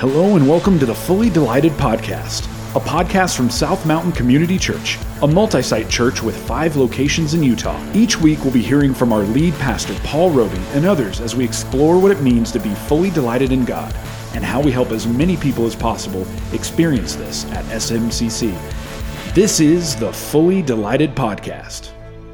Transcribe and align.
Hello 0.00 0.34
and 0.36 0.48
welcome 0.48 0.78
to 0.78 0.86
the 0.86 0.94
Fully 0.94 1.28
Delighted 1.28 1.72
Podcast, 1.72 2.46
a 2.74 2.80
podcast 2.80 3.36
from 3.36 3.50
South 3.50 3.84
Mountain 3.84 4.12
Community 4.12 4.56
Church, 4.56 4.96
a 5.20 5.26
multi 5.26 5.60
site 5.60 5.90
church 5.90 6.22
with 6.22 6.34
five 6.48 6.74
locations 6.74 7.34
in 7.34 7.42
Utah. 7.42 7.78
Each 7.92 8.16
week 8.16 8.38
we'll 8.42 8.50
be 8.50 8.62
hearing 8.62 8.94
from 8.94 9.12
our 9.12 9.20
lead 9.24 9.52
pastor, 9.56 9.94
Paul 10.02 10.30
Robie, 10.30 10.56
and 10.72 10.86
others 10.86 11.20
as 11.20 11.36
we 11.36 11.44
explore 11.44 12.00
what 12.00 12.12
it 12.12 12.22
means 12.22 12.50
to 12.52 12.58
be 12.58 12.74
fully 12.74 13.10
delighted 13.10 13.52
in 13.52 13.66
God 13.66 13.94
and 14.32 14.42
how 14.42 14.62
we 14.62 14.70
help 14.70 14.90
as 14.90 15.06
many 15.06 15.36
people 15.36 15.66
as 15.66 15.76
possible 15.76 16.26
experience 16.54 17.14
this 17.14 17.44
at 17.52 17.66
SMCC. 17.66 18.54
This 19.34 19.60
is 19.60 19.96
the 19.96 20.10
Fully 20.10 20.62
Delighted 20.62 21.14
Podcast. 21.14 21.90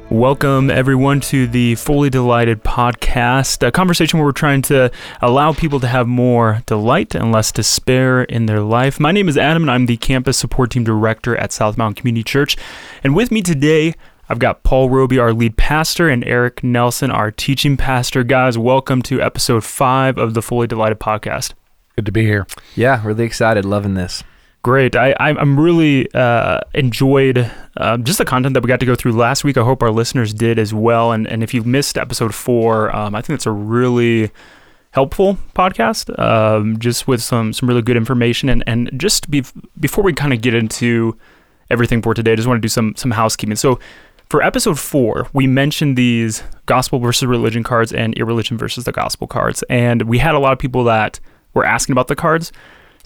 Welcome, 0.09 0.69
everyone, 0.69 1.19
to 1.19 1.47
the 1.47 1.75
Fully 1.75 2.09
Delighted 2.09 2.63
podcast, 2.63 3.67
a 3.67 3.73
conversation 3.73 4.19
where 4.19 4.25
we're 4.25 4.31
trying 4.31 4.61
to 4.63 4.89
allow 5.21 5.51
people 5.51 5.81
to 5.81 5.87
have 5.87 6.07
more 6.07 6.63
delight 6.65 7.13
and 7.13 7.33
less 7.33 7.51
despair 7.51 8.23
in 8.23 8.45
their 8.45 8.61
life. 8.61 9.01
My 9.01 9.11
name 9.11 9.27
is 9.27 9.37
Adam, 9.37 9.63
and 9.63 9.69
I'm 9.69 9.85
the 9.85 9.97
Campus 9.97 10.37
Support 10.37 10.71
Team 10.71 10.85
Director 10.85 11.35
at 11.35 11.51
South 11.51 11.77
Mountain 11.77 11.95
Community 11.95 12.23
Church. 12.23 12.55
And 13.03 13.17
with 13.17 13.31
me 13.31 13.41
today, 13.41 13.95
I've 14.29 14.39
got 14.39 14.63
Paul 14.63 14.89
Robie, 14.89 15.19
our 15.19 15.33
lead 15.33 15.57
pastor, 15.57 16.07
and 16.07 16.23
Eric 16.23 16.63
Nelson, 16.63 17.11
our 17.11 17.29
teaching 17.29 17.75
pastor. 17.75 18.23
Guys, 18.23 18.57
welcome 18.57 19.01
to 19.03 19.21
episode 19.21 19.65
five 19.65 20.17
of 20.17 20.35
the 20.35 20.41
Fully 20.41 20.67
Delighted 20.67 21.01
podcast. 21.01 21.53
Good 21.97 22.05
to 22.05 22.13
be 22.13 22.23
here. 22.23 22.47
Yeah, 22.77 23.05
really 23.05 23.25
excited, 23.25 23.65
loving 23.65 23.95
this. 23.95 24.23
Great. 24.63 24.95
I, 24.97 25.15
I'm 25.19 25.57
really 25.57 26.11
uh, 26.13 26.59
enjoyed 26.73 27.49
uh, 27.77 27.97
just 27.97 28.17
the 28.17 28.25
content 28.25 28.53
that 28.53 28.63
we 28.63 28.67
got 28.67 28.81
to 28.81 28.85
go 28.85 28.95
through 28.95 29.13
last 29.13 29.43
week. 29.45 29.55
I 29.55 29.63
hope 29.63 29.81
our 29.81 29.91
listeners 29.91 30.33
did 30.33 30.59
as 30.59 30.73
well. 30.73 31.13
And, 31.13 31.25
and 31.27 31.41
if 31.41 31.53
you 31.53 31.63
missed 31.63 31.97
episode 31.97 32.35
four, 32.35 32.93
um, 32.93 33.15
I 33.15 33.21
think 33.21 33.35
it's 33.35 33.45
a 33.45 33.51
really 33.51 34.29
helpful 34.91 35.37
podcast, 35.55 36.17
um, 36.19 36.79
just 36.79 37.07
with 37.07 37.21
some 37.21 37.53
some 37.53 37.69
really 37.69 37.81
good 37.81 37.95
information. 37.95 38.49
And 38.49 38.63
and 38.67 38.91
just 38.97 39.29
be, 39.31 39.45
before 39.79 40.03
we 40.03 40.11
kind 40.11 40.33
of 40.33 40.41
get 40.41 40.53
into 40.53 41.17
everything 41.69 42.01
for 42.01 42.13
today, 42.13 42.33
I 42.33 42.35
just 42.35 42.47
want 42.47 42.57
to 42.57 42.61
do 42.61 42.69
some 42.69 42.93
some 42.97 43.11
housekeeping. 43.11 43.55
So 43.55 43.79
for 44.29 44.41
episode 44.41 44.77
four, 44.77 45.27
we 45.31 45.47
mentioned 45.47 45.97
these 45.97 46.43
gospel 46.65 46.99
versus 46.99 47.25
religion 47.27 47.63
cards 47.63 47.93
and 47.93 48.17
irreligion 48.17 48.57
versus 48.57 48.83
the 48.83 48.91
gospel 48.91 49.27
cards, 49.27 49.63
and 49.69 50.01
we 50.01 50.17
had 50.17 50.35
a 50.35 50.39
lot 50.39 50.51
of 50.51 50.59
people 50.59 50.83
that 50.85 51.21
were 51.53 51.63
asking 51.63 51.93
about 51.93 52.07
the 52.07 52.15
cards. 52.15 52.51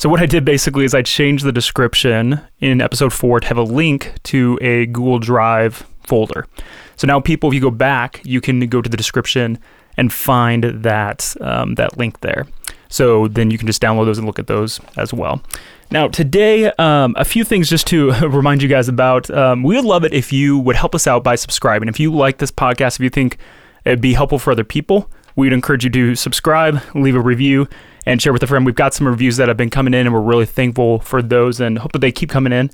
So 0.02 0.10
what 0.10 0.20
I 0.20 0.26
did 0.26 0.44
basically 0.44 0.84
is 0.84 0.96
I 0.96 1.04
changed 1.04 1.46
the 1.46 1.52
description 1.52 2.42
in 2.60 2.82
episode 2.82 3.14
four 3.14 3.40
to 3.40 3.48
have 3.48 3.58
a 3.60 3.62
link 3.62 4.16
to 4.24 4.58
a 4.60 4.88
Google 4.88 5.20
Drive 5.20 5.86
folder. 6.08 6.48
So 6.96 7.06
now 7.06 7.20
people, 7.20 7.50
if 7.50 7.54
you 7.54 7.62
go 7.62 7.70
back, 7.70 8.20
you 8.24 8.42
can 8.42 8.62
go 8.62 8.82
to 8.82 8.90
the 8.90 8.98
description 8.98 9.60
and 9.98 10.12
find 10.12 10.64
that 10.64 11.36
um, 11.40 11.76
that 11.76 12.00
link 12.00 12.22
there. 12.22 12.48
So 12.90 13.28
then 13.28 13.52
you 13.52 13.60
can 13.60 13.68
just 13.68 13.80
download 13.80 14.06
those 14.06 14.18
and 14.18 14.26
look 14.26 14.40
at 14.40 14.48
those 14.48 14.80
as 14.98 15.14
well. 15.14 15.44
Now 15.92 16.08
today, 16.08 16.72
um, 16.80 17.14
a 17.16 17.24
few 17.24 17.44
things 17.44 17.70
just 17.70 17.86
to 17.90 18.12
remind 18.28 18.64
you 18.64 18.70
guys 18.70 18.88
about. 18.88 19.30
Um, 19.30 19.62
we 19.62 19.76
would 19.76 19.86
love 19.86 20.04
it 20.04 20.16
if 20.16 20.34
you 20.34 20.58
would 20.58 20.78
help 20.78 20.96
us 20.96 21.06
out 21.06 21.24
by 21.24 21.36
subscribing. 21.36 21.88
If 21.88 22.00
you 22.00 22.12
like 22.12 22.40
this 22.40 22.50
podcast, 22.50 22.96
if 22.96 23.02
you 23.02 23.12
think 23.12 23.38
it'd 23.86 24.02
be 24.02 24.16
helpful 24.16 24.40
for 24.40 24.50
other 24.50 24.64
people, 24.64 25.12
we'd 25.36 25.54
encourage 25.54 25.84
you 25.84 25.92
to 25.92 26.16
subscribe, 26.16 26.82
leave 26.96 27.16
a 27.16 27.22
review 27.22 27.68
and 28.06 28.22
share 28.22 28.34
with 28.34 28.44
a 28.44 28.48
friend. 28.48 28.66
We've 28.66 28.76
got 28.76 28.94
some 28.94 29.08
reviews 29.08 29.38
that 29.38 29.48
have 29.48 29.58
been 29.58 29.70
coming 29.70 29.94
in, 29.94 30.08
and 30.08 30.14
we're 30.14 30.22
really 30.22 30.46
thankful 30.46 31.00
for 31.00 31.22
those 31.22 31.60
and 31.60 31.78
hope 31.78 31.92
that 31.94 32.00
they 32.00 32.12
keep 32.12 32.30
coming 32.30 32.54
in. 32.54 32.70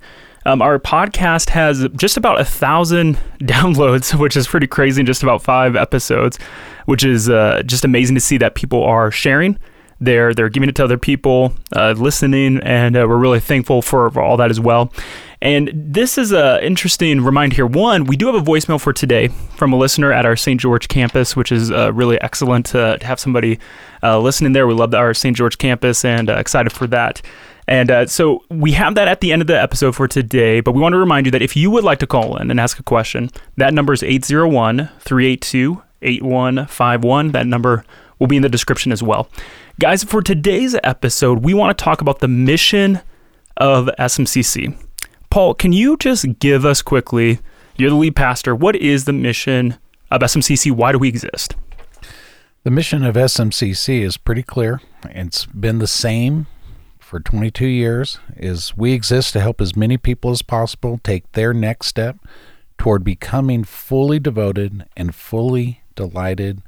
Um, 0.46 0.62
our 0.62 0.80
podcast 0.80 1.50
has 1.50 1.88
just 1.96 2.16
about 2.16 2.40
a 2.40 2.46
thousand 2.46 3.20
downloads, 3.42 4.18
which 4.18 4.38
is 4.38 4.48
pretty 4.48 4.68
crazy 4.68 5.02
in 5.02 5.06
just 5.06 5.24
about 5.24 5.42
five 5.42 5.76
episodes, 5.76 6.40
which 6.86 7.04
is 7.04 7.30
uh, 7.30 7.64
just 7.66 7.84
amazing 7.84 8.16
to 8.16 8.22
see 8.22 8.38
that 8.38 8.56
people 8.56 8.84
are 8.84 9.12
sharing. 9.12 9.60
They're 10.00 10.34
they're 10.34 10.50
giving 10.50 10.70
it 10.70 10.76
to 10.76 10.84
other 10.84 10.98
people, 10.98 11.54
uh, 11.76 11.96
listening, 11.98 12.60
and 12.62 12.96
uh, 12.96 13.06
we're 13.08 13.18
really 13.18 13.40
thankful 13.40 13.82
for, 13.82 14.10
for 14.12 14.22
all 14.22 14.38
that 14.38 14.52
as 14.52 14.60
well. 14.60 14.92
And 15.42 15.72
this 15.74 16.18
is 16.18 16.32
an 16.32 16.64
interesting 16.64 17.22
reminder 17.22 17.56
here. 17.56 17.66
One, 17.66 18.06
we 18.06 18.16
do 18.18 18.26
have 18.26 18.36
a 18.36 18.42
voicemail 18.42 18.82
for 18.82 18.92
today 18.92 19.28
from 19.28 19.72
a 19.72 19.78
listener 19.78 20.12
at 20.12 20.26
our 20.26 20.36
St. 20.36 20.60
George 20.60 20.88
campus, 20.88 21.36
which 21.36 21.52
is 21.52 21.70
uh, 21.72 21.94
really 21.94 22.20
excellent 22.22 22.66
to, 22.68 22.98
to 22.98 23.06
have 23.06 23.20
somebody 23.20 23.60
uh, 24.02 24.20
listening 24.20 24.54
there. 24.54 24.66
We 24.66 24.74
love 24.74 24.96
our 24.96 25.14
St. 25.14 25.38
George 25.38 25.60
campus 25.60 26.04
and 26.04 26.30
uh, 26.30 26.34
excited 26.34 26.72
for 26.72 26.88
that. 26.88 27.22
And 27.68 27.92
uh, 27.92 28.08
so 28.08 28.44
we 28.50 28.72
have 28.72 28.96
that 28.96 29.08
at 29.08 29.22
the 29.22 29.32
end 29.32 29.42
of 29.42 29.48
the 29.48 29.62
episode 29.62 29.96
for 29.96 30.08
today, 30.08 30.62
but 30.62 30.72
we 30.72 30.82
want 30.82 30.94
to 30.94 30.98
remind 30.98 31.28
you 31.28 31.32
that 31.34 31.42
if 31.42 31.56
you 31.56 31.70
would 31.70 31.84
like 31.84 32.00
to 32.00 32.08
call 32.08 32.38
in 32.38 32.50
and 32.50 32.60
ask 32.60 32.80
a 32.80 32.84
question, 32.84 33.30
that 33.58 33.74
number 33.74 33.94
is 33.94 34.02
801 34.02 34.90
382 35.00 35.84
8151. 36.02 37.32
That 37.32 37.46
number 37.46 37.84
will 38.20 38.28
be 38.28 38.38
in 38.38 38.42
the 38.42 38.50
description 38.50 38.92
as 38.92 39.04
well. 39.04 39.30
Guys, 39.80 40.04
for 40.04 40.24
today's 40.24 40.76
episode, 40.84 41.44
we 41.44 41.54
want 41.54 41.78
to 41.78 41.84
talk 41.84 42.02
about 42.02 42.18
the 42.18 42.28
mission 42.28 43.00
of 43.58 43.88
SMCC. 44.00 44.76
Paul, 45.30 45.54
can 45.54 45.72
you 45.72 45.98
just 45.98 46.40
give 46.40 46.66
us 46.66 46.82
quickly, 46.82 47.38
you're 47.76 47.92
the 47.92 47.96
lead 47.96 48.16
pastor, 48.16 48.56
what 48.56 48.76
is 48.76 49.06
the 49.06 49.14
mission 49.14 49.78
of 50.10 50.22
SMCC? 50.22 50.72
Why 50.72 50.94
do 50.94 50.98
we 50.98 51.08
exist? 51.08 51.54
The 52.64 52.72
mission 52.72 53.06
of 53.06 53.14
SMCC 53.14 54.02
is 54.02 54.18
pretty 54.18 54.42
clear. 54.42 54.82
It's 55.12 55.46
been 55.46 55.78
the 55.78 55.86
same 55.86 56.48
for 56.98 57.20
22 57.20 57.68
years 57.68 58.18
is 58.36 58.76
we 58.76 58.94
exist 58.94 59.34
to 59.34 59.40
help 59.42 59.62
as 59.62 59.76
many 59.76 59.98
people 59.98 60.32
as 60.32 60.42
possible 60.42 61.00
take 61.04 61.32
their 61.34 61.54
next 61.54 61.86
step 61.86 62.18
toward 62.80 63.04
becoming 63.04 63.64
fully 63.64 64.18
devoted 64.18 64.88
and 64.98 65.14
fully 65.14 65.84
delighted 65.94 66.64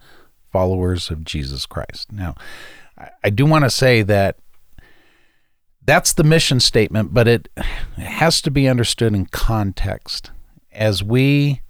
followers 0.51 1.09
of 1.09 1.23
Jesus 1.23 1.65
Christ. 1.65 2.11
Now, 2.11 2.35
I 3.23 3.29
do 3.29 3.45
want 3.45 3.63
to 3.63 3.69
say 3.69 4.01
that 4.03 4.37
that's 5.85 6.13
the 6.13 6.23
mission 6.23 6.59
statement, 6.59 7.13
but 7.13 7.27
it 7.27 7.49
has 7.97 8.41
to 8.41 8.51
be 8.51 8.67
understood 8.67 9.13
in 9.13 9.25
context. 9.27 10.31
As 10.71 11.03
we 11.03 11.61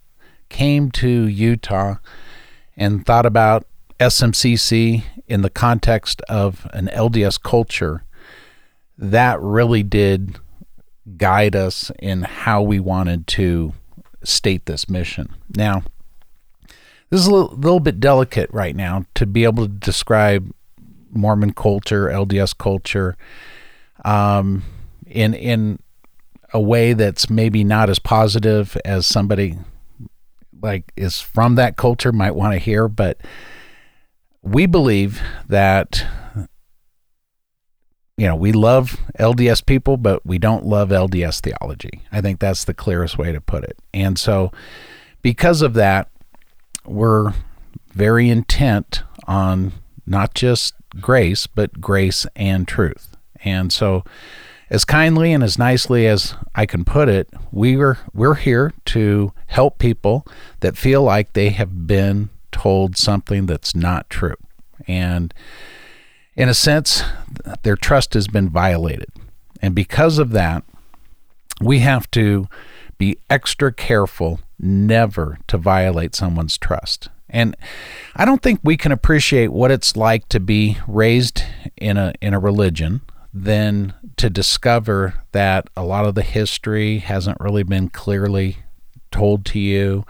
came 0.49 0.91
to 0.91 1.27
Utah 1.27 1.95
and 2.75 3.05
thought 3.05 3.25
about 3.25 3.65
SMCC 3.99 5.03
in 5.27 5.41
the 5.41 5.49
context 5.49 6.21
of 6.23 6.67
an 6.73 6.89
LDS 6.93 7.41
culture, 7.41 8.03
that 8.97 9.39
really 9.39 9.83
did 9.83 10.37
guide 11.17 11.55
us 11.55 11.91
in 11.99 12.23
how 12.23 12.61
we 12.61 12.79
wanted 12.79 13.27
to 13.27 13.73
state 14.23 14.65
this 14.65 14.89
mission. 14.89 15.33
Now, 15.55 15.83
this 17.09 17.21
is 17.21 17.27
a 17.27 17.31
little, 17.31 17.55
little 17.55 17.79
bit 17.79 17.99
delicate 17.99 18.49
right 18.51 18.75
now 18.75 19.05
to 19.15 19.25
be 19.25 19.43
able 19.43 19.65
to 19.65 19.71
describe 19.71 20.51
Mormon 21.11 21.53
culture, 21.53 22.07
LDS 22.07 22.57
culture, 22.57 23.17
um, 24.05 24.63
in 25.05 25.33
in 25.33 25.79
a 26.53 26.59
way 26.59 26.93
that's 26.93 27.29
maybe 27.29 27.63
not 27.63 27.89
as 27.89 27.99
positive 27.99 28.77
as 28.83 29.05
somebody 29.05 29.57
like 30.61 30.91
is 30.95 31.21
from 31.21 31.55
that 31.55 31.77
culture 31.77 32.11
might 32.11 32.35
want 32.35 32.53
to 32.53 32.59
hear, 32.59 32.87
but 32.87 33.19
we 34.41 34.65
believe 34.65 35.21
that 35.47 36.05
you 38.17 38.25
know 38.25 38.35
we 38.35 38.51
love 38.51 38.97
LDS 39.19 39.65
people, 39.65 39.97
but 39.97 40.25
we 40.25 40.37
don't 40.37 40.65
love 40.65 40.89
LDS 40.89 41.41
theology. 41.41 42.03
I 42.11 42.21
think 42.21 42.39
that's 42.39 42.65
the 42.65 42.73
clearest 42.73 43.17
way 43.17 43.31
to 43.31 43.41
put 43.41 43.63
it. 43.63 43.77
And 43.93 44.17
so, 44.17 44.51
because 45.21 45.61
of 45.61 45.73
that, 45.75 46.09
we're 46.85 47.33
very 47.93 48.29
intent 48.29 49.03
on 49.27 49.73
not 50.05 50.33
just 50.33 50.73
grace, 50.99 51.47
but 51.47 51.81
grace 51.81 52.25
and 52.35 52.67
truth. 52.67 53.15
And 53.43 53.71
so, 53.71 54.03
as 54.69 54.85
kindly 54.85 55.33
and 55.33 55.43
as 55.43 55.57
nicely 55.57 56.05
as 56.05 56.35
I 56.53 56.65
can 56.65 56.85
put 56.85 57.09
it, 57.09 57.29
we 57.51 57.75
are 57.77 57.97
we're 58.13 58.35
here 58.35 58.73
to 58.85 59.33
help 59.47 59.79
people 59.79 60.25
that 60.59 60.77
feel 60.77 61.01
like 61.01 61.33
they 61.33 61.49
have 61.49 61.87
been 61.87 62.29
told 62.51 62.97
something 62.97 63.45
that's 63.45 63.73
not 63.73 64.09
true. 64.09 64.35
And 64.87 65.33
in 66.35 66.49
a 66.49 66.53
sense, 66.53 67.03
their 67.63 67.75
trust 67.75 68.13
has 68.13 68.27
been 68.27 68.49
violated. 68.49 69.09
And 69.61 69.75
because 69.75 70.19
of 70.19 70.31
that, 70.31 70.63
we 71.61 71.79
have 71.79 72.09
to 72.11 72.47
be 72.97 73.17
extra 73.29 73.73
careful 73.73 74.39
never 74.59 75.39
to 75.47 75.57
violate 75.57 76.15
someone's 76.15 76.57
trust. 76.57 77.09
And 77.29 77.55
I 78.15 78.25
don't 78.25 78.41
think 78.41 78.59
we 78.63 78.77
can 78.77 78.91
appreciate 78.91 79.51
what 79.51 79.71
it's 79.71 79.95
like 79.95 80.27
to 80.29 80.39
be 80.39 80.77
raised 80.87 81.43
in 81.77 81.97
a 81.97 82.13
in 82.21 82.33
a 82.33 82.39
religion 82.39 83.01
than 83.33 83.93
to 84.17 84.29
discover 84.29 85.23
that 85.31 85.69
a 85.77 85.83
lot 85.83 86.05
of 86.05 86.15
the 86.15 86.23
history 86.23 86.99
hasn't 86.99 87.39
really 87.39 87.63
been 87.63 87.89
clearly 87.89 88.57
told 89.11 89.45
to 89.45 89.59
you. 89.59 90.05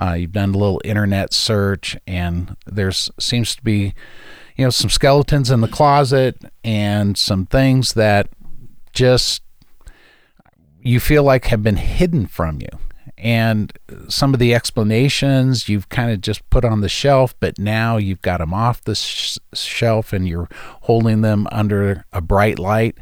Uh, 0.00 0.12
you've 0.12 0.32
done 0.32 0.54
a 0.54 0.58
little 0.58 0.80
internet 0.84 1.32
search, 1.32 1.96
and 2.06 2.56
there's 2.66 3.10
seems 3.18 3.54
to 3.56 3.62
be, 3.62 3.94
you 4.56 4.64
know, 4.64 4.70
some 4.70 4.90
skeletons 4.90 5.50
in 5.50 5.60
the 5.60 5.68
closet 5.68 6.44
and 6.64 7.16
some 7.16 7.46
things 7.46 7.94
that 7.94 8.28
just 8.92 9.42
you 10.82 11.00
feel 11.00 11.22
like 11.22 11.46
have 11.46 11.62
been 11.62 11.76
hidden 11.76 12.26
from 12.26 12.60
you. 12.60 12.68
And 13.18 13.72
some 14.08 14.34
of 14.34 14.40
the 14.40 14.54
explanations 14.54 15.68
you've 15.68 15.88
kind 15.88 16.10
of 16.10 16.20
just 16.20 16.48
put 16.50 16.64
on 16.64 16.80
the 16.80 16.88
shelf, 16.88 17.34
but 17.40 17.58
now 17.58 17.96
you've 17.96 18.22
got 18.22 18.38
them 18.38 18.52
off 18.52 18.82
the 18.82 18.94
sh- 18.94 19.38
shelf 19.54 20.12
and 20.12 20.28
you're 20.28 20.48
holding 20.82 21.22
them 21.22 21.48
under 21.50 22.04
a 22.12 22.20
bright 22.20 22.58
light 22.58 22.98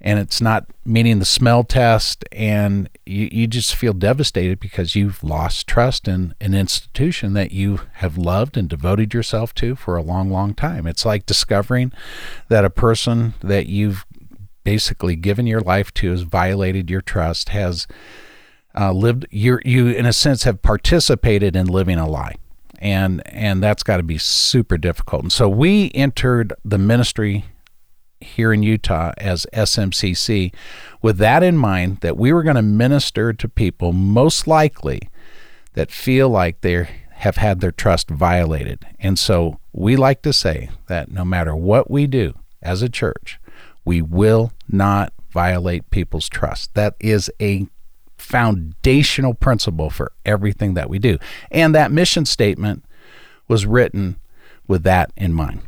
and 0.00 0.18
it's 0.18 0.40
not 0.40 0.66
meeting 0.84 1.18
the 1.18 1.24
smell 1.24 1.64
test 1.64 2.24
and 2.30 2.88
you, 3.06 3.28
you 3.32 3.46
just 3.46 3.74
feel 3.74 3.92
devastated 3.92 4.60
because 4.60 4.94
you've 4.94 5.24
lost 5.24 5.66
trust 5.66 6.06
in 6.06 6.34
an 6.40 6.54
institution 6.54 7.32
that 7.32 7.50
you 7.50 7.80
have 7.94 8.18
loved 8.18 8.56
and 8.56 8.68
devoted 8.68 9.14
yourself 9.14 9.54
to 9.54 9.74
for 9.74 9.96
a 9.96 10.02
long 10.02 10.30
long 10.30 10.54
time. 10.54 10.86
It's 10.86 11.04
like 11.04 11.26
discovering 11.26 11.92
that 12.48 12.64
a 12.64 12.70
person 12.70 13.34
that 13.40 13.66
you've 13.66 14.04
basically 14.64 15.16
given 15.16 15.46
your 15.46 15.60
life 15.60 15.92
to 15.94 16.10
has 16.10 16.22
violated 16.22 16.90
your 16.90 17.00
trust 17.00 17.50
has 17.50 17.86
uh, 18.76 18.92
lived 18.92 19.26
you 19.30 19.58
you 19.64 19.88
in 19.88 20.06
a 20.06 20.12
sense 20.12 20.44
have 20.44 20.62
participated 20.62 21.56
in 21.56 21.66
living 21.66 21.98
a 21.98 22.08
lie 22.08 22.34
and 22.78 23.22
and 23.26 23.62
that's 23.62 23.82
got 23.82 23.96
to 23.96 24.02
be 24.02 24.18
super 24.18 24.76
difficult 24.76 25.22
and 25.22 25.32
so 25.32 25.48
we 25.48 25.90
entered 25.94 26.52
the 26.64 26.78
ministry 26.78 27.44
here 28.20 28.52
in 28.52 28.62
Utah 28.62 29.12
as 29.18 29.46
SMCC 29.52 30.52
with 31.02 31.18
that 31.18 31.42
in 31.42 31.56
mind 31.56 31.98
that 32.00 32.16
we 32.16 32.32
were 32.32 32.42
going 32.42 32.56
to 32.56 32.62
minister 32.62 33.32
to 33.32 33.48
people 33.48 33.92
most 33.92 34.46
likely 34.46 35.08
that 35.74 35.90
feel 35.90 36.28
like 36.28 36.60
they 36.60 36.88
have 37.10 37.36
had 37.36 37.60
their 37.60 37.72
trust 37.72 38.10
violated. 38.10 38.86
And 38.98 39.18
so 39.18 39.58
we 39.72 39.96
like 39.96 40.22
to 40.22 40.32
say 40.32 40.70
that 40.86 41.10
no 41.10 41.24
matter 41.24 41.54
what 41.54 41.90
we 41.90 42.06
do 42.06 42.34
as 42.62 42.82
a 42.82 42.88
church, 42.88 43.38
we 43.84 44.02
will 44.02 44.52
not 44.68 45.12
violate 45.30 45.90
people's 45.90 46.28
trust. 46.28 46.74
That 46.74 46.94
is 46.98 47.30
a 47.40 47.66
foundational 48.18 49.34
principle 49.34 49.90
for 49.90 50.12
everything 50.24 50.74
that 50.74 50.90
we 50.90 50.98
do. 50.98 51.18
And 51.50 51.74
that 51.74 51.90
mission 51.92 52.24
statement 52.24 52.84
was 53.48 53.66
written 53.66 54.16
with 54.66 54.82
that 54.84 55.12
in 55.16 55.32
mind. 55.32 55.62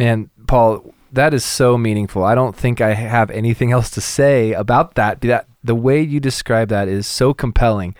And 0.00 0.30
Paul, 0.46 0.94
that 1.12 1.34
is 1.34 1.44
so 1.44 1.78
meaningful. 1.78 2.24
I 2.24 2.34
don't 2.34 2.56
think 2.56 2.80
I 2.80 2.94
have 2.94 3.30
anything 3.30 3.72
else 3.72 3.90
to 3.90 4.00
say 4.00 4.52
about 4.52 4.94
that. 4.94 5.20
That 5.20 5.46
the 5.62 5.74
way 5.74 6.00
you 6.00 6.20
describe 6.20 6.68
that 6.68 6.88
is 6.88 7.06
so 7.06 7.34
compelling. 7.34 7.94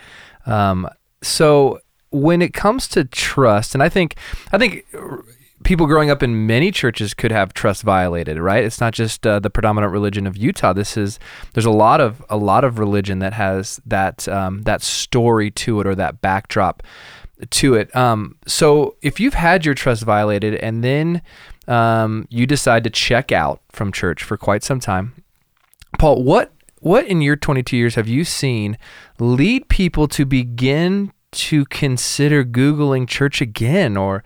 Um, 0.47 0.89
so 1.23 1.81
when 2.11 2.43
it 2.43 2.55
comes 2.55 2.89
to 2.89 3.05
trust, 3.05 3.75
and 3.75 3.83
I 3.83 3.89
think 3.89 4.17
I 4.53 4.59
think 4.59 4.87
people 5.65 5.87
growing 5.87 6.11
up 6.11 6.23
in 6.23 6.47
many 6.47 6.71
churches 6.71 7.15
could 7.15 7.33
have 7.33 7.53
trust 7.55 7.83
violated, 7.83 8.39
right? 8.39 8.65
It's 8.65 8.81
not 8.81 8.93
just 8.93 9.27
uh, 9.27 9.39
the 9.41 9.51
predominant 9.51 9.93
religion 9.93 10.27
of 10.27 10.37
Utah. 10.37 10.73
This 10.73 10.97
is 10.97 11.19
there's 11.55 11.67
a 11.67 11.71
lot 11.71 12.01
of 12.01 12.25
a 12.29 12.37
lot 12.37 12.65
of 12.65 12.79
religion 12.79 13.19
that 13.21 13.33
has 13.33 13.81
that 13.87 14.29
um, 14.29 14.63
that 14.63 14.83
story 14.83 15.51
to 15.53 15.81
it 15.81 15.87
or 15.87 15.95
that 15.95 16.21
backdrop 16.21 16.83
to 17.51 17.75
it. 17.75 17.95
Um, 17.95 18.37
so 18.47 18.97
if 19.03 19.21
you've 19.21 19.35
had 19.35 19.65
your 19.65 19.75
trust 19.75 20.03
violated 20.03 20.55
and 20.57 20.83
then 20.83 21.23
um, 21.69 22.27
you 22.31 22.47
decide 22.47 22.85
to 22.85 22.91
check 22.91 23.31
out 23.31 23.61
from 23.71 23.93
church 23.93 24.25
for 24.25 24.37
quite 24.37 24.63
some 24.63 24.81
time. 24.81 25.23
Paul, 25.99 26.23
what 26.23 26.53
what 26.81 27.07
in 27.07 27.21
your 27.21 27.37
22 27.37 27.77
years 27.77 27.95
have 27.97 28.09
you 28.09 28.25
seen 28.25 28.79
lead 29.19 29.69
people 29.69 30.07
to 30.09 30.25
begin 30.25 31.13
to 31.31 31.65
consider 31.67 32.45
googling 32.45 33.07
church 33.07 33.41
again 33.41 33.97
or 33.97 34.25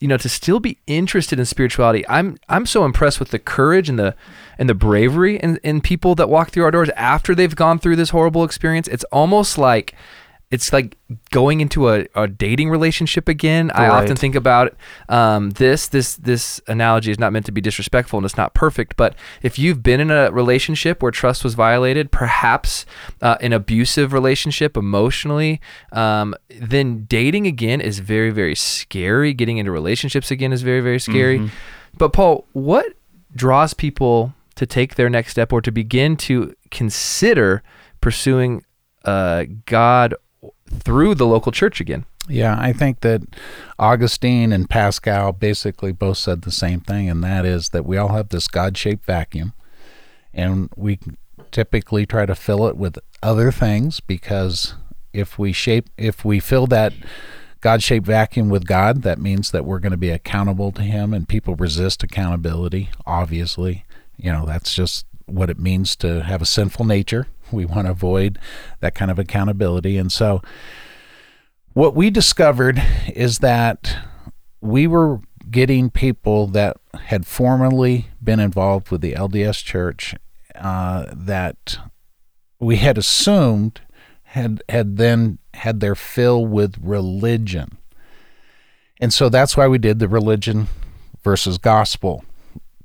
you 0.00 0.08
know 0.08 0.16
to 0.16 0.28
still 0.28 0.60
be 0.60 0.78
interested 0.86 1.38
in 1.38 1.44
spirituality. 1.44 2.06
I'm 2.08 2.36
i'm 2.48 2.66
so 2.66 2.84
impressed 2.84 3.20
with 3.20 3.30
the 3.30 3.38
courage 3.38 3.88
and 3.88 3.98
the 3.98 4.14
and 4.58 4.68
the 4.68 4.74
bravery 4.74 5.36
in, 5.36 5.58
in 5.62 5.80
people 5.80 6.14
that 6.16 6.28
walk 6.28 6.50
through 6.50 6.64
our 6.64 6.70
doors 6.70 6.90
after 6.90 7.34
they've 7.34 7.54
gone 7.54 7.78
through 7.78 7.96
this 7.96 8.10
horrible 8.10 8.44
experience. 8.44 8.88
It's 8.88 9.04
almost 9.04 9.58
like 9.58 9.94
it's 10.52 10.70
like 10.70 10.98
going 11.30 11.62
into 11.62 11.88
a, 11.88 12.06
a 12.14 12.28
dating 12.28 12.68
relationship 12.68 13.26
again. 13.26 13.68
Right. 13.68 13.86
I 13.86 13.88
often 13.88 14.16
think 14.16 14.34
about 14.34 14.76
um, 15.08 15.50
this. 15.50 15.88
This 15.88 16.16
this 16.16 16.60
analogy 16.68 17.10
is 17.10 17.18
not 17.18 17.32
meant 17.32 17.46
to 17.46 17.52
be 17.52 17.62
disrespectful 17.62 18.18
and 18.18 18.26
it's 18.26 18.36
not 18.36 18.52
perfect. 18.52 18.98
But 18.98 19.14
if 19.40 19.58
you've 19.58 19.82
been 19.82 19.98
in 19.98 20.10
a 20.10 20.30
relationship 20.30 21.02
where 21.02 21.10
trust 21.10 21.42
was 21.42 21.54
violated, 21.54 22.12
perhaps 22.12 22.84
uh, 23.22 23.38
an 23.40 23.54
abusive 23.54 24.12
relationship 24.12 24.76
emotionally, 24.76 25.58
um, 25.90 26.34
then 26.50 27.06
dating 27.06 27.46
again 27.46 27.80
is 27.80 28.00
very 28.00 28.30
very 28.30 28.54
scary. 28.54 29.32
Getting 29.32 29.56
into 29.56 29.72
relationships 29.72 30.30
again 30.30 30.52
is 30.52 30.60
very 30.60 30.82
very 30.82 31.00
scary. 31.00 31.38
Mm-hmm. 31.38 31.54
But 31.96 32.12
Paul, 32.12 32.44
what 32.52 32.92
draws 33.34 33.72
people 33.72 34.34
to 34.56 34.66
take 34.66 34.96
their 34.96 35.08
next 35.08 35.30
step 35.30 35.50
or 35.50 35.62
to 35.62 35.72
begin 35.72 36.14
to 36.14 36.54
consider 36.70 37.62
pursuing 38.02 38.62
uh, 39.06 39.44
God 39.64 40.14
through 40.80 41.14
the 41.14 41.26
local 41.26 41.52
church 41.52 41.80
again. 41.80 42.04
Yeah, 42.28 42.56
I 42.58 42.72
think 42.72 43.00
that 43.00 43.22
Augustine 43.78 44.52
and 44.52 44.70
Pascal 44.70 45.32
basically 45.32 45.92
both 45.92 46.18
said 46.18 46.42
the 46.42 46.52
same 46.52 46.80
thing, 46.80 47.10
and 47.10 47.22
that 47.24 47.44
is 47.44 47.70
that 47.70 47.84
we 47.84 47.96
all 47.96 48.08
have 48.08 48.28
this 48.28 48.46
God 48.46 48.76
shaped 48.76 49.04
vacuum, 49.04 49.54
and 50.32 50.70
we 50.76 50.98
typically 51.50 52.06
try 52.06 52.24
to 52.26 52.34
fill 52.34 52.66
it 52.68 52.76
with 52.76 52.98
other 53.22 53.50
things 53.50 54.00
because 54.00 54.74
if 55.12 55.38
we 55.38 55.52
shape, 55.52 55.90
if 55.98 56.24
we 56.24 56.38
fill 56.38 56.66
that 56.68 56.92
God 57.60 57.82
shaped 57.82 58.06
vacuum 58.06 58.48
with 58.48 58.66
God, 58.66 59.02
that 59.02 59.20
means 59.20 59.50
that 59.50 59.64
we're 59.64 59.78
going 59.78 59.92
to 59.92 59.96
be 59.96 60.10
accountable 60.10 60.72
to 60.72 60.82
Him, 60.82 61.12
and 61.12 61.28
people 61.28 61.56
resist 61.56 62.02
accountability, 62.02 62.90
obviously. 63.04 63.84
You 64.16 64.32
know, 64.32 64.46
that's 64.46 64.74
just 64.74 65.06
what 65.26 65.50
it 65.50 65.58
means 65.58 65.96
to 65.96 66.22
have 66.22 66.42
a 66.42 66.46
sinful 66.46 66.84
nature 66.84 67.26
we 67.56 67.64
want 67.64 67.86
to 67.86 67.92
avoid 67.92 68.38
that 68.80 68.94
kind 68.94 69.10
of 69.10 69.18
accountability. 69.18 69.96
And 69.96 70.10
so, 70.10 70.42
what 71.72 71.94
we 71.94 72.10
discovered 72.10 72.82
is 73.14 73.38
that 73.38 73.96
we 74.60 74.86
were 74.86 75.20
getting 75.50 75.90
people 75.90 76.46
that 76.48 76.76
had 76.94 77.26
formerly 77.26 78.08
been 78.22 78.40
involved 78.40 78.90
with 78.90 79.00
the 79.00 79.12
LDS 79.12 79.64
Church 79.64 80.14
uh, 80.54 81.06
that 81.12 81.78
we 82.60 82.76
had 82.76 82.98
assumed 82.98 83.80
had 84.24 84.62
had 84.68 84.96
then 84.96 85.38
had 85.54 85.80
their 85.80 85.94
fill 85.94 86.46
with 86.46 86.76
religion. 86.80 87.76
And 89.00 89.12
so 89.12 89.28
that's 89.28 89.56
why 89.56 89.66
we 89.66 89.78
did 89.78 89.98
the 89.98 90.08
religion 90.08 90.68
versus 91.22 91.58
gospel 91.58 92.24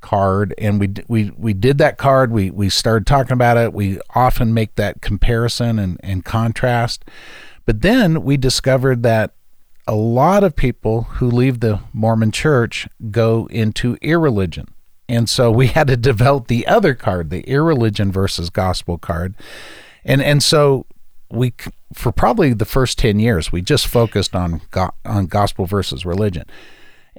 card 0.07 0.54
and 0.57 0.80
we 0.80 0.94
we 1.09 1.31
we 1.36 1.54
did 1.54 1.77
that 1.80 1.98
card. 1.98 2.31
We 2.31 2.50
we 2.50 2.69
started 2.69 3.06
talking 3.06 3.33
about 3.33 3.57
it. 3.57 3.74
We 3.74 4.00
often 4.15 4.54
make 4.54 4.75
that 4.75 5.01
comparison 5.01 5.77
and, 5.77 6.00
and 6.01 6.24
contrast. 6.24 7.04
But 7.65 7.81
then 7.81 8.24
we 8.24 8.38
discovered 8.38 9.04
that 9.04 9.33
a 9.86 9.95
lot 9.95 10.45
of 10.45 10.56
people 10.56 11.01
who 11.19 11.30
leave 11.30 11.59
the 11.59 11.81
Mormon 11.92 12.31
church 12.31 12.88
go 13.12 13.48
into 13.48 13.98
irreligion. 14.01 14.69
And 15.09 15.27
so 15.27 15.51
we 15.51 15.68
had 15.77 15.88
to 15.88 15.98
develop 15.98 16.48
the 16.48 16.65
other 16.68 16.95
card 16.95 17.30
the 17.30 17.42
irreligion 17.42 18.09
versus 18.09 18.49
gospel 18.49 18.97
card. 18.97 19.35
And 20.06 20.21
and 20.21 20.42
so 20.42 20.85
we 21.30 21.54
for 21.94 22.14
probably 22.14 22.54
the 22.54 22.64
first 22.64 22.97
10 22.97 23.19
years 23.19 23.52
we 23.52 23.61
just 23.61 23.87
focused 23.87 24.33
on 24.37 24.61
go, 24.71 24.90
on 25.04 25.26
gospel 25.26 25.66
versus 25.66 26.06
religion 26.06 26.45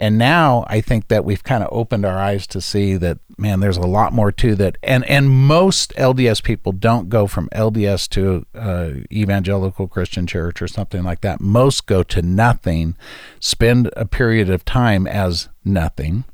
and 0.00 0.16
now 0.16 0.64
I 0.68 0.80
think 0.80 1.08
that 1.08 1.24
we've 1.24 1.42
kind 1.42 1.64
of 1.64 1.68
opened 1.72 2.04
our 2.04 2.16
eyes 2.16 2.46
to 2.48 2.60
see 2.60 2.96
that 2.96 3.18
man, 3.36 3.58
there's 3.58 3.76
a 3.76 3.82
lot 3.82 4.12
more 4.12 4.30
to 4.30 4.54
that. 4.54 4.78
And 4.80 5.04
and 5.06 5.28
most 5.28 5.92
LDS 5.96 6.42
people 6.42 6.70
don't 6.70 7.08
go 7.08 7.26
from 7.26 7.48
LDS 7.48 8.08
to 8.10 8.46
uh, 8.54 8.90
evangelical 9.12 9.88
Christian 9.88 10.26
church 10.26 10.62
or 10.62 10.68
something 10.68 11.02
like 11.02 11.22
that. 11.22 11.40
Most 11.40 11.86
go 11.86 12.04
to 12.04 12.22
nothing, 12.22 12.96
spend 13.40 13.90
a 13.96 14.06
period 14.06 14.48
of 14.48 14.64
time 14.64 15.08
as 15.08 15.48
nothing, 15.64 16.24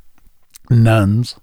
nones, 0.69 1.37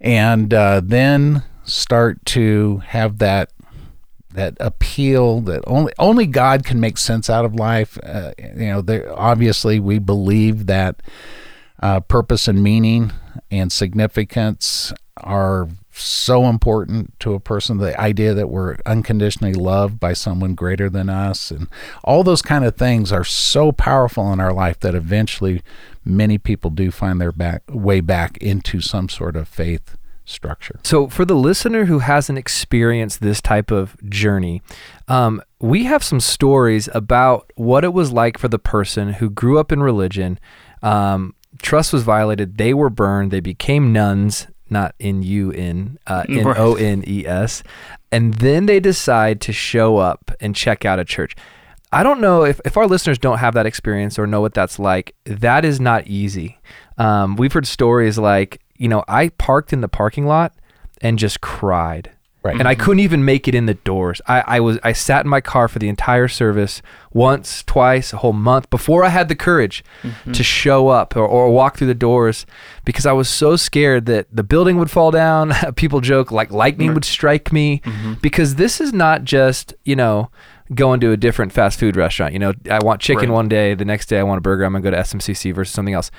and 0.00 0.52
uh, 0.54 0.80
then 0.82 1.42
start 1.64 2.24
to 2.26 2.78
have 2.86 3.18
that 3.18 3.50
that 4.34 4.56
appeal 4.60 5.40
that 5.40 5.62
only 5.66 5.92
only 5.98 6.26
God 6.26 6.64
can 6.64 6.80
make 6.80 6.98
sense 6.98 7.30
out 7.30 7.44
of 7.44 7.54
life. 7.54 7.98
Uh, 8.02 8.32
you 8.38 8.66
know, 8.66 8.80
there, 8.80 9.18
obviously 9.18 9.80
we 9.80 9.98
believe 9.98 10.66
that 10.66 11.02
uh, 11.80 12.00
purpose 12.00 12.46
and 12.46 12.62
meaning 12.62 13.12
and 13.50 13.72
significance 13.72 14.92
are 15.18 15.68
so 15.92 16.46
important 16.46 17.18
to 17.20 17.34
a 17.34 17.40
person. 17.40 17.78
The 17.78 17.98
idea 18.00 18.34
that 18.34 18.48
we're 18.48 18.76
unconditionally 18.84 19.54
loved 19.54 20.00
by 20.00 20.12
someone 20.12 20.54
greater 20.54 20.90
than 20.90 21.08
us, 21.08 21.52
and 21.52 21.68
all 22.02 22.24
those 22.24 22.42
kind 22.42 22.64
of 22.64 22.76
things 22.76 23.12
are 23.12 23.24
so 23.24 23.70
powerful 23.70 24.32
in 24.32 24.40
our 24.40 24.52
life 24.52 24.80
that 24.80 24.96
eventually 24.96 25.62
many 26.04 26.36
people 26.38 26.70
do 26.70 26.90
find 26.90 27.20
their 27.20 27.32
back 27.32 27.62
way 27.68 28.00
back 28.00 28.36
into 28.38 28.80
some 28.80 29.08
sort 29.08 29.36
of 29.36 29.46
faith 29.46 29.96
structure. 30.24 30.80
So, 30.82 31.08
for 31.08 31.24
the 31.24 31.34
listener 31.34 31.84
who 31.84 32.00
hasn't 32.00 32.38
experienced 32.38 33.20
this 33.20 33.40
type 33.40 33.70
of 33.70 33.96
journey, 34.08 34.62
um, 35.08 35.42
we 35.60 35.84
have 35.84 36.02
some 36.02 36.20
stories 36.20 36.88
about 36.94 37.50
what 37.56 37.84
it 37.84 37.92
was 37.92 38.12
like 38.12 38.38
for 38.38 38.48
the 38.48 38.58
person 38.58 39.14
who 39.14 39.30
grew 39.30 39.58
up 39.58 39.72
in 39.72 39.82
religion. 39.82 40.38
Um, 40.82 41.34
trust 41.62 41.92
was 41.92 42.02
violated. 42.02 42.58
They 42.58 42.74
were 42.74 42.90
burned. 42.90 43.30
They 43.30 43.40
became 43.40 43.92
nones, 43.92 44.46
not 44.70 44.94
in 44.98 45.18
N 45.18 45.22
U 45.22 45.52
N, 45.52 45.98
uh, 46.06 46.24
N 46.28 46.46
O 46.46 46.74
N 46.74 47.04
E 47.06 47.26
S. 47.26 47.62
and 48.10 48.34
then 48.34 48.66
they 48.66 48.80
decide 48.80 49.40
to 49.42 49.52
show 49.52 49.98
up 49.98 50.30
and 50.40 50.54
check 50.54 50.84
out 50.84 50.98
a 50.98 51.04
church. 51.04 51.36
I 51.92 52.02
don't 52.02 52.20
know 52.20 52.44
if, 52.44 52.60
if 52.64 52.76
our 52.76 52.88
listeners 52.88 53.18
don't 53.18 53.38
have 53.38 53.54
that 53.54 53.66
experience 53.66 54.18
or 54.18 54.26
know 54.26 54.40
what 54.40 54.52
that's 54.52 54.80
like. 54.80 55.14
That 55.26 55.64
is 55.64 55.78
not 55.78 56.08
easy. 56.08 56.58
Um, 56.98 57.36
we've 57.36 57.52
heard 57.52 57.68
stories 57.68 58.18
like, 58.18 58.60
you 58.76 58.88
know, 58.88 59.04
I 59.08 59.28
parked 59.28 59.72
in 59.72 59.80
the 59.80 59.88
parking 59.88 60.26
lot 60.26 60.52
and 61.00 61.18
just 61.18 61.40
cried. 61.40 62.10
Right. 62.44 62.58
And 62.58 62.68
I 62.68 62.74
couldn't 62.74 63.00
even 63.00 63.24
make 63.24 63.48
it 63.48 63.54
in 63.54 63.64
the 63.64 63.72
doors. 63.72 64.20
I, 64.26 64.44
I 64.46 64.60
was 64.60 64.78
I 64.82 64.92
sat 64.92 65.24
in 65.24 65.30
my 65.30 65.40
car 65.40 65.66
for 65.66 65.78
the 65.78 65.88
entire 65.88 66.28
service 66.28 66.82
once, 67.10 67.62
twice, 67.62 68.12
a 68.12 68.18
whole 68.18 68.34
month 68.34 68.68
before 68.68 69.02
I 69.02 69.08
had 69.08 69.30
the 69.30 69.34
courage 69.34 69.82
mm-hmm. 70.02 70.32
to 70.32 70.42
show 70.42 70.88
up 70.88 71.16
or, 71.16 71.26
or 71.26 71.50
walk 71.50 71.78
through 71.78 71.86
the 71.86 71.94
doors 71.94 72.44
because 72.84 73.06
I 73.06 73.12
was 73.12 73.30
so 73.30 73.56
scared 73.56 74.04
that 74.06 74.26
the 74.30 74.42
building 74.42 74.76
would 74.76 74.90
fall 74.90 75.10
down. 75.10 75.54
People 75.76 76.02
joke 76.02 76.30
like 76.30 76.50
lightning 76.50 76.92
would 76.92 77.06
strike 77.06 77.50
me 77.50 77.80
mm-hmm. 77.82 78.14
because 78.20 78.56
this 78.56 78.78
is 78.78 78.92
not 78.92 79.24
just, 79.24 79.72
you 79.86 79.96
know, 79.96 80.30
going 80.74 81.00
to 81.00 81.12
a 81.12 81.16
different 81.16 81.50
fast 81.50 81.80
food 81.80 81.96
restaurant. 81.96 82.34
You 82.34 82.40
know, 82.40 82.52
I 82.70 82.78
want 82.84 83.00
chicken 83.00 83.30
Right. 83.30 83.34
one 83.36 83.48
day, 83.48 83.72
the 83.72 83.86
next 83.86 84.06
day 84.06 84.18
I 84.18 84.22
want 84.22 84.36
a 84.36 84.42
burger, 84.42 84.64
I'm 84.64 84.72
gonna 84.72 84.82
go 84.82 84.90
to 84.90 84.98
SMCC 84.98 85.54
versus 85.54 85.72
something 85.72 85.94
else. 85.94 86.10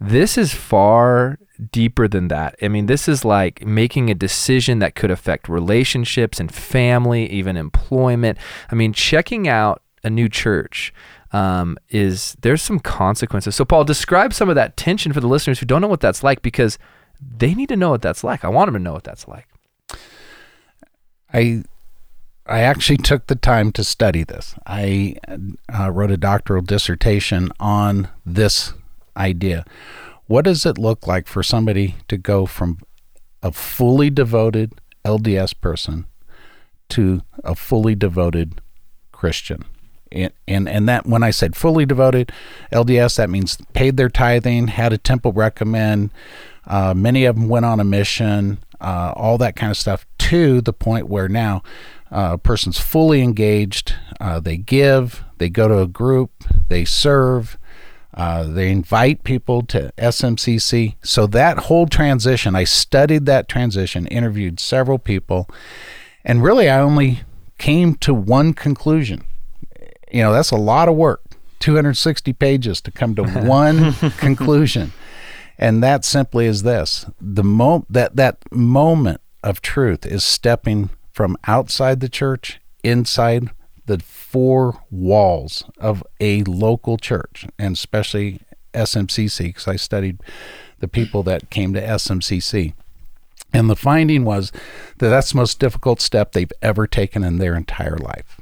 This 0.00 0.38
is 0.38 0.54
far 0.54 1.38
deeper 1.72 2.08
than 2.08 2.28
that. 2.28 2.56
I 2.62 2.68
mean, 2.68 2.86
this 2.86 3.06
is 3.06 3.24
like 3.24 3.64
making 3.66 4.10
a 4.10 4.14
decision 4.14 4.78
that 4.78 4.94
could 4.94 5.10
affect 5.10 5.48
relationships 5.48 6.40
and 6.40 6.52
family, 6.52 7.30
even 7.30 7.56
employment. 7.56 8.38
I 8.70 8.74
mean, 8.74 8.94
checking 8.94 9.46
out 9.46 9.82
a 10.02 10.08
new 10.08 10.28
church 10.28 10.94
um, 11.32 11.76
is 11.90 12.36
there's 12.40 12.62
some 12.62 12.80
consequences. 12.80 13.54
So, 13.54 13.64
Paul, 13.64 13.84
describe 13.84 14.32
some 14.32 14.48
of 14.48 14.54
that 14.54 14.76
tension 14.76 15.12
for 15.12 15.20
the 15.20 15.28
listeners 15.28 15.58
who 15.58 15.66
don't 15.66 15.82
know 15.82 15.88
what 15.88 16.00
that's 16.00 16.22
like 16.22 16.40
because 16.40 16.78
they 17.20 17.54
need 17.54 17.68
to 17.68 17.76
know 17.76 17.90
what 17.90 18.02
that's 18.02 18.24
like. 18.24 18.44
I 18.44 18.48
want 18.48 18.68
them 18.68 18.74
to 18.74 18.82
know 18.82 18.94
what 18.94 19.04
that's 19.04 19.28
like. 19.28 19.46
I 21.32 21.64
I 22.46 22.60
actually 22.60 22.96
took 22.96 23.26
the 23.26 23.36
time 23.36 23.70
to 23.72 23.84
study 23.84 24.24
this. 24.24 24.54
I 24.66 25.16
uh, 25.72 25.90
wrote 25.90 26.10
a 26.10 26.16
doctoral 26.16 26.62
dissertation 26.62 27.50
on 27.60 28.08
this 28.24 28.72
idea. 29.20 29.64
What 30.26 30.44
does 30.44 30.64
it 30.64 30.78
look 30.78 31.06
like 31.06 31.26
for 31.26 31.42
somebody 31.42 31.96
to 32.08 32.16
go 32.16 32.46
from 32.46 32.78
a 33.42 33.52
fully 33.52 34.10
devoted 34.10 34.72
LDS 35.04 35.54
person 35.60 36.06
to 36.90 37.22
a 37.44 37.54
fully 37.54 37.94
devoted 37.94 38.60
Christian? 39.12 39.64
And, 40.12 40.32
and 40.48 40.68
and 40.68 40.88
that 40.88 41.06
when 41.06 41.22
I 41.22 41.30
said 41.30 41.54
fully 41.54 41.86
devoted 41.86 42.32
LDS, 42.72 43.16
that 43.16 43.30
means 43.30 43.58
paid 43.74 43.96
their 43.96 44.08
tithing, 44.08 44.68
had 44.68 44.92
a 44.92 44.98
temple 44.98 45.32
recommend. 45.32 46.10
Uh, 46.66 46.94
many 46.94 47.24
of 47.24 47.36
them 47.36 47.48
went 47.48 47.64
on 47.64 47.80
a 47.80 47.84
mission, 47.84 48.58
uh, 48.80 49.12
all 49.16 49.38
that 49.38 49.56
kind 49.56 49.70
of 49.70 49.76
stuff. 49.76 50.06
To 50.18 50.60
the 50.60 50.72
point 50.72 51.08
where 51.08 51.28
now 51.28 51.62
uh, 52.10 52.30
a 52.32 52.38
person's 52.38 52.78
fully 52.78 53.22
engaged. 53.22 53.94
Uh, 54.20 54.40
they 54.40 54.56
give, 54.56 55.24
they 55.38 55.48
go 55.48 55.68
to 55.68 55.80
a 55.80 55.86
group, 55.86 56.30
they 56.68 56.84
serve, 56.84 57.56
uh, 58.20 58.42
they 58.44 58.70
invite 58.70 59.24
people 59.24 59.62
to 59.62 59.92
SMCC. 59.96 60.96
So 61.02 61.26
that 61.28 61.58
whole 61.58 61.86
transition, 61.86 62.54
I 62.54 62.64
studied 62.64 63.26
that 63.26 63.48
transition, 63.48 64.06
interviewed 64.06 64.60
several 64.60 64.98
people, 64.98 65.48
and 66.24 66.42
really 66.42 66.68
I 66.68 66.80
only 66.80 67.20
came 67.56 67.94
to 67.96 68.14
one 68.14 68.54
conclusion 68.54 69.24
you 70.10 70.22
know 70.22 70.32
that's 70.32 70.50
a 70.50 70.56
lot 70.56 70.88
of 70.88 70.96
work 70.96 71.22
260 71.60 72.32
pages 72.34 72.80
to 72.80 72.90
come 72.90 73.14
to 73.14 73.22
one 73.44 73.92
conclusion 74.18 74.92
and 75.58 75.82
that 75.82 76.04
simply 76.04 76.46
is 76.46 76.62
this 76.62 77.06
the 77.20 77.44
mo- 77.44 77.86
that 77.88 78.16
that 78.16 78.38
moment 78.50 79.20
of 79.42 79.60
truth 79.60 80.04
is 80.06 80.24
stepping 80.24 80.90
from 81.12 81.36
outside 81.46 82.00
the 82.00 82.08
church 82.08 82.60
inside 82.82 83.50
the 83.86 83.98
four 84.30 84.80
walls 84.90 85.64
of 85.78 86.04
a 86.20 86.42
local 86.44 86.96
church 86.96 87.46
and 87.58 87.74
especially 87.74 88.40
SMCC 88.72 89.46
because 89.46 89.66
I 89.66 89.76
studied 89.76 90.20
the 90.78 90.88
people 90.88 91.22
that 91.24 91.50
came 91.50 91.74
to 91.74 91.82
SMCC 91.82 92.74
and 93.52 93.68
the 93.68 93.76
finding 93.76 94.24
was 94.24 94.52
that 94.98 95.08
that's 95.08 95.32
the 95.32 95.36
most 95.36 95.58
difficult 95.58 96.00
step 96.00 96.32
they've 96.32 96.52
ever 96.62 96.86
taken 96.86 97.24
in 97.24 97.38
their 97.38 97.54
entire 97.56 97.96
life. 97.96 98.40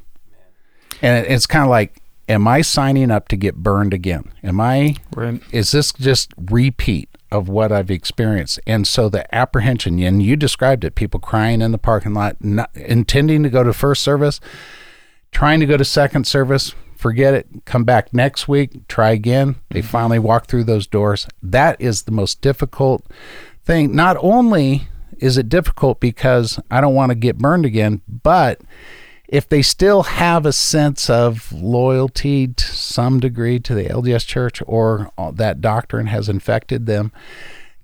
And 1.01 1.27
it's 1.27 1.47
kind 1.47 1.65
of 1.65 1.71
like 1.71 2.03
am 2.29 2.47
i 2.47 2.61
signing 2.61 3.11
up 3.11 3.29
to 3.29 3.37
get 3.37 3.57
burned 3.57 3.95
again? 3.95 4.31
Am 4.45 4.61
i 4.61 4.97
Right. 5.17 5.41
is 5.51 5.71
this 5.73 5.93
just 5.93 6.33
repeat 6.37 7.09
of 7.31 7.49
what 7.49 7.73
i've 7.73 7.91
experienced? 7.91 8.61
And 8.67 8.87
so 8.87 9.09
the 9.09 9.33
apprehension 9.35 9.99
and 10.01 10.23
you 10.23 10.37
described 10.37 10.85
it 10.85 10.95
people 10.95 11.21
crying 11.21 11.63
in 11.63 11.73
the 11.73 11.79
parking 11.79 12.13
lot 12.13 12.37
not 12.45 12.71
intending 12.75 13.43
to 13.45 13.49
go 13.49 13.63
to 13.65 13.73
first 13.73 14.03
service 14.03 14.41
trying 15.33 15.61
to 15.61 15.67
go 15.67 15.77
to 15.77 15.85
second 15.85 16.27
service 16.27 16.75
forget 16.97 17.33
it 17.33 17.47
come 17.65 17.85
back 17.85 18.13
next 18.13 18.49
week 18.49 18.87
try 18.89 19.11
again. 19.11 19.57
They 19.71 19.81
mm-hmm. 19.81 19.89
finally 19.89 20.19
walk 20.19 20.47
through 20.47 20.65
those 20.65 20.87
doors. 20.87 21.29
That 21.43 21.81
is 21.81 22.03
the 22.03 22.13
most 22.13 22.41
difficult 22.41 23.07
thing. 23.65 23.95
Not 23.95 24.17
only 24.21 24.89
is 25.19 25.37
it 25.37 25.49
difficult 25.49 25.99
because 25.99 26.61
i 26.71 26.81
don't 26.81 26.95
want 26.95 27.11
to 27.11 27.17
get 27.17 27.39
burned 27.39 27.67
again 27.67 28.01
but 28.23 28.61
if 29.29 29.47
they 29.49 29.61
still 29.61 30.05
have 30.05 30.47
a 30.47 30.53
sense 30.53 31.11
of 31.11 31.53
loyalty 31.53 32.49
to 32.49 32.65
some 32.65 33.21
degree 33.21 33.61
to 33.61 33.75
the 33.75 33.85
LDS 33.85 34.27
church 34.27 34.63
or 34.67 35.13
that 35.35 35.61
doctrine 35.61 36.07
has 36.07 36.31
infected 36.31 36.87
them, 36.87 37.13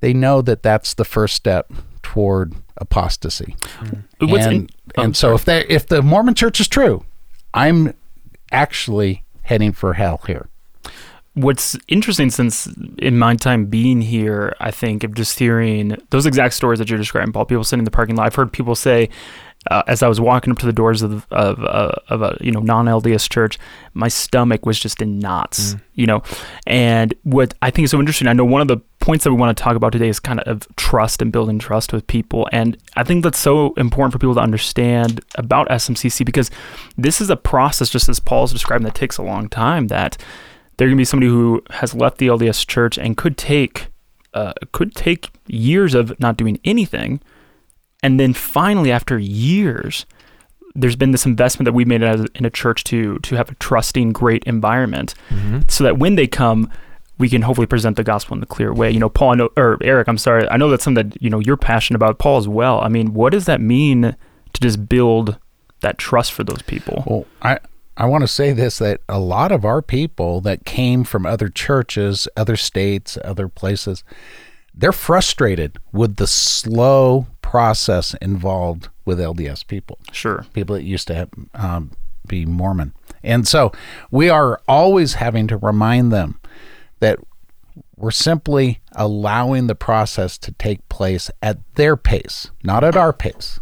they 0.00 0.14
know 0.14 0.40
that 0.40 0.62
that's 0.62 0.94
the 0.94 1.04
first 1.04 1.34
step 1.34 1.70
toward 2.02 2.54
apostasy. 2.78 3.56
Mm-hmm. 3.80 4.26
What's 4.26 4.46
and 4.46 4.54
in- 4.54 4.68
oh, 4.96 5.02
and 5.02 5.16
so 5.16 5.34
if 5.34 5.44
they 5.44 5.66
if 5.66 5.86
the 5.86 6.00
Mormon 6.00 6.34
church 6.34 6.60
is 6.60 6.68
true, 6.68 7.04
I'm 7.54 7.94
actually 8.52 9.24
heading 9.42 9.72
for 9.72 9.94
hell 9.94 10.20
here. 10.26 10.48
what's 11.34 11.76
interesting 11.88 12.30
since 12.30 12.68
in 12.98 13.18
my 13.18 13.34
time 13.36 13.66
being 13.66 14.00
here, 14.00 14.54
I 14.60 14.70
think 14.70 15.04
of 15.04 15.14
just 15.14 15.38
hearing 15.38 15.96
those 16.10 16.26
exact 16.26 16.54
stories 16.54 16.78
that 16.78 16.88
you're 16.88 16.98
describing, 16.98 17.32
Paul. 17.32 17.44
People 17.44 17.64
sitting 17.64 17.80
in 17.80 17.84
the 17.84 17.90
parking 17.90 18.16
lot. 18.16 18.26
I've 18.26 18.34
heard 18.34 18.52
people 18.52 18.74
say, 18.74 19.08
uh, 19.70 19.82
as 19.86 20.02
I 20.02 20.08
was 20.08 20.20
walking 20.20 20.50
up 20.50 20.58
to 20.58 20.66
the 20.66 20.72
doors 20.72 21.02
of 21.02 21.26
of, 21.30 21.62
uh, 21.64 21.92
of 22.08 22.22
a 22.22 22.36
you 22.40 22.50
know 22.50 22.60
non 22.60 22.86
LDS 22.86 23.30
church, 23.30 23.58
my 23.94 24.08
stomach 24.08 24.66
was 24.66 24.78
just 24.78 25.00
in 25.00 25.18
knots. 25.18 25.76
You 25.94 26.06
know, 26.06 26.22
and 26.66 27.14
what 27.22 27.54
I 27.62 27.70
think 27.70 27.84
is 27.84 27.90
so 27.90 27.98
interesting. 27.98 28.28
I 28.28 28.32
know 28.32 28.44
one 28.44 28.60
of 28.60 28.68
the 28.68 28.78
points 29.00 29.24
that 29.24 29.30
we 29.30 29.36
want 29.36 29.56
to 29.56 29.62
talk 29.62 29.76
about 29.76 29.92
today 29.92 30.08
is 30.08 30.20
kind 30.20 30.40
of 30.40 30.66
trust 30.76 31.22
and 31.22 31.32
building 31.32 31.58
trust 31.58 31.92
with 31.92 32.06
people, 32.06 32.48
and 32.52 32.76
I 32.96 33.04
think 33.04 33.22
that's 33.22 33.38
so 33.38 33.72
important 33.74 34.12
for 34.12 34.18
people 34.18 34.34
to 34.34 34.40
understand 34.40 35.20
about 35.36 35.68
SMCC 35.68 36.26
because 36.26 36.50
this 36.98 37.20
is 37.20 37.30
a 37.30 37.36
process, 37.36 37.88
just 37.88 38.08
as 38.08 38.20
Paul's 38.20 38.52
describing, 38.52 38.84
that 38.84 38.94
takes 38.94 39.16
a 39.16 39.22
long 39.22 39.48
time. 39.48 39.86
That 39.86 40.18
there 40.76 40.88
can 40.88 40.96
be 40.96 41.04
somebody 41.04 41.30
who 41.30 41.62
has 41.70 41.94
left 41.94 42.18
the 42.18 42.26
LDS 42.26 42.66
church 42.66 42.98
and 42.98 43.16
could 43.16 43.38
take 43.38 43.88
uh, 44.34 44.52
could 44.72 44.94
take 44.94 45.30
years 45.46 45.94
of 45.94 46.18
not 46.20 46.36
doing 46.36 46.60
anything, 46.64 47.20
and 48.04 48.20
then 48.20 48.34
finally, 48.34 48.92
after 48.92 49.18
years, 49.18 50.04
there's 50.74 50.94
been 50.94 51.12
this 51.12 51.24
investment 51.24 51.64
that 51.64 51.72
we've 51.72 51.86
made 51.86 52.02
as 52.02 52.26
in 52.34 52.44
a 52.44 52.50
church 52.50 52.84
to 52.84 53.18
to 53.20 53.34
have 53.34 53.50
a 53.50 53.54
trusting, 53.54 54.12
great 54.12 54.44
environment, 54.44 55.14
mm-hmm. 55.30 55.60
so 55.68 55.84
that 55.84 55.96
when 55.96 56.16
they 56.16 56.26
come, 56.26 56.70
we 57.16 57.30
can 57.30 57.40
hopefully 57.40 57.66
present 57.66 57.96
the 57.96 58.04
gospel 58.04 58.36
in 58.36 58.42
a 58.42 58.46
clear 58.46 58.74
way. 58.74 58.90
You 58.90 59.00
know, 59.00 59.08
Paul, 59.08 59.30
I 59.30 59.34
know, 59.36 59.48
or 59.56 59.78
Eric, 59.82 60.08
I'm 60.08 60.18
sorry, 60.18 60.46
I 60.50 60.58
know 60.58 60.68
that's 60.68 60.84
something 60.84 61.08
that 61.08 61.22
you 61.22 61.30
know 61.30 61.38
you're 61.38 61.56
passionate 61.56 61.96
about, 61.96 62.18
Paul 62.18 62.36
as 62.36 62.46
well. 62.46 62.78
I 62.80 62.88
mean, 62.88 63.14
what 63.14 63.32
does 63.32 63.46
that 63.46 63.62
mean 63.62 64.14
to 64.52 64.60
just 64.60 64.86
build 64.86 65.38
that 65.80 65.96
trust 65.96 66.32
for 66.32 66.44
those 66.44 66.60
people? 66.60 67.04
Well, 67.06 67.26
I 67.40 67.58
I 67.96 68.04
want 68.04 68.20
to 68.20 68.28
say 68.28 68.52
this 68.52 68.78
that 68.80 69.00
a 69.08 69.18
lot 69.18 69.50
of 69.50 69.64
our 69.64 69.80
people 69.80 70.42
that 70.42 70.66
came 70.66 71.04
from 71.04 71.24
other 71.24 71.48
churches, 71.48 72.28
other 72.36 72.56
states, 72.56 73.16
other 73.24 73.48
places, 73.48 74.04
they're 74.74 74.92
frustrated 74.92 75.78
with 75.92 76.16
the 76.16 76.26
slow 76.26 77.28
process 77.54 78.14
involved 78.14 78.88
with 79.04 79.20
LDS 79.20 79.64
people. 79.64 79.96
Sure. 80.10 80.44
people 80.54 80.74
that 80.74 80.82
used 80.82 81.06
to 81.06 81.14
have, 81.14 81.30
um, 81.54 81.92
be 82.26 82.44
Mormon. 82.44 82.92
And 83.22 83.46
so 83.46 83.70
we 84.10 84.28
are 84.28 84.60
always 84.66 85.14
having 85.14 85.46
to 85.46 85.56
remind 85.56 86.10
them 86.10 86.40
that 86.98 87.20
we're 87.94 88.10
simply 88.10 88.80
allowing 88.90 89.68
the 89.68 89.76
process 89.76 90.36
to 90.38 90.50
take 90.50 90.88
place 90.88 91.30
at 91.40 91.58
their 91.76 91.96
pace, 91.96 92.50
not 92.64 92.82
at 92.82 92.96
our 92.96 93.12
pace. 93.12 93.60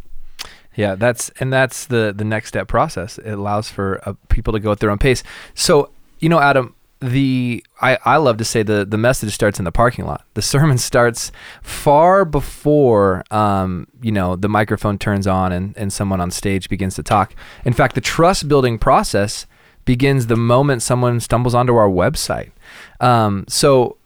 Yeah, 0.75 0.95
that's 0.95 1.29
and 1.39 1.53
that's 1.53 1.85
the 1.85 2.15
the 2.17 2.25
next 2.25 2.49
step 2.49 2.69
process. 2.69 3.19
It 3.19 3.33
allows 3.33 3.69
for 3.69 4.01
uh, 4.09 4.15
people 4.31 4.55
to 4.55 4.59
go 4.59 4.73
at 4.73 4.81
their 4.81 4.91
own 4.91 4.97
pace. 4.97 5.23
So 5.55 5.91
you 6.19 6.31
know, 6.31 6.41
Adam, 6.41 6.75
the 7.03 7.65
I, 7.81 7.99
I 8.05 8.17
love 8.17 8.37
to 8.39 8.45
say 8.45 8.63
the 8.63 8.85
the 8.85 8.97
message 8.97 9.35
starts 9.35 9.59
in 9.59 9.65
the 9.65 9.73
parking 9.73 10.07
lot. 10.07 10.25
The 10.35 10.43
sermon 10.43 10.79
starts 10.91 11.33
far 11.63 12.25
before 12.25 13.25
um, 13.31 13.89
you 14.01 14.13
know 14.13 14.37
the 14.37 14.49
microphone 14.49 14.99
turns 14.99 15.27
on 15.27 15.53
and 15.53 15.77
and 15.77 15.93
someone 15.93 16.21
on 16.21 16.31
stage 16.31 16.69
begins 16.69 16.95
to 16.95 17.03
talk. 17.03 17.35
In 17.65 17.73
fact, 17.73 17.95
the 17.95 18.01
trust 18.01 18.49
building 18.49 18.79
process 18.79 19.47
begins 19.85 20.29
the 20.29 20.37
moment 20.37 20.81
someone 20.81 21.19
stumbles 21.19 21.55
onto 21.55 21.75
our 21.75 21.89
website. 21.89 22.53
Um, 23.01 23.45
so 23.49 23.97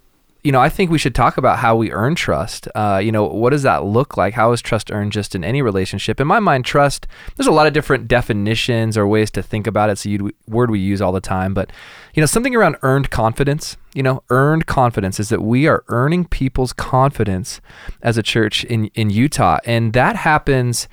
you 0.47 0.53
know, 0.53 0.61
I 0.61 0.69
think 0.69 0.93
we 0.93 0.99
should 0.99 1.17
talk 1.17 1.39
about 1.39 1.59
how 1.59 1.75
we 1.75 1.91
earn 1.91 2.15
trust. 2.15 2.69
Uh, 2.73 3.01
you 3.03 3.11
know, 3.11 3.25
what 3.25 3.51
does 3.51 3.65
that 3.65 3.85
look 3.85 4.17
like? 4.17 4.33
How 4.33 4.53
is 4.53 4.63
trust 4.63 4.93
earned 4.93 5.11
just 5.11 5.35
in 5.35 5.43
any 5.43 5.61
relationship? 5.61 6.21
In 6.21 6.29
my 6.29 6.39
mind, 6.39 6.65
trust, 6.65 7.09
there's 7.35 7.49
a 7.49 7.51
lot 7.51 7.67
of 7.67 7.73
different 7.73 8.07
definitions 8.07 8.97
or 8.97 9.09
ways 9.09 9.29
to 9.33 9.43
think 9.43 9.67
about 9.67 9.89
it. 9.89 9.95
It's 9.95 10.07
a 10.07 10.19
word 10.47 10.71
we 10.71 10.79
use 10.79 11.03
all 11.03 11.11
the 11.11 11.21
time. 11.21 11.53
But, 11.53 11.73
you 12.15 12.21
know, 12.21 12.27
something 12.27 12.55
around 12.55 12.77
earned 12.83 13.11
confidence, 13.11 13.77
you 13.93 14.05
know, 14.05 14.23
earned 14.31 14.67
confidence 14.67 15.19
is 15.19 15.31
that 15.31 15.43
we 15.43 15.67
are 15.67 15.83
earning 15.89 16.27
people's 16.27 16.73
confidence 16.73 17.61
as 18.01 18.17
a 18.17 18.23
church 18.23 18.63
in, 18.63 18.87
in 18.95 19.11
Utah. 19.11 19.59
And 19.65 19.95
that 19.95 20.15
happens 20.15 20.87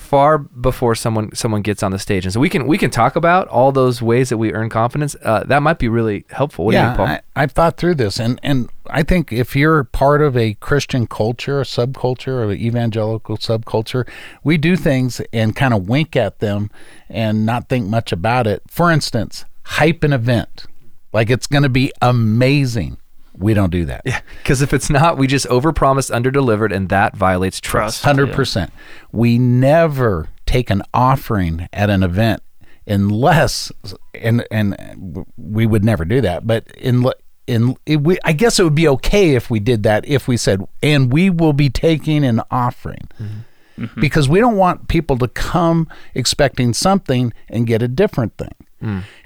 far 0.00 0.38
before 0.38 0.94
someone 0.94 1.32
someone 1.34 1.62
gets 1.62 1.82
on 1.82 1.92
the 1.92 1.98
stage. 1.98 2.24
And 2.24 2.32
so 2.32 2.40
we 2.40 2.48
can 2.48 2.66
we 2.66 2.78
can 2.78 2.90
talk 2.90 3.14
about 3.16 3.46
all 3.48 3.70
those 3.70 4.00
ways 4.00 4.30
that 4.30 4.38
we 4.38 4.52
earn 4.52 4.68
confidence. 4.68 5.14
Uh, 5.22 5.44
that 5.44 5.62
might 5.62 5.78
be 5.78 5.88
really 5.88 6.24
helpful. 6.30 6.64
What 6.64 6.74
yeah, 6.74 6.96
do 6.96 7.02
you 7.02 7.08
think, 7.08 7.22
I, 7.36 7.42
I've 7.42 7.52
thought 7.52 7.76
through 7.76 7.96
this, 7.96 8.18
and 8.18 8.40
and 8.42 8.70
I 8.88 9.02
think 9.02 9.32
if 9.32 9.54
you're 9.54 9.84
part 9.84 10.22
of 10.22 10.36
a 10.36 10.54
Christian 10.54 11.06
culture, 11.06 11.60
a 11.60 11.64
subculture, 11.64 12.28
or 12.28 12.50
an 12.50 12.58
evangelical 12.58 13.36
subculture, 13.36 14.08
we 14.42 14.56
do 14.56 14.74
things 14.74 15.20
and 15.32 15.54
kind 15.54 15.74
of 15.74 15.88
wink 15.88 16.16
at 16.16 16.40
them 16.40 16.70
and 17.08 17.44
not 17.46 17.68
think 17.68 17.86
much 17.86 18.10
about 18.10 18.46
it. 18.46 18.62
For 18.66 18.90
instance, 18.90 19.44
hype 19.64 20.02
an 20.02 20.12
event 20.12 20.66
like 21.12 21.30
it's 21.30 21.46
going 21.46 21.62
to 21.62 21.68
be 21.68 21.92
amazing. 22.00 22.96
We 23.40 23.54
don't 23.54 23.70
do 23.70 23.86
that. 23.86 24.02
Yeah, 24.04 24.20
because 24.38 24.60
if 24.62 24.72
it's 24.74 24.90
not, 24.90 25.16
we 25.16 25.26
just 25.26 25.46
overpromised, 25.46 26.10
underdelivered, 26.14 26.74
and 26.74 26.88
that 26.90 27.16
violates 27.16 27.60
trust. 27.60 28.04
Hundred 28.04 28.32
percent. 28.32 28.70
We 29.12 29.38
never 29.38 30.28
take 30.46 30.68
an 30.70 30.82
offering 30.92 31.68
at 31.72 31.90
an 31.90 32.02
event 32.02 32.42
unless, 32.86 33.72
and 34.14 34.46
and 34.50 35.24
we 35.36 35.66
would 35.66 35.84
never 35.84 36.04
do 36.04 36.20
that. 36.20 36.46
But 36.46 36.70
in 36.76 37.04
in 37.46 37.76
it, 37.86 38.02
we, 38.02 38.18
I 38.24 38.32
guess 38.32 38.58
it 38.58 38.64
would 38.64 38.74
be 38.74 38.88
okay 38.88 39.34
if 39.34 39.50
we 39.50 39.58
did 39.58 39.82
that 39.84 40.06
if 40.06 40.28
we 40.28 40.36
said, 40.36 40.62
and 40.82 41.12
we 41.12 41.30
will 41.30 41.52
be 41.52 41.70
taking 41.70 42.24
an 42.24 42.42
offering. 42.50 43.08
Mm-hmm. 43.18 43.84
Mm-hmm. 43.84 44.00
Because 44.00 44.28
we 44.28 44.40
don't 44.40 44.56
want 44.56 44.88
people 44.88 45.16
to 45.18 45.28
come 45.28 45.88
expecting 46.14 46.74
something 46.74 47.32
and 47.48 47.66
get 47.66 47.80
a 47.80 47.88
different 47.88 48.36
thing. 48.36 48.54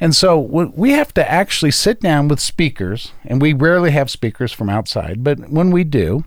And 0.01 0.17
so 0.17 0.39
we 0.39 0.91
have 0.91 1.15
to 1.15 1.31
actually 1.31 1.71
sit 1.71 2.01
down 2.01 2.29
with 2.29 2.41
speakers, 2.41 3.13
and 3.25 3.41
we 3.41 3.53
rarely 3.53 3.93
have 3.93 4.11
speakers 4.11 4.53
from 4.53 4.69
outside, 4.69 5.23
but 5.23 5.49
when 5.49 5.71
we 5.71 5.85
do, 5.85 6.25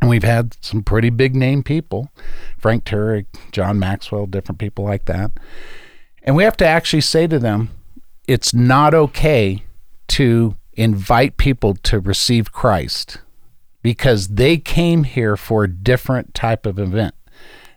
and 0.00 0.10
we've 0.10 0.22
had 0.24 0.56
some 0.60 0.82
pretty 0.82 1.08
big 1.08 1.34
name 1.34 1.62
people 1.62 2.10
Frank 2.58 2.84
Turek, 2.84 3.26
John 3.52 3.78
Maxwell, 3.78 4.26
different 4.26 4.58
people 4.58 4.84
like 4.84 5.06
that. 5.06 5.30
And 6.22 6.36
we 6.36 6.44
have 6.44 6.56
to 6.58 6.66
actually 6.66 7.00
say 7.00 7.26
to 7.26 7.38
them, 7.38 7.70
it's 8.26 8.54
not 8.54 8.94
okay 8.94 9.64
to 10.08 10.56
invite 10.74 11.36
people 11.36 11.74
to 11.74 12.00
receive 12.00 12.52
Christ 12.52 13.18
because 13.82 14.28
they 14.28 14.56
came 14.56 15.04
here 15.04 15.36
for 15.36 15.64
a 15.64 15.70
different 15.70 16.34
type 16.34 16.66
of 16.66 16.78
event. 16.78 17.14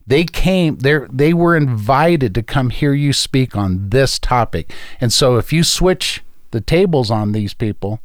They 0.07 0.23
came 0.23 0.77
they 0.77 0.99
they 1.11 1.33
were 1.33 1.55
invited 1.55 2.33
to 2.35 2.43
come 2.43 2.69
hear 2.69 2.93
you 2.93 3.11
speak 3.11 3.55
on 3.55 3.89
this 3.89 4.17
topic. 4.17 4.73
And 5.01 5.11
so 5.11 5.37
if 5.37 5.51
you 5.51 5.63
switch 5.63 6.23
the 6.51 6.61
tables 6.61 7.11
on 7.11 7.33
these 7.33 7.53
people 7.53 7.99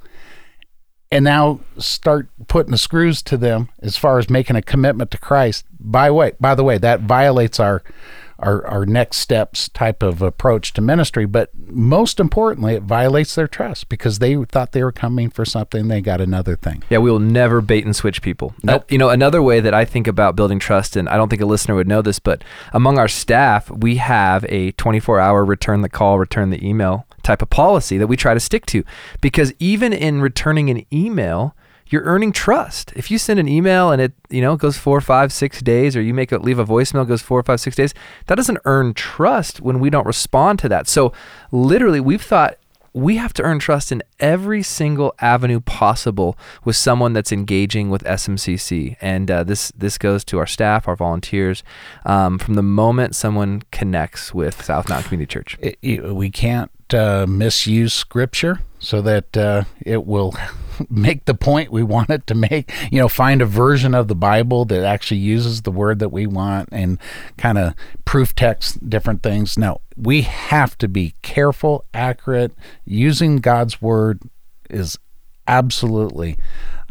and 1.12 1.24
now 1.24 1.60
start 1.78 2.28
putting 2.48 2.72
the 2.72 2.78
screws 2.78 3.22
to 3.22 3.36
them 3.36 3.68
as 3.80 3.96
far 3.96 4.18
as 4.18 4.28
making 4.28 4.56
a 4.56 4.62
commitment 4.62 5.12
to 5.12 5.18
Christ, 5.18 5.64
by 5.78 6.10
way 6.10 6.32
by 6.40 6.56
the 6.56 6.64
way, 6.64 6.76
that 6.78 7.02
violates 7.02 7.60
our 7.60 7.84
our, 8.42 8.66
our 8.66 8.84
next 8.84 9.18
steps 9.18 9.68
type 9.68 10.02
of 10.02 10.20
approach 10.20 10.72
to 10.74 10.80
ministry. 10.80 11.24
But 11.24 11.50
most 11.54 12.20
importantly, 12.20 12.74
it 12.74 12.82
violates 12.82 13.34
their 13.34 13.48
trust 13.48 13.88
because 13.88 14.18
they 14.18 14.34
thought 14.44 14.72
they 14.72 14.82
were 14.82 14.92
coming 14.92 15.30
for 15.30 15.44
something, 15.44 15.88
they 15.88 16.00
got 16.00 16.20
another 16.20 16.56
thing. 16.56 16.82
Yeah, 16.90 16.98
we 16.98 17.10
will 17.10 17.18
never 17.18 17.60
bait 17.60 17.84
and 17.84 17.94
switch 17.94 18.20
people. 18.20 18.54
Nope. 18.62 18.82
Uh, 18.82 18.84
you 18.88 18.98
know, 18.98 19.08
another 19.08 19.42
way 19.42 19.60
that 19.60 19.74
I 19.74 19.84
think 19.84 20.06
about 20.06 20.36
building 20.36 20.58
trust, 20.58 20.96
and 20.96 21.08
I 21.08 21.16
don't 21.16 21.28
think 21.28 21.42
a 21.42 21.46
listener 21.46 21.74
would 21.74 21.88
know 21.88 22.02
this, 22.02 22.18
but 22.18 22.42
among 22.72 22.98
our 22.98 23.08
staff, 23.08 23.70
we 23.70 23.96
have 23.96 24.44
a 24.48 24.72
24 24.72 25.20
hour 25.20 25.44
return 25.44 25.82
the 25.82 25.88
call, 25.88 26.18
return 26.18 26.50
the 26.50 26.66
email 26.66 27.06
type 27.22 27.42
of 27.42 27.50
policy 27.50 27.98
that 27.98 28.08
we 28.08 28.16
try 28.16 28.34
to 28.34 28.40
stick 28.40 28.66
to. 28.66 28.84
Because 29.20 29.52
even 29.58 29.92
in 29.92 30.20
returning 30.20 30.70
an 30.70 30.84
email, 30.92 31.54
you're 31.92 32.04
earning 32.04 32.32
trust. 32.32 32.92
If 32.96 33.10
you 33.10 33.18
send 33.18 33.38
an 33.38 33.48
email 33.48 33.90
and 33.90 34.00
it, 34.00 34.12
you 34.30 34.40
know, 34.40 34.56
goes 34.56 34.78
four, 34.78 35.00
five, 35.00 35.32
six 35.32 35.60
days, 35.60 35.96
or 35.96 36.02
you 36.02 36.14
make 36.14 36.32
a 36.32 36.38
leave 36.38 36.58
a 36.58 36.64
voicemail 36.64 37.06
goes 37.06 37.22
four, 37.22 37.42
five, 37.42 37.60
six 37.60 37.76
days, 37.76 37.94
that 38.26 38.36
doesn't 38.36 38.58
earn 38.64 38.94
trust 38.94 39.60
when 39.60 39.78
we 39.78 39.90
don't 39.90 40.06
respond 40.06 40.58
to 40.60 40.68
that. 40.68 40.88
So 40.88 41.12
literally, 41.50 42.00
we've 42.00 42.22
thought 42.22 42.56
we 42.94 43.16
have 43.16 43.32
to 43.34 43.42
earn 43.42 43.58
trust 43.58 43.90
in 43.90 44.02
every 44.20 44.62
single 44.62 45.14
avenue 45.20 45.60
possible 45.60 46.36
with 46.64 46.76
someone 46.76 47.12
that's 47.12 47.32
engaging 47.32 47.88
with 47.90 48.04
SMCC. 48.04 48.96
And 49.00 49.30
uh, 49.30 49.44
this 49.44 49.72
this 49.76 49.98
goes 49.98 50.24
to 50.26 50.38
our 50.38 50.46
staff, 50.46 50.86
our 50.86 50.96
volunteers. 50.96 51.62
Um, 52.04 52.38
from 52.38 52.54
the 52.54 52.62
moment 52.62 53.14
someone 53.14 53.62
connects 53.70 54.34
with 54.34 54.62
South 54.64 54.88
Mountain 54.88 55.08
Community 55.08 55.32
Church, 55.32 55.58
it, 55.60 55.78
it, 55.82 56.14
we 56.14 56.30
can't 56.30 56.70
uh, 56.92 57.26
misuse 57.26 57.94
Scripture 57.94 58.60
so 58.78 59.00
that 59.00 59.36
uh, 59.36 59.64
it 59.80 60.04
will 60.04 60.34
make 60.90 61.24
the 61.24 61.34
point 61.34 61.72
we 61.72 61.82
want 61.82 62.10
it 62.10 62.26
to 62.28 62.34
make. 62.34 62.72
You 62.90 62.98
know, 62.98 63.08
find 63.08 63.42
a 63.42 63.46
version 63.46 63.94
of 63.94 64.08
the 64.08 64.14
Bible 64.14 64.64
that 64.66 64.84
actually 64.84 65.20
uses 65.20 65.62
the 65.62 65.70
word 65.70 65.98
that 66.00 66.10
we 66.10 66.26
want 66.26 66.68
and 66.72 66.98
kind 67.38 67.58
of 67.58 67.74
proof 68.04 68.34
text 68.34 68.88
different 68.88 69.22
things. 69.22 69.58
No, 69.58 69.80
we 69.96 70.22
have 70.22 70.76
to 70.78 70.88
be 70.88 71.14
careful, 71.22 71.84
accurate. 71.94 72.52
Using 72.84 73.36
God's 73.36 73.80
word 73.80 74.20
is 74.70 74.98
absolutely 75.46 76.38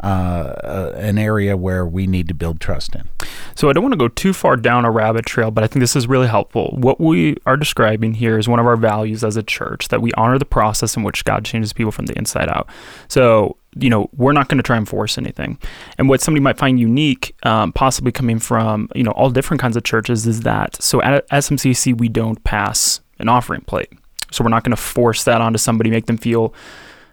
uh, 0.02 0.92
an 0.96 1.16
area 1.16 1.56
where 1.56 1.86
we 1.86 2.06
need 2.06 2.28
to 2.28 2.34
build 2.34 2.60
trust 2.60 2.94
in. 2.94 3.08
So 3.54 3.70
I 3.70 3.72
don't 3.72 3.82
want 3.82 3.92
to 3.92 3.98
go 3.98 4.08
too 4.08 4.32
far 4.32 4.56
down 4.56 4.84
a 4.84 4.90
rabbit 4.90 5.26
trail, 5.26 5.50
but 5.50 5.62
I 5.62 5.66
think 5.68 5.80
this 5.80 5.94
is 5.94 6.08
really 6.08 6.26
helpful. 6.26 6.74
What 6.76 7.00
we 7.00 7.36
are 7.46 7.56
describing 7.56 8.14
here 8.14 8.38
is 8.38 8.48
one 8.48 8.58
of 8.58 8.66
our 8.66 8.76
values 8.76 9.22
as 9.22 9.36
a 9.36 9.42
church 9.42 9.88
that 9.88 10.02
we 10.02 10.12
honor 10.14 10.38
the 10.38 10.44
process 10.44 10.96
in 10.96 11.02
which 11.02 11.24
God 11.24 11.44
changes 11.44 11.72
people 11.72 11.92
from 11.92 12.06
the 12.06 12.18
inside 12.18 12.48
out. 12.48 12.68
So 13.08 13.56
you 13.76 13.88
know 13.88 14.08
we're 14.16 14.32
not 14.32 14.48
going 14.48 14.58
to 14.58 14.62
try 14.62 14.76
and 14.76 14.88
force 14.88 15.16
anything 15.16 15.58
and 15.98 16.08
what 16.08 16.20
somebody 16.20 16.42
might 16.42 16.58
find 16.58 16.78
unique 16.78 17.34
um, 17.44 17.72
possibly 17.72 18.12
coming 18.12 18.38
from 18.38 18.88
you 18.94 19.02
know 19.02 19.12
all 19.12 19.30
different 19.30 19.60
kinds 19.60 19.76
of 19.76 19.84
churches 19.84 20.26
is 20.26 20.40
that 20.40 20.80
so 20.82 21.00
at 21.02 21.26
smcc 21.30 21.98
we 21.98 22.08
don't 22.08 22.42
pass 22.44 23.00
an 23.18 23.28
offering 23.28 23.62
plate 23.62 23.92
so 24.30 24.44
we're 24.44 24.50
not 24.50 24.64
going 24.64 24.74
to 24.74 24.82
force 24.82 25.24
that 25.24 25.40
onto 25.40 25.58
somebody 25.58 25.90
make 25.90 26.06
them 26.06 26.18
feel 26.18 26.54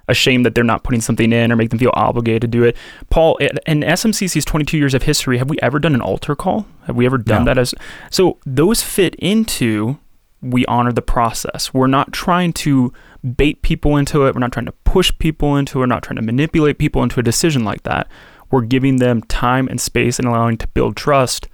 ashamed 0.10 0.46
that 0.46 0.56
they're 0.56 0.64
not 0.64 0.84
putting 0.84 1.02
something 1.02 1.32
in 1.32 1.52
or 1.52 1.56
make 1.56 1.70
them 1.70 1.78
feel 1.78 1.92
obligated 1.94 2.42
to 2.42 2.48
do 2.48 2.64
it. 2.64 2.76
Paul, 3.12 3.38
in 3.38 3.82
SMCC's 3.82 4.44
22 4.44 4.76
years 4.76 4.96
of 4.96 5.04
history, 5.04 5.38
have 5.38 5.52
we 5.52 5.60
ever 5.62 5.78
done 5.78 5.94
an 5.94 6.02
altar 6.02 6.36
call? 6.36 6.66
Have 6.88 6.96
we 6.96 7.06
ever 7.06 7.20
done 7.20 7.46
no. 7.46 7.46
that 7.46 7.60
as 7.60 7.76
so 8.10 8.40
those 8.44 8.82
fit 8.82 9.14
into 9.20 10.00
we 10.42 10.66
honor 10.66 10.92
the 10.92 11.02
process. 11.02 11.74
We're 11.74 11.88
not 11.88 12.14
trying 12.14 12.54
to 12.54 12.94
bait 13.36 13.62
people 13.62 13.98
into 13.98 14.26
it. 14.26 14.34
We're 14.34 14.40
not 14.40 14.52
trying 14.52 14.66
to 14.66 14.72
push 14.72 15.12
people 15.20 15.56
into 15.56 15.80
it. 15.80 15.82
We're 15.82 15.86
not 15.88 16.04
trying 16.04 16.18
to 16.18 16.22
manipulate 16.22 16.78
people 16.78 17.04
into 17.04 17.20
a 17.20 17.24
decision 17.24 17.64
like 17.64 17.84
that. 17.84 18.08
We're 18.52 18.62
giving 18.62 18.98
them 18.98 19.22
time 19.24 19.68
and 19.68 19.80
space 19.80 20.20
and 20.20 20.28
allowing 20.28 20.58
to 20.58 20.68
build 20.68 20.96
trust 20.96 21.48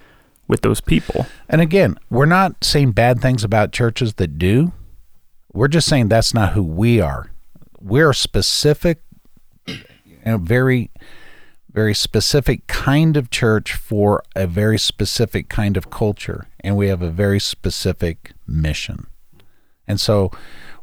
with 0.47 0.61
those 0.61 0.79
people. 0.79 1.25
And 1.49 1.59
again, 1.59 1.97
we're 2.09 2.25
not 2.25 2.63
saying 2.63 2.91
bad 2.91 3.21
things 3.21 3.43
about 3.43 3.71
churches 3.71 4.15
that 4.15 4.37
do. 4.37 4.71
We're 5.53 5.67
just 5.67 5.87
saying 5.87 6.09
that's 6.09 6.33
not 6.33 6.53
who 6.53 6.63
we 6.63 7.01
are 7.01 7.31
we're 7.85 8.09
a 8.09 8.15
specific, 8.15 9.03
a 10.25 10.37
very, 10.39 10.89
very 11.71 11.93
specific 11.93 12.65
kind 12.65 13.15
of 13.15 13.29
church 13.29 13.73
for 13.73 14.23
a 14.35 14.47
very 14.47 14.79
specific 14.79 15.49
kind 15.49 15.77
of 15.77 15.91
culture, 15.91 16.47
and 16.61 16.75
we 16.75 16.87
have 16.87 17.03
a 17.03 17.11
very 17.11 17.39
specific 17.39 18.31
mission. 18.47 19.05
And 19.87 19.99
so 19.99 20.31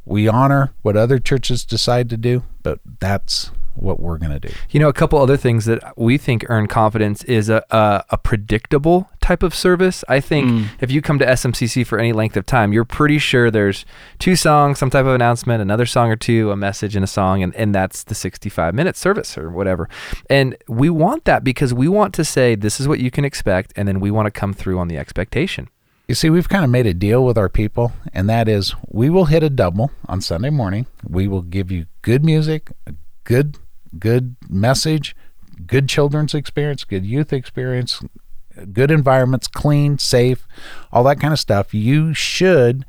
we 0.05 0.27
honor 0.27 0.73
what 0.81 0.97
other 0.97 1.19
churches 1.19 1.65
decide 1.65 2.09
to 2.09 2.17
do, 2.17 2.43
but 2.61 2.79
that's 2.99 3.51
what 3.75 3.99
we're 3.99 4.17
going 4.17 4.31
to 4.31 4.39
do. 4.39 4.53
You 4.69 4.79
know, 4.79 4.89
a 4.89 4.93
couple 4.93 5.19
other 5.19 5.37
things 5.37 5.65
that 5.65 5.97
we 5.97 6.17
think 6.17 6.45
earn 6.49 6.67
confidence 6.67 7.23
is 7.23 7.49
a, 7.49 7.63
a, 7.71 8.03
a 8.11 8.17
predictable 8.17 9.09
type 9.21 9.41
of 9.41 9.55
service. 9.55 10.03
I 10.07 10.19
think 10.19 10.47
mm. 10.47 10.67
if 10.79 10.91
you 10.91 11.01
come 11.01 11.19
to 11.19 11.25
SMCC 11.25 11.85
for 11.85 11.97
any 11.97 12.13
length 12.13 12.37
of 12.37 12.45
time, 12.45 12.73
you're 12.73 12.85
pretty 12.85 13.17
sure 13.17 13.49
there's 13.49 13.85
two 14.19 14.35
songs, 14.35 14.79
some 14.79 14.89
type 14.89 15.05
of 15.05 15.15
announcement, 15.15 15.61
another 15.61 15.85
song 15.85 16.11
or 16.11 16.15
two, 16.15 16.51
a 16.51 16.55
message 16.55 16.95
and 16.95 17.03
a 17.03 17.07
song, 17.07 17.41
and, 17.41 17.55
and 17.55 17.73
that's 17.73 18.03
the 18.03 18.15
65 18.15 18.73
minute 18.73 18.95
service 18.95 19.37
or 19.37 19.49
whatever. 19.49 19.89
And 20.29 20.55
we 20.67 20.89
want 20.89 21.25
that 21.25 21.43
because 21.43 21.73
we 21.73 21.87
want 21.87 22.13
to 22.15 22.25
say, 22.25 22.55
this 22.55 22.79
is 22.79 22.87
what 22.87 22.99
you 22.99 23.09
can 23.09 23.25
expect, 23.25 23.73
and 23.75 23.87
then 23.87 23.99
we 23.99 24.11
want 24.11 24.27
to 24.27 24.31
come 24.31 24.53
through 24.53 24.77
on 24.79 24.87
the 24.87 24.97
expectation. 24.97 25.69
You 26.07 26.15
see, 26.15 26.29
we've 26.29 26.49
kind 26.49 26.65
of 26.65 26.69
made 26.69 26.85
a 26.85 26.93
deal 26.93 27.23
with 27.23 27.37
our 27.37 27.47
people, 27.47 27.93
and 28.11 28.29
that 28.29 28.49
is 28.49 28.75
we 28.89 29.09
will 29.09 29.25
hit 29.25 29.41
a 29.41 29.49
double 29.49 29.91
on 30.07 30.19
Sunday 30.19 30.49
morning. 30.49 30.85
We 31.07 31.27
will 31.27 31.41
give 31.41 31.71
you 31.71 31.85
good 32.01 32.25
music, 32.25 32.71
good 33.23 33.57
good 33.97 34.35
message, 34.49 35.15
good 35.65 35.87
children's 35.87 36.33
experience, 36.33 36.83
good 36.83 37.05
youth 37.05 37.31
experience, 37.31 38.01
good 38.73 38.91
environments, 38.91 39.47
clean, 39.47 39.97
safe, 39.97 40.45
all 40.91 41.03
that 41.05 41.21
kind 41.21 41.31
of 41.31 41.39
stuff. 41.39 41.73
You 41.73 42.13
should 42.13 42.85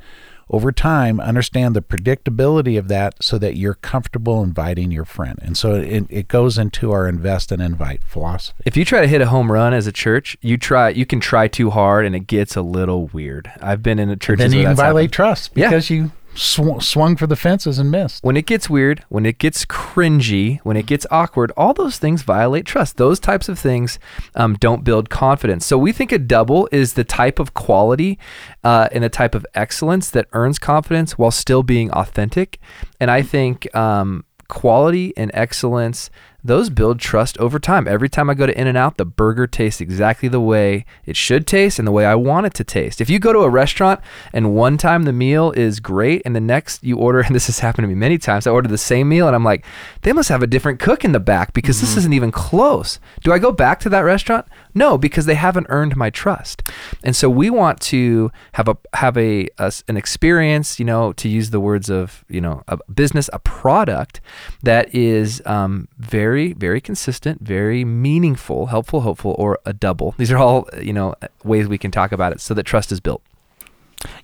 over 0.51 0.73
time, 0.73 1.21
understand 1.21 1.75
the 1.75 1.83
predictability 1.83 2.79
of 2.79 2.89
that 2.89 3.15
so 3.23 3.39
that 3.39 3.57
you're 3.57 3.75
comfortable 3.75 4.43
inviting 4.43 4.91
your 4.91 5.05
friend. 5.05 5.39
And 5.43 5.57
so 5.57 5.75
it, 5.75 6.07
it 6.11 6.29
goes 6.29 6.59
into 6.59 6.93
our 6.93 7.09
invest 7.09 7.51
and 7.53 7.63
invite 7.63 8.05
philosophy. 8.05 8.63
If 8.67 8.77
you 8.77 8.85
try 8.85 9.01
to 9.01 9.07
hit 9.09 9.21
a 9.21 9.27
home 9.27 9.51
run 9.51 9.73
as 9.75 9.87
a 9.87 9.93
church, 9.93 10.37
you 10.41 10.57
try 10.57 10.91
you 10.91 11.07
can 11.07 11.21
try 11.21 11.49
too 11.49 11.71
hard 11.71 12.05
and 12.05 12.15
it 12.15 12.27
gets 12.27 12.57
a 12.57 12.63
little 12.63 13.07
weird. 13.09 13.51
I've 13.61 13.83
been 13.83 13.99
in 13.99 14.11
a 14.11 14.17
church. 14.17 14.39
then 14.39 14.53
you 14.53 14.65
can 14.65 14.77
violate 14.77 15.05
happened. 15.05 15.13
trust 15.13 15.53
Yeah. 15.55 15.69
because 15.69 15.91
you 15.91 16.13
sw- 16.35 16.81
swung 16.81 17.17
for 17.17 17.27
the 17.27 17.37
fences 17.37 17.79
and 17.79 17.91
missed. 17.91 18.23
When 18.25 18.37
it 18.37 18.47
gets 18.47 18.69
weird, 18.69 19.05
when 19.09 19.27
it 19.27 19.39
gets 19.39 19.65
cringy, 19.65 20.61
when 20.63 20.77
it 20.77 20.87
gets 20.87 21.07
awkward, 21.11 21.53
all 21.57 21.75
those 21.75 21.99
things 21.99 22.23
violate 22.23 22.67
trust. 22.67 22.97
Those 22.97 23.21
types 23.21 23.49
of 23.49 23.59
things 23.59 23.99
um, 24.35 24.55
don't 24.55 24.85
build 24.85 25.11
confidence. 25.11 25.67
So 25.67 25.79
we 25.79 25.93
think 25.93 26.13
a 26.13 26.19
double 26.19 26.69
is 26.73 26.95
the 26.95 27.05
type 27.05 27.39
of 27.39 27.55
quality 27.55 28.19
uh, 28.63 28.89
and 28.93 29.05
a 29.05 29.09
type 29.09 29.35
of 29.35 29.47
excellence 29.55 30.11
that 30.11 30.27
earns 30.33 30.59
confidence 30.59 31.19
while 31.19 31.31
still 31.31 31.63
being 31.63 31.91
authentic. 31.93 32.59
And 33.01 33.11
I 33.11 33.23
think 33.23 33.75
um, 33.75 34.25
quality 34.49 35.13
and 35.17 35.31
excellence 35.35 36.11
those 36.45 36.69
build 36.69 37.01
trust 37.01 37.39
over 37.39 37.59
time. 37.59 37.89
Every 37.89 38.11
time 38.11 38.29
I 38.29 38.35
go 38.35 38.45
to 38.45 38.61
In-N-Out, 38.61 38.99
the 38.99 39.07
burger 39.07 39.47
tastes 39.47 39.81
exactly 39.81 40.29
the 40.29 40.41
way 40.41 40.85
it 41.07 41.17
should 41.17 41.47
taste 41.47 41.79
and 41.79 41.89
the 41.89 41.93
way 41.93 42.05
I 42.05 42.15
want 42.15 42.45
it 42.45 42.53
to 42.55 42.65
taste. 42.65 43.01
If 43.01 43.09
you 43.09 43.19
go 43.19 43.33
to 43.33 43.41
a 43.41 43.49
restaurant 43.49 44.01
and 44.33 44.55
one 44.55 44.77
time 44.77 45.05
the 45.05 45.13
meal 45.13 45.53
is 45.53 45.81
great 45.81 46.21
and 46.27 46.37
the 46.37 46.41
next 46.41 46.85
you 46.85 46.99
order, 46.99 47.21
and 47.27 47.35
this 47.35 47.47
has 47.47 47.61
happened 47.61 47.85
to 47.85 47.89
me 47.89 47.95
many 47.95 48.19
times, 48.19 48.47
I 48.47 48.51
order 48.51 48.69
the 48.69 48.77
same 48.77 49.09
meal 49.09 49.27
and 49.27 49.35
I'm 49.35 49.45
like, 49.45 49.65
they 50.03 50.13
must 50.13 50.29
have 50.29 50.43
a 50.43 50.47
different 50.47 50.81
cook 50.81 51.05
in 51.05 51.13
the 51.13 51.21
back 51.21 51.55
because 51.55 51.81
this 51.81 51.97
isn't 51.97 52.13
even 52.13 52.31
close. 52.31 52.99
Do 53.23 53.33
I 53.33 53.39
go 53.39 53.51
back 53.51 53.81
to 53.81 53.89
that 53.89 54.01
restaurant? 54.01 54.47
No, 54.75 54.99
because 54.99 55.25
they 55.25 55.37
haven't 55.37 55.67
earned 55.71 55.97
my 55.97 56.11
trust. 56.11 56.63
And 57.03 57.17
so 57.17 57.31
we 57.31 57.49
want 57.49 57.81
to 57.83 58.31
have 58.53 58.69
a 58.69 58.77
have 58.93 59.17
a, 59.17 59.49
a 59.59 59.73
an 59.89 59.97
experience, 59.97 60.79
you 60.79 60.85
know, 60.85 61.13
to 61.15 61.29
use 61.29 61.51
the 61.51 61.61
words 61.61 61.89
of 61.89 62.25
you 62.29 62.41
know 62.41 62.63
a 62.69 62.79
business, 62.93 63.31
a 63.33 63.39
product 63.39 64.21
that 64.63 64.93
is 64.95 65.41
um, 65.47 65.89
very 65.99 66.34
very 66.53 66.81
consistent, 66.81 67.41
very 67.41 67.85
meaningful, 67.85 68.67
helpful, 68.67 69.03
hopeful, 69.03 69.35
or 69.39 69.59
a 69.65 69.73
double. 69.73 70.15
These 70.19 70.33
are 70.33 70.39
all 70.39 70.69
you 70.81 70.93
know 70.93 71.15
ways 71.45 71.69
we 71.69 71.79
can 71.79 71.91
talk 71.91 72.13
about 72.13 72.33
it, 72.33 72.41
so 72.41 72.55
that 72.55 72.65
trust 72.65 72.93
is 72.93 73.01
built. 73.01 73.23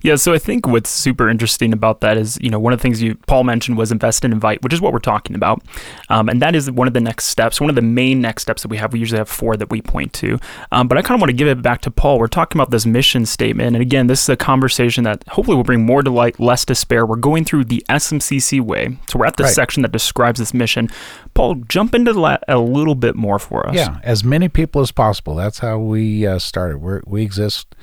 Yeah, 0.01 0.15
so 0.15 0.33
I 0.33 0.37
think 0.39 0.67
what's 0.67 0.89
super 0.89 1.29
interesting 1.29 1.73
about 1.73 2.01
that 2.01 2.17
is, 2.17 2.37
you 2.41 2.49
know, 2.49 2.59
one 2.59 2.73
of 2.73 2.79
the 2.79 2.83
things 2.83 3.01
you 3.01 3.15
Paul 3.27 3.43
mentioned 3.43 3.77
was 3.77 3.91
invest 3.91 4.23
and 4.25 4.33
invite, 4.33 4.61
which 4.63 4.73
is 4.73 4.81
what 4.81 4.93
we're 4.93 4.99
talking 4.99 5.35
about, 5.35 5.61
um, 6.09 6.29
and 6.29 6.41
that 6.41 6.55
is 6.55 6.69
one 6.71 6.87
of 6.87 6.93
the 6.93 7.01
next 7.01 7.25
steps, 7.25 7.59
one 7.61 7.69
of 7.69 7.75
the 7.75 7.81
main 7.81 8.21
next 8.21 8.43
steps 8.43 8.61
that 8.63 8.67
we 8.69 8.77
have. 8.77 8.93
We 8.93 8.99
usually 8.99 9.19
have 9.19 9.29
four 9.29 9.55
that 9.57 9.69
we 9.69 9.81
point 9.81 10.13
to, 10.13 10.39
um, 10.71 10.87
but 10.87 10.97
I 10.97 11.01
kind 11.01 11.15
of 11.15 11.21
want 11.21 11.29
to 11.29 11.35
give 11.37 11.47
it 11.47 11.61
back 11.61 11.81
to 11.81 11.91
Paul. 11.91 12.19
We're 12.19 12.27
talking 12.27 12.59
about 12.59 12.71
this 12.71 12.85
mission 12.85 13.25
statement, 13.25 13.75
and 13.75 13.81
again, 13.81 14.07
this 14.07 14.23
is 14.23 14.29
a 14.29 14.35
conversation 14.37 15.03
that 15.05 15.23
hopefully 15.29 15.55
will 15.57 15.63
bring 15.63 15.85
more 15.85 16.01
delight, 16.01 16.39
less 16.39 16.65
despair. 16.65 17.05
We're 17.05 17.15
going 17.15 17.45
through 17.45 17.65
the 17.65 17.83
SMCC 17.89 18.59
way, 18.61 18.97
so 19.07 19.19
we're 19.19 19.25
at 19.25 19.37
the 19.37 19.43
Right. 19.43 19.53
section 19.53 19.81
that 19.83 19.91
describes 19.91 20.39
this 20.39 20.53
mission. 20.53 20.89
Paul, 21.33 21.55
jump 21.67 21.95
into 21.95 22.13
that 22.13 22.43
a 22.47 22.57
little 22.59 22.95
bit 22.95 23.15
more 23.15 23.39
for 23.39 23.67
us. 23.67 23.75
Yeah, 23.75 23.99
as 24.03 24.23
many 24.23 24.49
people 24.49 24.81
as 24.81 24.91
possible. 24.91 25.35
That's 25.35 25.59
how 25.59 25.79
we 25.79 26.27
uh, 26.27 26.39
started. 26.39 26.77
We're, 26.77 27.01
we 27.07 27.23
exist 27.23 27.73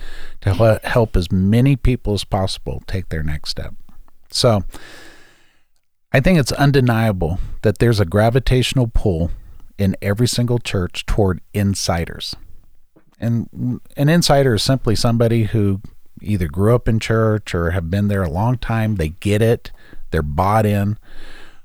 to 0.43 0.81
help 0.85 1.17
as 1.17 1.33
many 1.33 1.75
people 1.75 1.88
as 2.15 2.25
possible 2.25 2.83
take 2.87 3.09
their 3.09 3.23
next 3.23 3.51
step. 3.51 3.75
So 4.31 4.65
I 6.13 6.21
think 6.21 6.39
it's 6.39 6.53
undeniable 6.53 7.39
that 7.63 7.79
there's 7.79 8.01
a 8.01 8.05
gravitational 8.05 8.91
pull 8.93 9.31
in 9.79 9.97
every 10.03 10.29
single 10.29 10.59
church 10.59 11.07
toward 11.07 11.41
insiders. 11.55 12.35
And 13.21 13.81
an 13.97 14.09
insider 14.09 14.55
is 14.55 14.63
simply 14.63 14.95
somebody 14.97 15.45
who 15.45 15.81
either 16.21 16.49
grew 16.49 16.75
up 16.75 16.89
in 16.89 17.01
church 17.01 17.55
or 17.55 17.71
have 17.71 17.91
been 17.91 18.09
there 18.09 18.23
a 18.23 18.31
long 18.31 18.59
time. 18.59 18.97
They 18.97 19.11
get 19.11 19.43
it, 19.43 19.71
they're 20.11 20.23
bought 20.23 20.67
in. 20.67 20.99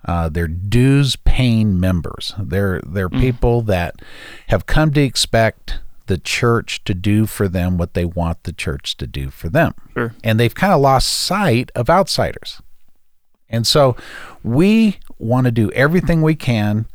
Uh, 0.06 0.28
they're 0.28 0.50
dues 0.50 1.16
paying 1.16 1.80
members. 1.80 2.34
They're 2.38 2.82
they're 2.86 3.10
people 3.10 3.62
that 3.62 4.02
have 4.48 4.66
come 4.66 4.92
to 4.92 5.02
expect 5.02 5.80
the 6.08 6.18
church 6.18 6.84
to 6.84 6.94
do 6.94 7.26
for 7.26 7.48
them 7.48 7.78
what 7.78 7.94
they 7.94 8.06
want 8.06 8.44
the 8.44 8.54
church 8.54 8.98
to 8.98 9.08
do 9.08 9.30
for 9.30 9.50
them. 9.50 9.74
Sure. 9.94 10.14
And 10.24 10.40
they've 10.40 10.54
kind 10.54 10.74
of 10.74 10.82
lost 10.82 11.10
sight 11.10 11.72
of 11.76 11.90
outsiders. 11.90 12.62
And 13.50 13.66
so 13.68 13.96
we 14.44 14.98
want 15.20 15.46
to 15.46 15.52
do 15.52 15.72
everything 15.72 16.22
we 16.22 16.36
can 16.36 16.88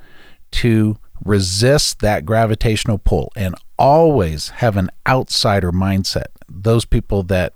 to 0.51 0.99
resist 1.25 2.01
that 2.01 2.25
gravitational 2.25 2.99
pull 2.99 3.33
and 3.37 3.55
always 3.79 4.49
have 4.51 4.77
an 4.77 4.91
outsider 5.07 5.73
mindset. 5.73 6.27
Those 6.49 6.85
people 6.85 7.23
that 7.25 7.55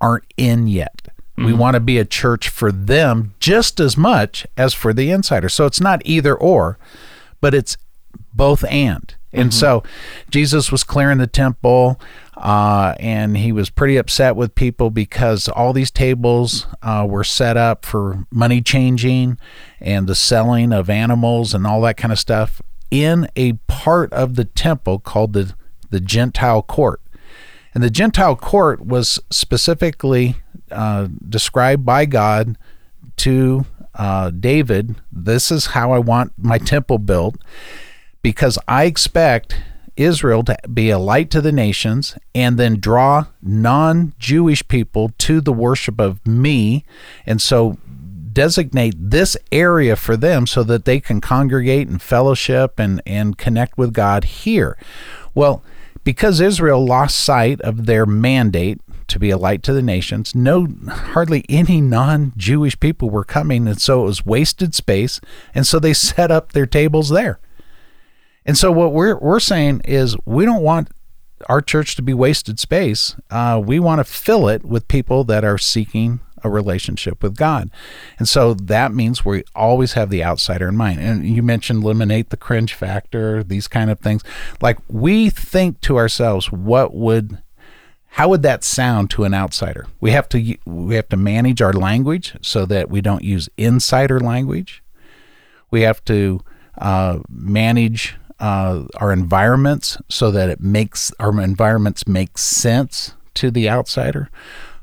aren't 0.00 0.24
in 0.36 0.66
yet. 0.66 1.08
We 1.36 1.44
mm-hmm. 1.44 1.58
want 1.58 1.74
to 1.74 1.80
be 1.80 1.98
a 1.98 2.04
church 2.04 2.48
for 2.48 2.70
them 2.70 3.34
just 3.40 3.80
as 3.80 3.96
much 3.96 4.46
as 4.56 4.74
for 4.74 4.92
the 4.92 5.10
insider. 5.10 5.48
So 5.48 5.64
it's 5.64 5.80
not 5.80 6.02
either 6.04 6.34
or, 6.34 6.78
but 7.40 7.54
it's 7.54 7.76
both 8.34 8.64
and. 8.64 9.14
And 9.32 9.52
so 9.54 9.82
Jesus 10.30 10.70
was 10.70 10.84
clearing 10.84 11.18
the 11.18 11.26
temple, 11.26 11.98
uh, 12.36 12.94
and 13.00 13.36
he 13.36 13.50
was 13.50 13.70
pretty 13.70 13.96
upset 13.96 14.36
with 14.36 14.54
people 14.54 14.90
because 14.90 15.48
all 15.48 15.72
these 15.72 15.90
tables 15.90 16.66
uh, 16.82 17.06
were 17.08 17.24
set 17.24 17.56
up 17.56 17.86
for 17.86 18.26
money 18.30 18.60
changing 18.60 19.38
and 19.80 20.06
the 20.06 20.14
selling 20.14 20.72
of 20.72 20.90
animals 20.90 21.54
and 21.54 21.66
all 21.66 21.80
that 21.82 21.96
kind 21.96 22.12
of 22.12 22.18
stuff 22.18 22.60
in 22.90 23.26
a 23.36 23.54
part 23.68 24.12
of 24.12 24.34
the 24.34 24.44
temple 24.44 24.98
called 24.98 25.32
the, 25.32 25.54
the 25.88 26.00
Gentile 26.00 26.62
court. 26.62 27.00
And 27.74 27.82
the 27.82 27.90
Gentile 27.90 28.36
court 28.36 28.84
was 28.84 29.18
specifically 29.30 30.36
uh, 30.70 31.08
described 31.26 31.86
by 31.86 32.04
God 32.04 32.58
to 33.18 33.64
uh, 33.94 34.30
David. 34.30 34.96
This 35.10 35.50
is 35.50 35.66
how 35.66 35.92
I 35.92 35.98
want 35.98 36.32
my 36.36 36.58
temple 36.58 36.98
built 36.98 37.36
because 38.22 38.58
I 38.66 38.84
expect 38.84 39.56
Israel 39.96 40.42
to 40.44 40.56
be 40.72 40.90
a 40.90 40.98
light 40.98 41.30
to 41.30 41.40
the 41.40 41.52
nations 41.52 42.16
and 42.34 42.58
then 42.58 42.80
draw 42.80 43.26
non 43.42 44.14
Jewish 44.18 44.66
people 44.66 45.12
to 45.18 45.40
the 45.40 45.52
worship 45.52 46.00
of 46.00 46.26
me. 46.26 46.84
And 47.26 47.42
so 47.42 47.78
designate 48.32 48.94
this 48.96 49.36
area 49.50 49.96
for 49.96 50.16
them 50.16 50.46
so 50.46 50.62
that 50.62 50.84
they 50.84 51.00
can 51.00 51.20
congregate 51.20 51.88
and 51.88 52.00
fellowship 52.00 52.78
and, 52.78 53.02
and 53.04 53.36
connect 53.36 53.76
with 53.76 53.92
God 53.92 54.24
here. 54.24 54.78
Well, 55.34 55.62
because 56.04 56.40
Israel 56.40 56.84
lost 56.84 57.16
sight 57.16 57.60
of 57.60 57.86
their 57.86 58.06
mandate 58.06 58.80
to 59.08 59.18
be 59.18 59.30
a 59.30 59.36
light 59.36 59.62
to 59.64 59.74
the 59.74 59.82
nations, 59.82 60.34
no 60.34 60.66
hardly 60.88 61.44
any 61.48 61.80
non-Jewish 61.80 62.80
people 62.80 63.10
were 63.10 63.24
coming 63.24 63.68
and 63.68 63.80
so 63.80 64.02
it 64.02 64.06
was 64.06 64.26
wasted 64.26 64.74
space 64.74 65.20
and 65.54 65.66
so 65.66 65.78
they 65.78 65.92
set 65.92 66.30
up 66.30 66.52
their 66.52 66.66
tables 66.66 67.10
there. 67.10 67.38
And 68.44 68.58
so 68.58 68.72
what 68.72 68.92
we're 68.92 69.16
we're 69.18 69.40
saying 69.40 69.82
is 69.84 70.16
we 70.24 70.44
don't 70.44 70.62
want 70.62 70.88
our 71.48 71.60
church 71.60 71.96
to 71.96 72.02
be 72.02 72.14
wasted 72.14 72.58
space. 72.58 73.16
Uh, 73.30 73.60
we 73.64 73.80
want 73.80 73.98
to 73.98 74.04
fill 74.04 74.48
it 74.48 74.64
with 74.64 74.88
people 74.88 75.24
that 75.24 75.44
are 75.44 75.58
seeking 75.58 76.20
a 76.44 76.50
relationship 76.50 77.22
with 77.22 77.36
God. 77.36 77.70
And 78.18 78.28
so 78.28 78.54
that 78.54 78.92
means 78.92 79.24
we 79.24 79.44
always 79.54 79.92
have 79.92 80.10
the 80.10 80.24
outsider 80.24 80.68
in 80.68 80.76
mind. 80.76 81.00
And 81.00 81.24
you 81.24 81.42
mentioned 81.42 81.84
eliminate 81.84 82.30
the 82.30 82.36
cringe 82.36 82.74
factor, 82.74 83.42
these 83.44 83.68
kind 83.68 83.90
of 83.90 84.00
things. 84.00 84.22
Like 84.60 84.78
we 84.88 85.30
think 85.30 85.80
to 85.82 85.96
ourselves, 85.98 86.50
what 86.50 86.94
would 86.94 87.42
how 88.16 88.28
would 88.28 88.42
that 88.42 88.62
sound 88.62 89.08
to 89.10 89.24
an 89.24 89.32
outsider? 89.32 89.86
We 90.00 90.10
have 90.10 90.28
to 90.30 90.56
we 90.66 90.94
have 90.96 91.08
to 91.10 91.16
manage 91.16 91.62
our 91.62 91.72
language 91.72 92.36
so 92.42 92.66
that 92.66 92.90
we 92.90 93.00
don't 93.00 93.24
use 93.24 93.48
insider 93.56 94.20
language. 94.20 94.82
We 95.70 95.82
have 95.82 96.04
to 96.06 96.40
uh, 96.78 97.20
manage 97.28 98.16
uh, 98.42 98.82
our 98.96 99.12
environments 99.12 99.96
so 100.08 100.32
that 100.32 100.50
it 100.50 100.60
makes 100.60 101.12
our 101.20 101.40
environments 101.40 102.08
make 102.08 102.36
sense 102.36 103.14
to 103.34 103.50
the 103.52 103.70
outsider. 103.70 104.28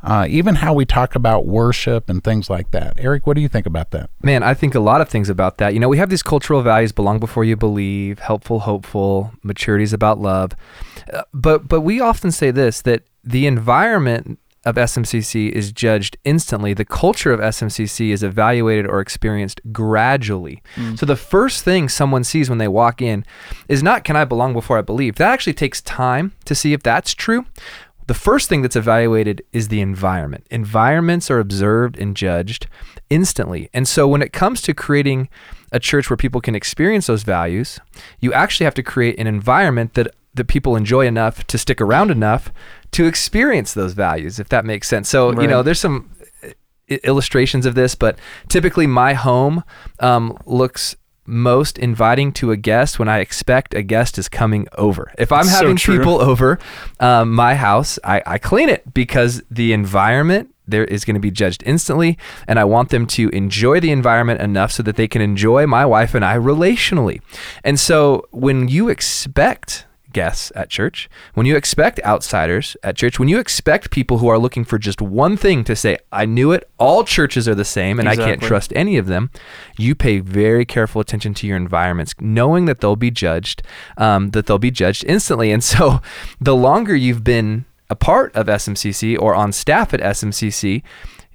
Uh, 0.02 0.26
even 0.30 0.56
how 0.56 0.74
we 0.74 0.86
talk 0.86 1.14
about 1.14 1.46
worship 1.46 2.10
and 2.10 2.24
things 2.24 2.50
like 2.50 2.72
that. 2.72 2.94
Eric, 2.98 3.28
what 3.28 3.36
do 3.36 3.42
you 3.42 3.50
think 3.50 3.66
about 3.66 3.92
that? 3.92 4.10
Man, 4.24 4.44
I 4.44 4.54
think 4.54 4.74
a 4.74 4.80
lot 4.80 5.02
of 5.02 5.10
things 5.10 5.28
about 5.28 5.58
that. 5.58 5.74
You 5.74 5.82
know, 5.82 5.90
we 5.90 5.98
have 5.98 6.10
these 6.10 6.24
cultural 6.24 6.62
values: 6.62 6.94
belong 6.94 7.20
before 7.20 7.44
you 7.44 7.58
believe, 7.58 8.20
helpful, 8.20 8.62
hopeful, 8.62 9.34
maturity 9.44 9.84
is 9.84 9.92
about 9.92 10.18
love. 10.18 10.54
Uh, 11.14 11.24
but 11.34 11.68
but 11.68 11.82
we 11.82 12.00
often 12.00 12.32
say 12.32 12.50
this 12.50 12.82
that 12.84 13.04
the 13.26 13.46
environment 13.46 14.40
of 14.66 14.76
SMCC 14.76 15.50
is 15.52 15.72
judged 15.72 16.18
instantly. 16.24 16.74
The 16.74 16.86
culture 16.86 17.32
of 17.32 17.40
SMCC 17.40 18.10
is 18.10 18.24
evaluated 18.24 18.86
or 18.86 19.00
experienced 19.00 19.62
gradually. 19.72 20.62
Mm. 20.76 21.00
So 21.00 21.06
the 21.06 21.16
first 21.16 21.64
thing 21.64 21.88
someone 21.90 22.24
sees 22.24 22.50
when 22.50 22.58
they 22.58 22.68
walk 22.68 23.02
in 23.02 23.26
is 23.68 23.82
not 23.82 24.04
can 24.04 24.16
I 24.16 24.26
belong 24.26 24.54
before 24.54 24.78
I 24.78 24.82
believe. 24.82 25.16
That 25.16 25.32
actually 25.32 25.54
takes 25.54 25.82
time 25.82 26.34
to 26.46 26.56
see 26.56 26.74
if 26.74 26.84
that's 26.84 27.14
true. 27.14 27.46
The 28.08 28.14
first 28.16 28.50
thing 28.50 28.64
that's 28.64 28.76
evaluated 28.76 29.44
is 29.54 29.68
the 29.68 29.82
environment. 29.82 30.48
Environments 30.50 31.30
are 31.30 31.40
observed 31.40 31.98
and 32.00 32.18
judged 32.18 32.66
instantly. 33.10 33.70
And 33.72 33.88
so 33.88 34.08
when 34.08 34.24
it 34.24 34.34
comes 34.34 34.64
to 34.64 34.74
creating 34.74 35.30
a 35.72 35.80
church 35.80 36.10
where 36.10 36.18
people 36.18 36.42
can 36.42 36.56
experience 36.56 37.06
those 37.06 37.22
values, 37.22 37.80
you 38.20 38.34
actually 38.34 38.64
have 38.64 38.74
to 38.74 38.84
create 38.84 39.20
an 39.20 39.28
environment 39.28 39.94
that 39.94 40.16
that 40.34 40.46
people 40.46 40.76
enjoy 40.76 41.06
enough 41.06 41.46
to 41.48 41.58
stick 41.58 41.82
around 41.82 42.12
enough 42.12 42.52
to 42.92 43.06
experience 43.06 43.74
those 43.74 43.94
values 43.94 44.40
if 44.40 44.50
that 44.50 44.66
makes 44.66 44.88
sense. 44.88 45.10
So, 45.10 45.40
you 45.42 45.48
know, 45.48 45.64
there's 45.64 45.80
some 45.80 46.12
illustrations 46.90 47.66
of 47.66 47.76
this, 47.76 47.96
but 47.96 48.18
typically 48.48 48.88
my 48.88 49.14
home 49.14 49.64
um, 50.00 50.38
looks 50.46 50.96
most 51.26 51.78
inviting 51.78 52.32
to 52.34 52.52
a 52.52 52.58
guest 52.58 52.98
when 52.98 53.08
I 53.08 53.20
expect 53.20 53.76
a 53.76 53.84
guest 53.84 54.18
is 54.18 54.28
coming 54.28 54.68
over. 54.78 55.14
If 55.18 55.32
I'm 55.32 55.44
So 55.44 55.52
having 55.52 55.76
true. 55.76 55.98
people 55.98 56.20
over 56.20 56.58
um, 57.00 57.34
my 57.34 57.54
house, 57.56 58.00
I, 58.04 58.24
I 58.26 58.38
clean 58.40 58.68
it 58.68 58.94
because 58.94 59.44
the 59.50 59.74
environment 59.74 60.54
there 60.68 60.86
is 60.86 61.04
going 61.04 61.16
to 61.16 61.20
be 61.20 61.32
judged 61.32 61.64
instantly, 61.66 62.18
and 62.48 62.60
I 62.60 62.64
want 62.64 62.90
them 62.90 63.08
to 63.08 63.30
enjoy 63.30 63.80
the 63.80 63.92
environment 63.92 64.40
enough 64.40 64.72
so 64.72 64.84
that 64.84 64.98
they 64.98 65.08
can 65.08 65.22
enjoy 65.22 65.66
my 65.66 65.86
wife 65.86 66.14
and 66.14 66.24
I 66.24 66.38
relationally. 66.38 67.22
And 67.64 67.80
so 67.80 68.28
when 68.32 68.68
you 68.68 68.88
expect 68.90 69.86
guests 70.14 70.52
at 70.56 70.70
church, 70.70 71.10
when 71.34 71.46
you 71.46 71.56
expect 71.56 72.00
outsiders 72.04 72.76
at 72.84 72.96
church, 72.96 73.20
when 73.20 73.30
you 73.30 73.40
expect 73.40 73.92
people 73.92 74.20
who 74.20 74.28
are 74.28 74.40
looking 74.40 74.64
for 74.64 74.78
just 74.78 75.02
one 75.02 75.38
thing 75.38 75.64
to 75.64 75.76
say, 75.76 75.98
I 76.12 76.26
knew 76.26 76.52
it, 76.52 76.70
all 76.78 77.04
churches 77.04 77.48
are 77.48 77.56
the 77.56 77.66
same 77.66 78.00
and 78.00 78.10
I 78.10 78.16
can't 78.16 78.42
trust 78.42 78.74
any 78.76 78.98
of 78.98 79.08
them, 79.08 79.30
you 79.78 79.96
pay 79.96 80.20
very 80.20 80.66
careful 80.66 81.02
attention 81.02 81.34
to 81.36 81.48
your 81.48 81.58
environments, 81.58 82.14
knowing 82.20 82.66
that 82.66 82.82
they'll 82.82 82.96
be 82.96 83.12
judged, 83.12 83.62
um, 83.98 84.32
that 84.32 84.46
they'll 84.46 84.58
be 84.58 84.72
judged 84.72 85.04
instantly. 85.06 85.52
And 85.52 85.64
so 85.64 86.02
the 86.42 86.56
longer 86.56 86.96
you've 86.96 87.24
been 87.24 87.66
a 87.90 87.96
part 87.96 88.34
of 88.36 88.48
SMCC 88.48 89.20
or 89.20 89.34
on 89.34 89.52
staff 89.52 89.94
at 89.94 90.00
SMCC, 90.00 90.84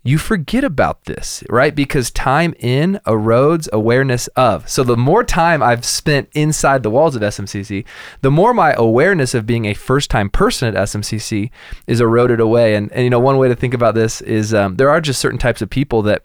you 0.07 0.19
forget 0.19 0.64
about 0.64 1.05
this, 1.05 1.43
right? 1.49 1.75
Because 1.75 2.11
time 2.11 2.55
in 2.59 3.01
erodes 3.07 3.71
awareness 3.73 4.27
of. 4.29 4.69
So 4.69 4.85
the 4.85 4.99
more 4.99 5.25
time 5.25 5.62
I've 5.62 5.85
spent 5.85 6.29
inside 6.35 6.83
the 6.83 6.90
walls 6.90 7.17
of 7.17 7.23
SMCC, 7.23 7.87
the 8.21 8.31
more 8.31 8.53
my 8.53 8.75
awareness 8.75 9.33
of 9.35 9.47
being 9.47 9.64
a 9.64 9.73
first 9.73 10.11
time 10.11 10.29
person 10.29 10.69
at 10.69 10.88
SMCC 10.88 11.51
is 11.87 12.03
eroded 12.03 12.38
away. 12.38 12.75
And, 12.75 12.93
and 12.93 13.03
you 13.03 13.11
know, 13.11 13.19
one 13.19 13.38
way 13.38 13.49
to 13.49 13.57
think 13.57 13.73
about 13.73 13.95
this 13.95 14.21
is 14.21 14.53
um, 14.53 14.77
there 14.77 14.90
are 14.90 15.01
just 15.01 15.21
certain 15.21 15.38
types 15.38 15.62
of 15.62 15.71
people 15.71 16.03
that 16.03 16.23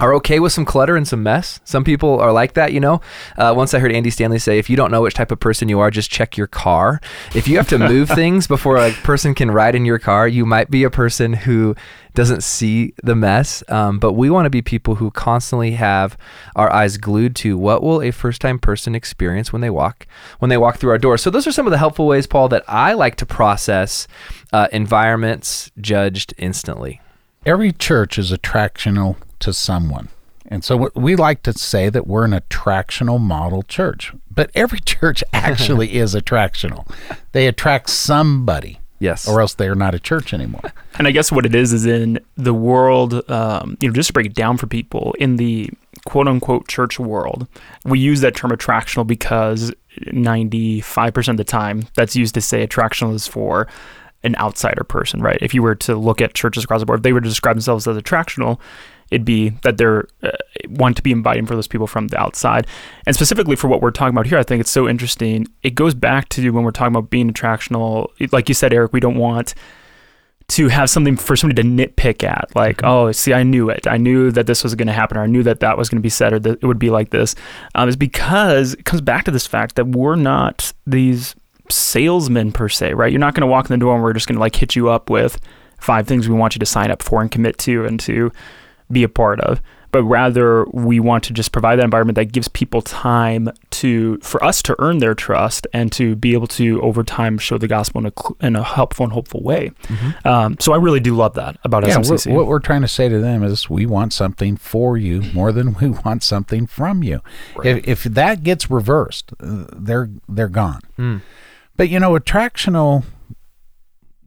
are 0.00 0.14
okay 0.14 0.40
with 0.40 0.52
some 0.52 0.64
clutter 0.64 0.96
and 0.96 1.06
some 1.06 1.22
mess. 1.22 1.60
Some 1.64 1.84
people 1.84 2.18
are 2.18 2.32
like 2.32 2.54
that, 2.54 2.72
you 2.72 2.80
know. 2.80 3.00
Uh, 3.36 3.54
once 3.56 3.72
I 3.72 3.78
heard 3.78 3.92
Andy 3.92 4.10
Stanley 4.10 4.38
say, 4.38 4.58
if 4.58 4.68
you 4.68 4.76
don't 4.76 4.90
know 4.90 5.02
which 5.02 5.14
type 5.14 5.30
of 5.30 5.38
person 5.38 5.68
you 5.68 5.78
are, 5.78 5.90
just 5.90 6.10
check 6.10 6.36
your 6.36 6.48
car. 6.48 7.00
If 7.34 7.46
you 7.46 7.56
have 7.56 7.68
to 7.68 7.78
move 7.78 8.08
things 8.14 8.46
before 8.46 8.78
a 8.78 8.92
person 8.92 9.34
can 9.34 9.50
ride 9.50 9.74
in 9.74 9.84
your 9.84 10.00
car, 10.00 10.26
you 10.26 10.44
might 10.44 10.70
be 10.70 10.82
a 10.82 10.90
person 10.90 11.34
who 11.34 11.76
doesn't 12.14 12.42
see 12.42 12.94
the 13.02 13.14
mess. 13.14 13.62
Um, 13.68 13.98
but 13.98 14.14
we 14.14 14.28
want 14.28 14.46
to 14.46 14.50
be 14.50 14.60
people 14.60 14.96
who 14.96 15.10
constantly 15.12 15.72
have 15.72 16.18
our 16.56 16.70
eyes 16.72 16.96
glued 16.96 17.36
to 17.36 17.56
what 17.56 17.82
will 17.82 18.02
a 18.02 18.10
first-time 18.10 18.58
person 18.58 18.94
experience 18.94 19.52
when 19.52 19.62
they 19.62 19.70
walk 19.70 20.06
when 20.40 20.48
they 20.48 20.58
walk 20.58 20.78
through 20.78 20.90
our 20.90 20.98
door. 20.98 21.16
So 21.16 21.30
those 21.30 21.46
are 21.46 21.52
some 21.52 21.66
of 21.66 21.70
the 21.70 21.78
helpful 21.78 22.06
ways, 22.06 22.26
Paul, 22.26 22.48
that 22.48 22.64
I 22.66 22.92
like 22.94 23.16
to 23.16 23.26
process 23.26 24.08
uh, 24.52 24.68
environments 24.72 25.70
judged 25.80 26.34
instantly. 26.38 27.00
every 27.46 27.72
church 27.72 28.18
is 28.18 28.30
attractional 28.30 29.16
to 29.42 29.52
someone. 29.52 30.08
And 30.46 30.64
so 30.64 30.90
we 30.94 31.16
like 31.16 31.42
to 31.44 31.52
say 31.52 31.88
that 31.88 32.06
we're 32.06 32.24
an 32.24 32.32
attractional 32.32 33.20
model 33.20 33.62
church, 33.62 34.12
but 34.30 34.50
every 34.54 34.80
church 34.84 35.22
actually 35.32 35.94
is 36.02 36.14
attractional. 36.14 36.86
They 37.32 37.46
attract 37.46 37.88
somebody, 37.90 38.78
Yes. 38.98 39.26
or 39.26 39.40
else 39.40 39.54
they're 39.54 39.74
not 39.74 39.94
a 39.94 39.98
church 40.00 40.32
anymore. 40.34 40.62
And 40.98 41.08
I 41.08 41.10
guess 41.10 41.32
what 41.32 41.46
it 41.46 41.54
is 41.54 41.72
is 41.72 41.86
in 41.86 42.20
the 42.36 42.52
world, 42.52 43.28
um, 43.30 43.78
you 43.80 43.88
know, 43.88 43.94
just 43.94 44.08
to 44.08 44.12
break 44.12 44.26
it 44.26 44.34
down 44.34 44.58
for 44.58 44.66
people 44.66 45.14
in 45.18 45.36
the 45.36 45.70
quote 46.04 46.28
unquote 46.28 46.68
church 46.68 46.98
world, 47.00 47.46
we 47.86 47.98
use 47.98 48.20
that 48.20 48.36
term 48.36 48.50
attractional 48.50 49.06
because 49.06 49.72
95% 50.02 51.28
of 51.28 51.36
the 51.38 51.44
time 51.44 51.86
that's 51.94 52.14
used 52.14 52.34
to 52.34 52.40
say 52.42 52.66
attractional 52.66 53.14
is 53.14 53.26
for 53.26 53.68
an 54.22 54.36
outsider 54.36 54.84
person, 54.84 55.20
right? 55.22 55.38
If 55.40 55.54
you 55.54 55.62
were 55.62 55.74
to 55.76 55.96
look 55.96 56.20
at 56.20 56.34
churches 56.34 56.62
across 56.64 56.80
the 56.80 56.86
board, 56.86 57.00
if 57.00 57.02
they 57.04 57.12
were 57.14 57.20
to 57.22 57.28
describe 57.28 57.56
themselves 57.56 57.88
as 57.88 57.96
attractional, 57.96 58.60
it'd 59.10 59.24
be 59.24 59.50
that 59.62 59.76
they're 59.76 60.08
uh, 60.22 60.30
want 60.68 60.96
to 60.96 61.02
be 61.02 61.12
inviting 61.12 61.46
for 61.46 61.54
those 61.54 61.68
people 61.68 61.86
from 61.86 62.08
the 62.08 62.20
outside. 62.20 62.66
And 63.06 63.14
specifically 63.14 63.56
for 63.56 63.68
what 63.68 63.80
we're 63.80 63.90
talking 63.90 64.14
about 64.14 64.26
here, 64.26 64.38
I 64.38 64.42
think 64.42 64.60
it's 64.60 64.70
so 64.70 64.88
interesting. 64.88 65.46
It 65.62 65.74
goes 65.74 65.94
back 65.94 66.28
to 66.30 66.50
when 66.50 66.64
we're 66.64 66.70
talking 66.70 66.94
about 66.94 67.10
being 67.10 67.32
attractional. 67.32 68.08
Like 68.32 68.48
you 68.48 68.54
said, 68.54 68.72
Eric, 68.72 68.92
we 68.92 69.00
don't 69.00 69.16
want 69.16 69.54
to 70.48 70.68
have 70.68 70.90
something 70.90 71.16
for 71.16 71.36
somebody 71.36 71.62
to 71.62 71.68
nitpick 71.68 72.22
at 72.22 72.50
like 72.54 72.82
oh 72.84 73.10
see 73.12 73.32
i 73.32 73.42
knew 73.42 73.70
it 73.70 73.86
i 73.86 73.96
knew 73.96 74.30
that 74.30 74.46
this 74.46 74.62
was 74.62 74.74
going 74.74 74.86
to 74.86 74.92
happen 74.92 75.16
or 75.16 75.22
i 75.22 75.26
knew 75.26 75.42
that 75.42 75.60
that 75.60 75.78
was 75.78 75.88
going 75.88 75.96
to 75.96 76.02
be 76.02 76.10
said 76.10 76.32
or 76.32 76.38
that 76.38 76.62
it 76.62 76.66
would 76.66 76.78
be 76.78 76.90
like 76.90 77.10
this 77.10 77.34
um, 77.74 77.88
is 77.88 77.96
because 77.96 78.74
it 78.74 78.84
comes 78.84 79.00
back 79.00 79.24
to 79.24 79.30
this 79.30 79.46
fact 79.46 79.76
that 79.76 79.86
we're 79.86 80.16
not 80.16 80.72
these 80.86 81.34
salesmen 81.70 82.52
per 82.52 82.68
se 82.68 82.92
right 82.92 83.12
you're 83.12 83.20
not 83.20 83.34
going 83.34 83.40
to 83.40 83.46
walk 83.46 83.70
in 83.70 83.72
the 83.72 83.82
door 83.82 83.94
and 83.94 84.02
we're 84.02 84.12
just 84.12 84.26
going 84.26 84.36
to 84.36 84.40
like 84.40 84.56
hit 84.56 84.76
you 84.76 84.90
up 84.90 85.08
with 85.08 85.40
five 85.78 86.06
things 86.06 86.28
we 86.28 86.34
want 86.34 86.54
you 86.54 86.58
to 86.58 86.66
sign 86.66 86.90
up 86.90 87.02
for 87.02 87.22
and 87.22 87.30
commit 87.30 87.56
to 87.58 87.86
and 87.86 87.98
to 87.98 88.30
be 88.92 89.02
a 89.02 89.08
part 89.08 89.40
of 89.40 89.60
but 89.92 90.02
rather 90.04 90.64
we 90.72 90.98
want 90.98 91.22
to 91.24 91.32
just 91.34 91.52
provide 91.52 91.78
that 91.78 91.84
environment 91.84 92.16
that 92.16 92.32
gives 92.32 92.48
people 92.48 92.80
time 92.80 93.50
to 93.70 94.18
for 94.22 94.42
us 94.42 94.62
to 94.62 94.74
earn 94.78 94.98
their 94.98 95.14
trust 95.14 95.66
and 95.72 95.92
to 95.92 96.16
be 96.16 96.32
able 96.32 96.46
to 96.46 96.80
over 96.80 97.04
time 97.04 97.38
show 97.38 97.58
the 97.58 97.68
gospel 97.68 98.00
in 98.00 98.06
a, 98.06 98.46
in 98.46 98.56
a 98.56 98.62
helpful 98.62 99.04
and 99.04 99.12
hopeful 99.12 99.42
way. 99.42 99.70
Um, 100.24 100.56
so 100.58 100.72
i 100.72 100.76
really 100.76 101.00
do 101.00 101.14
love 101.14 101.34
that 101.34 101.58
about 101.62 101.86
yeah, 101.86 101.98
smcc 101.98 102.26
what, 102.28 102.36
what 102.36 102.46
we're 102.46 102.58
trying 102.58 102.80
to 102.80 102.88
say 102.88 103.08
to 103.08 103.18
them 103.20 103.44
is 103.44 103.68
we 103.68 103.84
want 103.84 104.12
something 104.12 104.56
for 104.56 104.96
you 104.96 105.20
more 105.34 105.52
than 105.52 105.74
we 105.74 105.90
want 105.90 106.22
something 106.22 106.66
from 106.66 107.02
you. 107.02 107.20
If, 107.62 107.86
if 107.86 108.04
that 108.04 108.42
gets 108.42 108.70
reversed, 108.70 109.32
uh, 109.40 109.66
they're 109.72 110.10
they're 110.28 110.48
gone. 110.48 110.80
But 111.76 111.90
you 111.90 112.00
know, 112.00 112.12
attractional 112.18 113.04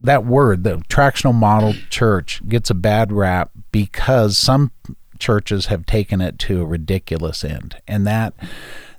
that 0.02 0.24
word, 0.24 0.64
the 0.64 0.76
tractional 0.88 1.34
model 1.34 1.74
church 1.90 2.46
gets 2.48 2.70
a 2.70 2.74
bad 2.74 3.12
rap 3.12 3.50
because 3.72 4.38
some 4.38 4.70
churches 5.18 5.66
have 5.66 5.86
taken 5.86 6.20
it 6.20 6.38
to 6.40 6.62
a 6.62 6.66
ridiculous 6.66 7.44
end. 7.44 7.76
And 7.88 8.06
that 8.06 8.34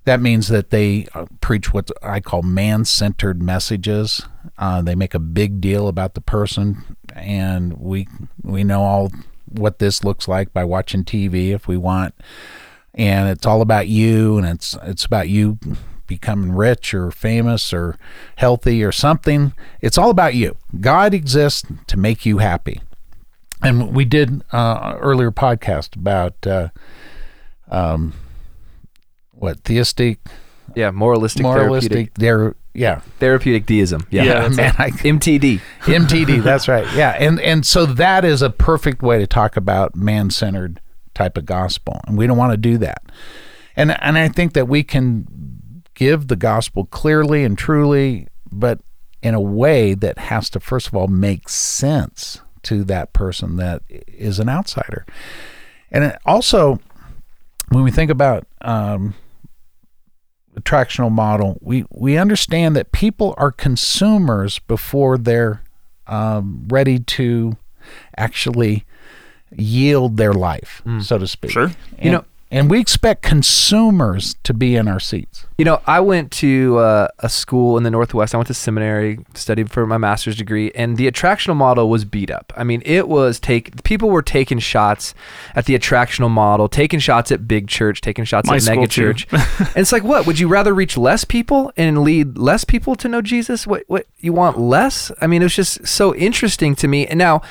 that 0.05 0.21
means 0.21 0.47
that 0.47 0.69
they 0.69 1.07
uh, 1.13 1.25
preach 1.41 1.73
what 1.73 1.91
I 2.01 2.21
call 2.21 2.41
man-centered 2.41 3.41
messages. 3.41 4.21
Uh, 4.57 4.81
they 4.81 4.95
make 4.95 5.13
a 5.13 5.19
big 5.19 5.59
deal 5.59 5.89
about 5.89 6.13
the 6.13 6.21
person, 6.21 6.95
and 7.13 7.77
we 7.77 8.07
we 8.41 8.63
know 8.63 8.83
all 8.83 9.11
what 9.45 9.79
this 9.79 10.03
looks 10.03 10.27
like 10.27 10.53
by 10.53 10.63
watching 10.63 11.03
TV 11.03 11.49
if 11.49 11.67
we 11.67 11.77
want. 11.77 12.15
And 12.93 13.29
it's 13.29 13.45
all 13.45 13.61
about 13.61 13.87
you, 13.87 14.37
and 14.37 14.47
it's 14.47 14.77
it's 14.83 15.05
about 15.05 15.29
you 15.29 15.59
becoming 16.07 16.51
rich 16.53 16.93
or 16.93 17.11
famous 17.11 17.73
or 17.73 17.97
healthy 18.37 18.83
or 18.83 18.91
something. 18.91 19.53
It's 19.81 19.97
all 19.97 20.09
about 20.09 20.33
you. 20.35 20.55
God 20.79 21.13
exists 21.13 21.63
to 21.87 21.97
make 21.97 22.25
you 22.25 22.39
happy. 22.39 22.81
And 23.61 23.93
we 23.95 24.05
did 24.05 24.43
uh, 24.51 24.95
earlier 24.99 25.31
podcast 25.31 25.95
about 25.95 26.45
uh, 26.45 26.69
um, 27.69 28.13
what 29.31 29.59
theistic, 29.63 30.19
Yeah, 30.75 30.91
moralistic, 30.91 31.43
moralistic. 31.43 32.13
There, 32.15 32.55
yeah, 32.73 33.01
therapeutic, 33.19 33.65
deism. 33.65 34.05
Yeah, 34.11 34.23
Yeah, 34.23 34.47
man, 34.49 34.75
I, 34.77 34.91
MTD. 34.91 35.59
MTD. 35.81 36.43
That's 36.43 36.67
right. 36.67 36.85
Yeah, 36.95 37.11
and 37.19 37.39
and 37.39 37.65
so 37.65 37.85
that 37.87 38.23
is 38.23 38.41
a 38.43 38.49
perfect 38.51 39.01
way 39.01 39.17
to 39.17 39.25
talk 39.27 39.57
about 39.57 39.95
man-centered 39.95 40.79
type 41.15 41.37
of 41.37 41.45
gospel, 41.47 41.99
and 42.05 42.15
we 42.17 42.27
don't 42.27 42.37
want 42.37 42.51
to 42.53 42.57
do 42.57 42.77
that. 42.77 43.01
And 43.75 43.99
and 44.01 44.17
I 44.17 44.27
think 44.27 44.53
that 44.53 44.67
we 44.67 44.83
can 44.83 45.56
give 45.97 46.27
the 46.27 46.35
gospel 46.35 46.85
clearly 46.85 47.43
and 47.43 47.57
truly, 47.57 48.27
but 48.51 48.79
in 49.23 49.33
a 49.33 49.41
way 49.41 49.95
that 49.95 50.17
has 50.19 50.49
to 50.51 50.59
first 50.59 50.87
of 50.87 50.95
all 50.95 51.07
make 51.07 51.49
sense 51.49 52.39
to 52.61 52.83
that 52.83 53.11
person 53.13 53.57
that 53.57 53.81
is 53.89 54.39
an 54.39 54.47
outsider, 54.47 55.05
and 55.91 56.15
also 56.25 56.79
when 57.69 57.83
we 57.83 57.91
think 57.91 58.11
about 58.11 58.45
um, 58.61 59.13
attractional 60.55 61.11
model, 61.11 61.57
we 61.61 61.85
we 61.91 62.17
understand 62.17 62.75
that 62.75 62.91
people 62.91 63.33
are 63.37 63.51
consumers 63.51 64.59
before 64.59 65.17
they're 65.17 65.61
um, 66.07 66.65
ready 66.69 66.99
to 66.99 67.57
actually 68.17 68.85
yield 69.55 70.17
their 70.17 70.33
life, 70.33 70.81
so 71.01 71.17
to 71.17 71.27
speak. 71.27 71.51
Sure. 71.51 71.63
And, 71.65 71.75
You 72.05 72.11
know- 72.11 72.25
and 72.49 72.69
we 72.69 72.79
expect 72.79 73.23
consumers 73.23 74.35
to 74.43 74.53
be 74.53 74.75
in 74.75 74.87
our 74.87 74.99
seats. 74.99 75.45
You 75.57 75.65
know, 75.65 75.81
I 75.85 75.99
went 75.99 76.31
to 76.33 76.77
uh, 76.77 77.07
a 77.19 77.29
school 77.29 77.77
in 77.77 77.83
the 77.83 77.91
Northwest. 77.91 78.33
I 78.33 78.37
went 78.37 78.47
to 78.47 78.53
seminary, 78.53 79.19
studied 79.33 79.69
for 79.71 79.85
my 79.85 79.97
master's 79.97 80.37
degree, 80.37 80.71
and 80.75 80.97
the 80.97 81.11
attractional 81.11 81.55
model 81.55 81.89
was 81.89 82.05
beat 82.05 82.31
up. 82.31 82.53
I 82.55 82.63
mean, 82.63 82.81
it 82.85 83.07
was 83.07 83.39
take 83.39 83.83
people 83.83 84.09
were 84.09 84.21
taking 84.21 84.59
shots 84.59 85.13
at 85.55 85.65
the 85.65 85.77
attractional 85.77 86.29
model, 86.29 86.69
taking 86.69 86.99
shots 86.99 87.31
at 87.31 87.47
big 87.47 87.67
church, 87.67 88.01
taking 88.01 88.23
shots 88.23 88.47
My 88.47 88.57
at 88.57 88.65
mega 88.65 88.87
church. 88.87 89.27
and 89.31 89.77
it's 89.77 89.91
like, 89.91 90.03
what? 90.03 90.25
Would 90.25 90.39
you 90.39 90.47
rather 90.47 90.73
reach 90.73 90.95
less 90.95 91.25
people 91.25 91.73
and 91.75 92.03
lead 92.03 92.37
less 92.37 92.63
people 92.63 92.95
to 92.95 93.09
know 93.09 93.21
Jesus? 93.21 93.67
What? 93.67 93.83
What? 93.87 94.05
You 94.19 94.33
want 94.33 94.59
less? 94.59 95.11
I 95.19 95.27
mean, 95.27 95.41
it 95.41 95.45
was 95.45 95.55
just 95.55 95.85
so 95.85 96.15
interesting 96.15 96.75
to 96.75 96.87
me. 96.87 97.07
And 97.07 97.17
now, 97.17 97.41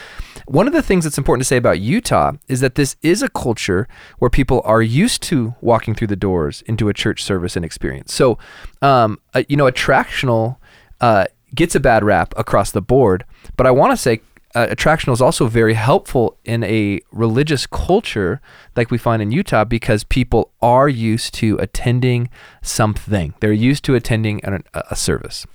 one 0.47 0.67
of 0.67 0.73
the 0.73 0.83
things 0.83 1.05
that's 1.05 1.19
important 1.19 1.43
to 1.43 1.47
say 1.47 1.57
about 1.57 1.81
Utah 1.81 2.33
is 2.49 2.61
that 2.61 2.77
this 2.77 2.97
is 3.03 3.23
a 3.23 3.29
culture 3.29 3.89
where 4.19 4.31
people 4.31 4.63
are 4.65 4.83
used 4.83 5.23
to 5.25 5.55
walking 5.61 5.95
through 5.95 6.07
the 6.07 6.17
doors 6.17 6.63
into 6.63 6.89
a 6.89 6.95
church 6.95 7.23
service 7.23 7.57
and 7.57 7.65
experience. 7.65 8.15
So, 8.15 8.39
um, 8.81 9.19
uh, 9.35 9.43
you 9.49 9.57
know, 9.57 9.65
attractional 9.65 10.57
uh, 11.01 11.27
gets 11.55 11.75
a 11.75 11.81
bad 11.81 12.05
rap 12.05 12.33
across 12.37 12.71
the 12.71 12.83
board, 12.83 13.25
but 13.57 13.67
I 13.67 13.71
want 13.71 13.93
to 13.93 13.97
say 13.97 14.21
uh, 14.57 14.67
attractional 14.69 15.13
is 15.13 15.21
also 15.21 15.49
very 15.49 15.75
helpful 15.75 16.39
in 16.47 16.65
a 16.65 16.99
religious 17.13 17.67
culture 17.67 18.41
like 18.75 18.91
we 18.91 18.97
find 18.97 19.21
in 19.21 19.31
Utah 19.31 19.65
because 19.65 20.03
people 20.03 20.51
are 20.63 20.89
used 20.89 21.35
to 21.35 21.59
attending 21.59 22.31
something. 22.63 23.35
They're 23.41 23.53
used 23.53 23.85
to 23.85 23.95
attending 23.95 24.41
a, 24.45 24.61
a 24.91 24.97
service. 24.97 25.47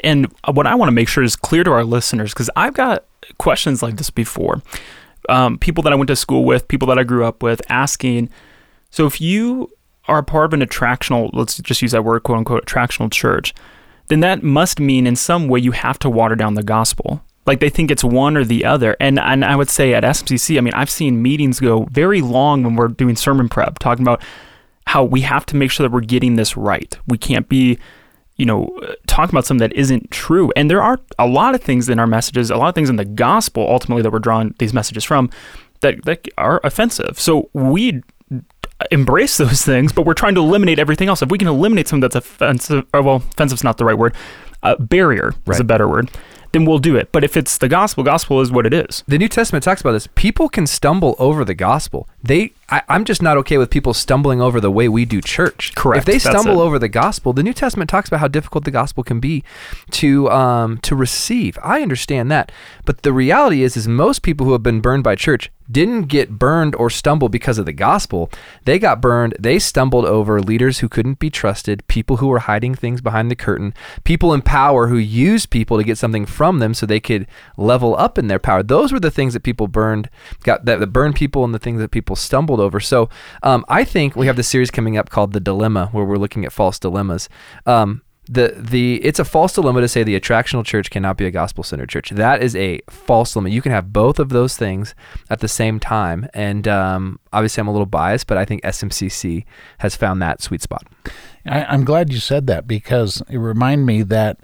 And 0.00 0.30
what 0.46 0.66
I 0.66 0.74
want 0.74 0.88
to 0.88 0.92
make 0.92 1.08
sure 1.08 1.24
is 1.24 1.36
clear 1.36 1.64
to 1.64 1.72
our 1.72 1.84
listeners, 1.84 2.34
because 2.34 2.50
I've 2.54 2.74
got 2.74 3.06
questions 3.38 3.82
like 3.82 3.96
this 3.96 4.10
before. 4.10 4.60
Um, 5.30 5.56
people 5.56 5.82
that 5.84 5.92
I 5.94 5.96
went 5.96 6.08
to 6.08 6.16
school 6.16 6.44
with, 6.44 6.68
people 6.68 6.86
that 6.88 6.98
I 6.98 7.02
grew 7.02 7.24
up 7.24 7.42
with, 7.42 7.62
asking, 7.70 8.28
so 8.90 9.06
if 9.06 9.22
you 9.22 9.70
are 10.06 10.22
part 10.22 10.44
of 10.44 10.52
an 10.52 10.60
attractional, 10.60 11.30
let's 11.32 11.56
just 11.58 11.80
use 11.80 11.92
that 11.92 12.04
word, 12.04 12.24
quote 12.24 12.36
unquote, 12.36 12.66
attractional 12.66 13.10
church, 13.10 13.54
then 14.08 14.20
that 14.20 14.42
must 14.42 14.78
mean 14.78 15.06
in 15.06 15.16
some 15.16 15.48
way 15.48 15.60
you 15.60 15.72
have 15.72 15.98
to 16.00 16.10
water 16.10 16.36
down 16.36 16.54
the 16.54 16.62
gospel. 16.62 17.22
Like 17.46 17.60
they 17.60 17.70
think 17.70 17.90
it's 17.90 18.04
one 18.04 18.36
or 18.36 18.44
the 18.44 18.64
other. 18.64 18.96
And 19.00 19.18
and 19.18 19.44
I 19.44 19.56
would 19.56 19.70
say 19.70 19.94
at 19.94 20.04
SMCC, 20.04 20.58
I 20.58 20.60
mean, 20.60 20.74
I've 20.74 20.90
seen 20.90 21.22
meetings 21.22 21.58
go 21.58 21.84
very 21.90 22.20
long 22.20 22.62
when 22.62 22.76
we're 22.76 22.88
doing 22.88 23.16
sermon 23.16 23.48
prep, 23.48 23.78
talking 23.78 24.02
about 24.02 24.22
how 24.86 25.04
we 25.04 25.20
have 25.22 25.46
to 25.46 25.56
make 25.56 25.70
sure 25.70 25.86
that 25.86 25.92
we're 25.92 26.00
getting 26.00 26.36
this 26.36 26.56
right. 26.56 26.98
We 27.06 27.16
can't 27.16 27.48
be, 27.48 27.78
you 28.36 28.44
know, 28.44 28.76
talking 29.06 29.32
about 29.32 29.46
something 29.46 29.68
that 29.68 29.76
isn't 29.76 30.10
true. 30.10 30.52
And 30.56 30.70
there 30.70 30.82
are 30.82 30.98
a 31.18 31.26
lot 31.26 31.54
of 31.54 31.62
things 31.62 31.88
in 31.88 31.98
our 31.98 32.06
messages, 32.06 32.50
a 32.50 32.56
lot 32.56 32.68
of 32.68 32.74
things 32.74 32.90
in 32.90 32.96
the 32.96 33.04
gospel 33.04 33.66
ultimately 33.68 34.02
that 34.02 34.10
we're 34.10 34.18
drawing 34.18 34.54
these 34.58 34.74
messages 34.74 35.04
from 35.04 35.30
that, 35.80 36.04
that 36.04 36.26
are 36.36 36.60
offensive. 36.64 37.20
So 37.20 37.50
we 37.52 38.02
embrace 38.90 39.36
those 39.36 39.62
things, 39.64 39.92
but 39.92 40.06
we're 40.06 40.14
trying 40.14 40.34
to 40.34 40.40
eliminate 40.40 40.78
everything 40.78 41.08
else. 41.08 41.22
If 41.22 41.30
we 41.30 41.38
can 41.38 41.48
eliminate 41.48 41.88
something 41.88 42.00
that's 42.00 42.16
offensive, 42.16 42.86
or 42.92 43.02
well, 43.02 43.16
offensive 43.16 43.58
is 43.58 43.64
not 43.64 43.78
the 43.78 43.84
right 43.84 43.96
word, 43.96 44.14
uh, 44.62 44.76
barrier 44.76 45.34
right. 45.46 45.54
is 45.54 45.60
a 45.60 45.64
better 45.64 45.88
word 45.88 46.10
then 46.52 46.64
we'll 46.64 46.78
do 46.78 46.96
it. 46.96 47.12
But 47.12 47.24
if 47.24 47.36
it's 47.36 47.58
the 47.58 47.68
gospel, 47.68 48.04
gospel 48.04 48.40
is 48.40 48.50
what 48.50 48.66
it 48.66 48.74
is. 48.74 49.04
The 49.06 49.18
New 49.18 49.28
Testament 49.28 49.64
talks 49.64 49.80
about 49.80 49.92
this. 49.92 50.08
People 50.14 50.48
can 50.48 50.66
stumble 50.66 51.14
over 51.18 51.44
the 51.44 51.54
gospel. 51.54 52.08
They, 52.22 52.52
I, 52.68 52.82
am 52.88 53.04
just 53.04 53.22
not 53.22 53.38
okay 53.38 53.56
with 53.56 53.70
people 53.70 53.94
stumbling 53.94 54.42
over 54.42 54.60
the 54.60 54.70
way 54.70 54.88
we 54.88 55.04
do 55.06 55.22
church. 55.22 55.74
Correct. 55.74 56.00
If 56.00 56.04
they 56.04 56.18
stumble 56.18 56.60
over 56.60 56.78
the 56.78 56.88
gospel, 56.88 57.32
the 57.32 57.42
New 57.42 57.54
Testament 57.54 57.88
talks 57.88 58.08
about 58.08 58.20
how 58.20 58.28
difficult 58.28 58.64
the 58.64 58.70
gospel 58.70 59.02
can 59.02 59.20
be 59.20 59.42
to 59.92 60.30
um, 60.30 60.78
to 60.78 60.94
receive. 60.94 61.58
I 61.62 61.80
understand 61.80 62.30
that, 62.30 62.52
but 62.84 63.02
the 63.02 63.12
reality 63.12 63.62
is, 63.62 63.76
is 63.76 63.88
most 63.88 64.22
people 64.22 64.44
who 64.46 64.52
have 64.52 64.62
been 64.62 64.80
burned 64.80 65.02
by 65.02 65.14
church 65.14 65.50
didn't 65.70 66.02
get 66.02 66.38
burned 66.38 66.74
or 66.74 66.90
stumble 66.90 67.28
because 67.28 67.58
of 67.58 67.66
the 67.66 67.72
gospel. 67.72 68.30
They 68.64 68.78
got 68.78 69.00
burned. 69.00 69.36
They 69.38 69.58
stumbled 69.58 70.04
over 70.04 70.40
leaders 70.40 70.80
who 70.80 70.88
couldn't 70.88 71.18
be 71.18 71.30
trusted, 71.30 71.86
people 71.86 72.16
who 72.16 72.28
were 72.28 72.40
hiding 72.40 72.74
things 72.74 73.00
behind 73.00 73.30
the 73.30 73.36
curtain, 73.36 73.74
people 74.04 74.34
in 74.34 74.42
power 74.42 74.88
who 74.88 74.96
used 74.96 75.50
people 75.50 75.78
to 75.78 75.84
get 75.84 75.98
something 75.98 76.26
from 76.26 76.58
them 76.58 76.74
so 76.74 76.86
they 76.86 77.00
could 77.00 77.26
level 77.56 77.96
up 77.96 78.18
in 78.18 78.26
their 78.26 78.38
power. 78.38 78.62
Those 78.62 78.92
were 78.92 79.00
the 79.00 79.10
things 79.10 79.34
that 79.34 79.42
people 79.42 79.68
burned, 79.68 80.10
got 80.42 80.64
that, 80.64 80.80
that 80.80 80.88
burned 80.88 81.14
people 81.14 81.44
and 81.44 81.54
the 81.54 81.58
things 81.58 81.80
that 81.80 81.90
people 81.90 82.09
stumbled 82.16 82.60
over. 82.60 82.80
So 82.80 83.08
um, 83.42 83.64
I 83.68 83.84
think 83.84 84.16
we 84.16 84.26
have 84.26 84.36
this 84.36 84.48
series 84.48 84.70
coming 84.70 84.96
up 84.96 85.10
called 85.10 85.32
The 85.32 85.40
Dilemma, 85.40 85.88
where 85.92 86.04
we're 86.04 86.16
looking 86.16 86.44
at 86.44 86.52
false 86.52 86.78
dilemmas. 86.78 87.28
Um, 87.66 88.02
the 88.30 88.54
the 88.56 89.04
it's 89.04 89.18
a 89.18 89.24
false 89.24 89.54
dilemma 89.54 89.80
to 89.80 89.88
say 89.88 90.04
the 90.04 90.18
attractional 90.18 90.64
church 90.64 90.88
cannot 90.88 91.16
be 91.16 91.26
a 91.26 91.32
gospel 91.32 91.64
centered 91.64 91.88
church. 91.88 92.10
That 92.10 92.42
is 92.42 92.54
a 92.54 92.80
false 92.88 93.32
dilemma. 93.32 93.48
You 93.48 93.60
can 93.60 93.72
have 93.72 93.92
both 93.92 94.20
of 94.20 94.28
those 94.28 94.56
things 94.56 94.94
at 95.28 95.40
the 95.40 95.48
same 95.48 95.80
time. 95.80 96.28
And 96.32 96.68
um, 96.68 97.18
obviously, 97.32 97.60
I'm 97.60 97.66
a 97.66 97.72
little 97.72 97.86
biased, 97.86 98.28
but 98.28 98.38
I 98.38 98.44
think 98.44 98.62
SMCC 98.62 99.44
has 99.78 99.96
found 99.96 100.22
that 100.22 100.42
sweet 100.42 100.62
spot. 100.62 100.86
I, 101.44 101.74
am 101.74 101.84
glad 101.84 102.12
you 102.12 102.20
said 102.20 102.46
that 102.46 102.68
because 102.68 103.20
it 103.28 103.38
reminded 103.38 103.84
me 103.84 104.02
that 104.04 104.38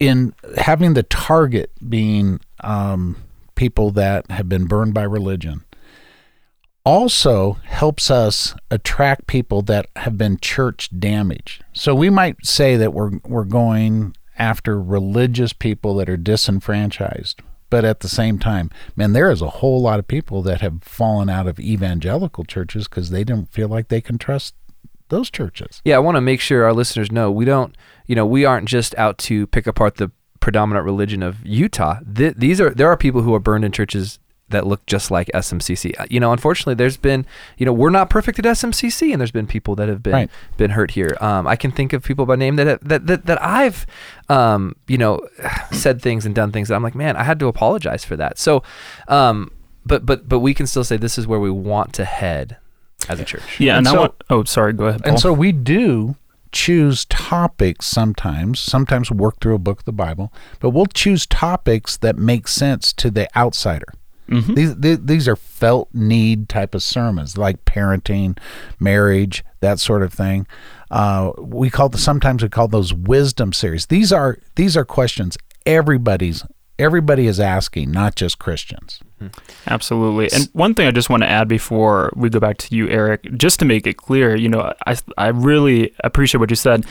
in 0.00 0.34
having 0.56 0.94
the 0.94 1.04
target 1.04 1.70
being 1.88 2.40
um, 2.60 3.22
people 3.54 3.92
that 3.92 4.28
have 4.32 4.48
been 4.48 4.64
burned 4.66 4.94
by 4.94 5.04
religion 5.04 5.64
also 6.84 7.54
helps 7.64 8.10
us 8.10 8.54
attract 8.70 9.26
people 9.26 9.62
that 9.62 9.86
have 9.96 10.18
been 10.18 10.38
church 10.38 10.90
damaged. 10.98 11.64
So 11.72 11.94
we 11.94 12.10
might 12.10 12.44
say 12.44 12.76
that 12.76 12.92
we're 12.92 13.18
we're 13.24 13.44
going 13.44 14.14
after 14.38 14.80
religious 14.80 15.52
people 15.52 15.94
that 15.96 16.08
are 16.08 16.16
disenfranchised. 16.16 17.40
But 17.70 17.84
at 17.84 18.00
the 18.00 18.08
same 18.08 18.38
time, 18.38 18.70
man, 18.94 19.14
there 19.14 19.30
is 19.30 19.42
a 19.42 19.48
whole 19.48 19.80
lot 19.80 19.98
of 19.98 20.06
people 20.06 20.42
that 20.42 20.60
have 20.60 20.82
fallen 20.82 21.28
out 21.28 21.48
of 21.48 21.58
evangelical 21.58 22.44
churches 22.44 22.86
because 22.86 23.10
they 23.10 23.24
don't 23.24 23.50
feel 23.50 23.68
like 23.68 23.88
they 23.88 24.00
can 24.00 24.18
trust 24.18 24.54
those 25.08 25.30
churches. 25.30 25.80
Yeah, 25.84 25.96
I 25.96 26.00
want 26.00 26.16
to 26.16 26.20
make 26.20 26.40
sure 26.40 26.64
our 26.64 26.72
listeners 26.72 27.10
know 27.10 27.30
we 27.30 27.44
don't, 27.44 27.76
you 28.06 28.14
know, 28.14 28.26
we 28.26 28.44
aren't 28.44 28.68
just 28.68 28.96
out 28.96 29.18
to 29.18 29.46
pick 29.48 29.66
apart 29.66 29.96
the 29.96 30.12
predominant 30.40 30.84
religion 30.84 31.22
of 31.22 31.44
Utah. 31.44 31.98
Th- 32.14 32.34
these 32.36 32.60
are 32.60 32.70
there 32.70 32.88
are 32.88 32.96
people 32.96 33.22
who 33.22 33.34
are 33.34 33.40
burned 33.40 33.64
in 33.64 33.72
churches 33.72 34.18
that 34.54 34.66
look 34.66 34.84
just 34.86 35.10
like 35.10 35.30
SMCC. 35.34 35.98
Uh, 35.98 36.06
you 36.10 36.18
know, 36.18 36.32
unfortunately, 36.32 36.74
there's 36.74 36.96
been, 36.96 37.26
you 37.58 37.66
know, 37.66 37.72
we're 37.72 37.90
not 37.90 38.10
perfect 38.10 38.38
at 38.38 38.44
SMCC, 38.44 39.12
and 39.12 39.20
there's 39.20 39.30
been 39.30 39.46
people 39.46 39.74
that 39.76 39.88
have 39.88 40.02
been 40.02 40.12
right. 40.12 40.30
been 40.56 40.70
hurt 40.70 40.92
here. 40.92 41.16
Um, 41.20 41.46
I 41.46 41.56
can 41.56 41.70
think 41.70 41.92
of 41.92 42.02
people 42.02 42.26
by 42.26 42.36
name 42.36 42.56
that 42.56 42.66
have, 42.66 42.88
that 42.88 43.06
that, 43.06 43.26
that 43.26 43.42
I've, 43.42 43.86
um, 44.28 44.76
you 44.88 44.98
know, 44.98 45.20
said 45.72 46.00
things 46.00 46.26
and 46.26 46.34
done 46.34 46.52
things 46.52 46.68
that 46.68 46.74
I'm 46.74 46.82
like, 46.82 46.94
man, 46.94 47.16
I 47.16 47.24
had 47.24 47.38
to 47.40 47.46
apologize 47.46 48.04
for 48.04 48.16
that. 48.16 48.38
So, 48.38 48.62
um, 49.08 49.50
but 49.84 50.06
but 50.06 50.28
but 50.28 50.40
we 50.40 50.54
can 50.54 50.66
still 50.66 50.84
say 50.84 50.96
this 50.96 51.18
is 51.18 51.26
where 51.26 51.40
we 51.40 51.50
want 51.50 51.92
to 51.94 52.04
head 52.04 52.56
as 53.08 53.20
a 53.20 53.24
church. 53.24 53.60
Yeah, 53.60 53.76
and, 53.76 53.86
and 53.86 53.92
so, 53.92 53.96
I 53.96 54.00
want. 54.00 54.24
Oh, 54.30 54.44
sorry. 54.44 54.72
Go 54.72 54.86
ahead. 54.86 55.02
Paul. 55.02 55.12
And 55.12 55.20
so 55.20 55.32
we 55.32 55.52
do 55.52 56.16
choose 56.54 57.04
topics 57.06 57.84
sometimes, 57.86 58.60
sometimes 58.60 59.10
work 59.10 59.40
through 59.40 59.56
a 59.56 59.58
book 59.58 59.80
of 59.80 59.84
the 59.84 59.92
Bible, 59.92 60.32
but 60.60 60.70
we'll 60.70 60.86
choose 60.86 61.26
topics 61.26 61.96
that 61.98 62.16
make 62.16 62.48
sense 62.48 62.92
to 62.94 63.10
the 63.10 63.28
outsider. 63.36 63.92
Mm-hmm. 64.28 64.54
These, 64.54 64.76
these, 64.76 65.00
these 65.00 65.28
are 65.28 65.36
felt 65.36 65.88
need 65.92 66.48
type 66.48 66.74
of 66.74 66.82
sermons, 66.82 67.36
like 67.36 67.64
parenting, 67.64 68.38
marriage, 68.80 69.44
that 69.60 69.80
sort 69.80 70.02
of 70.02 70.12
thing. 70.12 70.46
Uh, 70.90 71.32
we 71.38 71.70
call 71.70 71.88
the, 71.88 71.98
sometimes 71.98 72.42
we 72.42 72.48
call 72.48 72.68
those 72.68 72.94
wisdom 72.94 73.52
series. 73.52 73.86
These 73.86 74.12
are 74.12 74.38
these 74.54 74.76
are 74.76 74.84
questions 74.84 75.36
everybody's 75.66 76.44
everybody 76.78 77.26
is 77.26 77.40
asking, 77.40 77.90
not 77.90 78.16
just 78.16 78.38
Christians. 78.38 79.00
Mm-hmm. 79.20 79.40
Absolutely. 79.66 80.30
And 80.32 80.48
one 80.52 80.74
thing 80.74 80.86
I 80.86 80.90
just 80.90 81.08
want 81.08 81.22
to 81.22 81.28
add 81.28 81.48
before 81.48 82.12
we 82.16 82.28
go 82.30 82.40
back 82.40 82.58
to 82.58 82.74
you, 82.74 82.88
Eric, 82.88 83.36
just 83.36 83.58
to 83.60 83.64
make 83.64 83.86
it 83.86 83.96
clear, 83.96 84.34
you 84.34 84.48
know, 84.48 84.72
I 84.86 84.96
I 85.16 85.28
really 85.28 85.94
appreciate 86.02 86.40
what 86.40 86.50
you 86.50 86.56
said. 86.56 86.84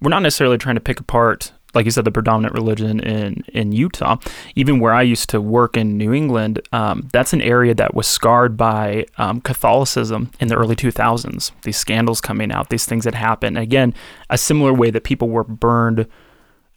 We're 0.00 0.10
not 0.10 0.22
necessarily 0.22 0.58
trying 0.58 0.76
to 0.76 0.80
pick 0.80 1.00
apart 1.00 1.52
like 1.76 1.84
you 1.84 1.92
said, 1.92 2.04
the 2.04 2.10
predominant 2.10 2.54
religion 2.54 2.98
in 3.00 3.44
in 3.48 3.70
Utah. 3.70 4.16
Even 4.56 4.80
where 4.80 4.92
I 4.92 5.02
used 5.02 5.30
to 5.30 5.40
work 5.40 5.76
in 5.76 5.96
New 5.96 6.12
England, 6.12 6.60
um, 6.72 7.08
that's 7.12 7.32
an 7.32 7.42
area 7.42 7.74
that 7.74 7.94
was 7.94 8.06
scarred 8.06 8.56
by 8.56 9.06
um, 9.18 9.40
Catholicism 9.40 10.30
in 10.40 10.48
the 10.48 10.56
early 10.56 10.74
2000s. 10.74 11.52
These 11.62 11.76
scandals 11.76 12.20
coming 12.20 12.50
out, 12.50 12.70
these 12.70 12.86
things 12.86 13.04
that 13.04 13.14
happened. 13.14 13.58
Again, 13.58 13.94
a 14.30 14.38
similar 14.38 14.72
way 14.72 14.90
that 14.90 15.04
people 15.04 15.28
were 15.28 15.44
burned 15.44 16.08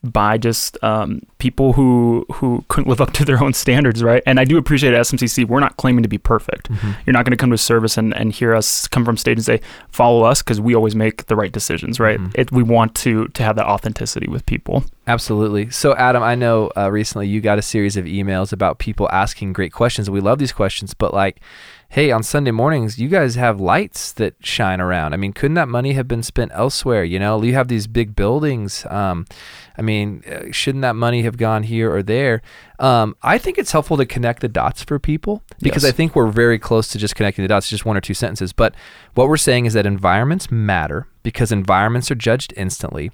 by 0.01 0.37
just 0.37 0.81
um, 0.81 1.21
people 1.39 1.73
who 1.73 2.25
who 2.31 2.63
couldn't 2.69 2.89
live 2.89 3.01
up 3.01 3.11
to 3.13 3.25
their 3.25 3.43
own 3.43 3.53
standards, 3.53 4.01
right? 4.01 4.23
And 4.25 4.39
I 4.39 4.45
do 4.45 4.57
appreciate 4.57 4.93
at 4.93 5.01
SMCC, 5.01 5.45
we're 5.45 5.59
not 5.59 5.75
claiming 5.75 6.03
to 6.03 6.09
be 6.09 6.17
perfect. 6.17 6.71
Mm-hmm. 6.71 6.91
You're 7.05 7.13
not 7.13 7.25
going 7.25 7.31
to 7.31 7.37
come 7.37 7.51
to 7.51 7.57
service 7.57 7.97
and, 7.97 8.15
and 8.15 8.31
hear 8.31 8.55
us 8.55 8.87
come 8.87 9.03
from 9.03 9.17
stage 9.17 9.37
and 9.37 9.45
say, 9.45 9.59
follow 9.89 10.23
us, 10.23 10.41
because 10.41 10.61
we 10.61 10.73
always 10.73 10.95
make 10.95 11.25
the 11.27 11.35
right 11.35 11.51
decisions, 11.51 11.99
right? 11.99 12.19
Mm-hmm. 12.19 12.31
It, 12.35 12.51
we 12.51 12.63
want 12.63 12.95
to 12.95 13.27
to 13.27 13.43
have 13.43 13.57
that 13.57 13.65
authenticity 13.65 14.27
with 14.29 14.45
people. 14.45 14.85
Absolutely. 15.05 15.69
So, 15.69 15.95
Adam, 15.95 16.23
I 16.23 16.35
know 16.35 16.71
uh, 16.77 16.89
recently 16.91 17.27
you 17.27 17.41
got 17.41 17.59
a 17.59 17.63
series 17.63 17.97
of 17.97 18.05
emails 18.05 18.53
about 18.53 18.79
people 18.79 19.09
asking 19.11 19.53
great 19.53 19.73
questions. 19.73 20.09
We 20.09 20.21
love 20.21 20.39
these 20.39 20.53
questions, 20.53 20.93
but 20.93 21.13
like, 21.13 21.41
hey, 21.91 22.11
on 22.11 22.21
Sunday 22.21 22.51
mornings, 22.51 22.99
you 22.99 23.07
guys 23.07 23.33
have 23.33 23.59
lights 23.59 24.11
that 24.13 24.35
shine 24.45 24.79
around. 24.79 25.13
I 25.13 25.17
mean, 25.17 25.33
couldn't 25.33 25.55
that 25.55 25.67
money 25.67 25.93
have 25.93 26.07
been 26.07 26.21
spent 26.21 26.51
elsewhere? 26.53 27.03
You 27.03 27.17
know, 27.17 27.41
you 27.41 27.55
have 27.55 27.67
these 27.67 27.87
big 27.87 28.15
buildings. 28.15 28.85
Um, 28.91 29.25
I 29.75 29.81
mean, 29.81 30.23
uh, 30.29 30.51
shouldn't 30.51 30.83
that 30.83 30.95
money 30.95 31.23
have 31.23 31.35
gone 31.37 31.63
here 31.63 31.91
or 31.91 32.03
there? 32.03 32.43
Um, 32.79 33.15
I 33.21 33.37
think 33.37 33.57
it's 33.57 33.73
helpful 33.73 33.97
to 33.97 34.05
connect 34.05 34.39
the 34.41 34.47
dots 34.47 34.83
for 34.83 34.99
people 34.99 35.43
because 35.61 35.83
yes. 35.83 35.93
I 35.93 35.95
think 35.95 36.15
we're 36.15 36.31
very 36.31 36.57
close 36.57 36.87
to 36.89 36.97
just 36.97 37.13
connecting 37.13 37.43
the 37.43 37.49
dots, 37.49 37.69
just 37.69 37.85
one 37.85 37.97
or 37.97 38.01
two 38.01 38.13
sentences. 38.13 38.53
But 38.53 38.73
what 39.15 39.27
we're 39.27 39.37
saying 39.37 39.65
is 39.65 39.73
that 39.73 39.85
environments 39.85 40.49
matter 40.49 41.07
because 41.23 41.51
environments 41.51 42.09
are 42.09 42.15
judged 42.15 42.53
instantly. 42.55 43.11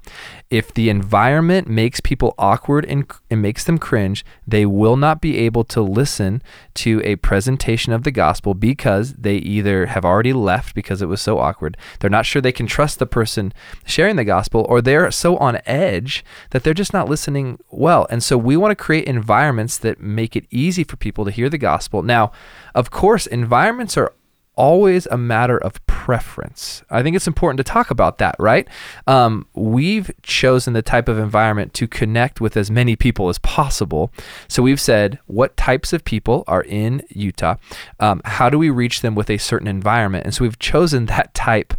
If 0.49 0.73
the 0.73 0.89
environment 0.89 1.67
makes 1.67 1.99
people 1.99 2.36
awkward 2.38 2.86
and, 2.86 3.12
and 3.30 3.41
makes 3.41 3.63
them 3.63 3.78
cringe, 3.78 4.23
they 4.47 4.65
will 4.65 4.95
not 4.95 5.21
be 5.21 5.38
able 5.39 5.63
to 5.65 5.82
listen 5.82 6.43
to 6.75 7.01
a 7.04 7.15
presentation 7.17 7.93
of 7.93 8.04
the 8.04 8.12
gospel 8.12 8.54
because 8.54 9.13
they 9.13 9.38
either 9.38 9.88
have 9.88 10.06
already 10.06 10.34
left 10.34 10.75
because 10.75 11.01
it 11.01 11.08
was 11.08 11.21
so 11.21 11.39
awkward, 11.39 11.78
they're 11.99 12.10
not 12.10 12.25
sure 12.25 12.41
they 12.41 12.51
can 12.51 12.67
trust 12.67 12.99
the 12.99 13.06
person 13.06 13.54
sharing 13.85 14.15
the 14.15 14.23
gospel, 14.23 14.65
or 14.69 14.81
they're 14.81 15.10
so 15.12 15.37
on 15.37 15.60
edge 15.65 16.23
that 16.52 16.63
they're 16.63 16.73
just 16.73 16.94
not 16.94 17.10
listening 17.10 17.58
well. 17.71 18.06
And 18.10 18.23
so 18.23 18.37
we 18.37 18.56
want 18.56 18.71
to 18.71 18.75
create 18.75 19.08
environments 19.56 19.77
that 19.77 19.99
make 19.99 20.35
it 20.35 20.45
easy 20.51 20.83
for 20.83 20.97
people 20.97 21.25
to 21.25 21.31
hear 21.31 21.49
the 21.49 21.58
gospel. 21.58 22.03
Now, 22.03 22.31
of 22.73 22.91
course, 22.91 23.27
environments 23.27 23.97
are 23.97 24.12
always 24.58 25.06
a 25.08 25.17
matter 25.17 25.58
of 25.58 25.85
preference. 25.85 26.83
I 26.89 27.03
think 27.03 27.15
it's 27.15 27.27
important 27.27 27.58
to 27.58 27.63
talk 27.63 27.91
about 27.91 28.19
that, 28.19 28.35
right? 28.39 28.67
Um, 29.06 29.45
we've 29.53 30.12
chosen 30.23 30.73
the 30.73 30.81
type 30.81 31.10
of 31.10 31.19
environment 31.19 31.73
to 31.73 31.87
connect 31.87 32.39
with 32.39 32.56
as 32.56 32.71
many 32.71 32.95
people 32.95 33.27
as 33.29 33.37
possible. 33.39 34.12
So 34.47 34.63
we've 34.63 34.79
said, 34.79 35.19
what 35.27 35.58
types 35.58 35.93
of 35.93 36.03
people 36.03 36.43
are 36.47 36.63
in 36.63 37.01
Utah? 37.10 37.56
Um, 37.99 38.21
how 38.23 38.49
do 38.49 38.58
we 38.58 38.69
reach 38.69 39.01
them 39.01 39.15
with 39.15 39.29
a 39.29 39.37
certain 39.37 39.67
environment? 39.67 40.25
And 40.25 40.33
so 40.33 40.45
we've 40.45 40.60
chosen 40.60 41.08
that 41.08 41.33
type 41.33 41.73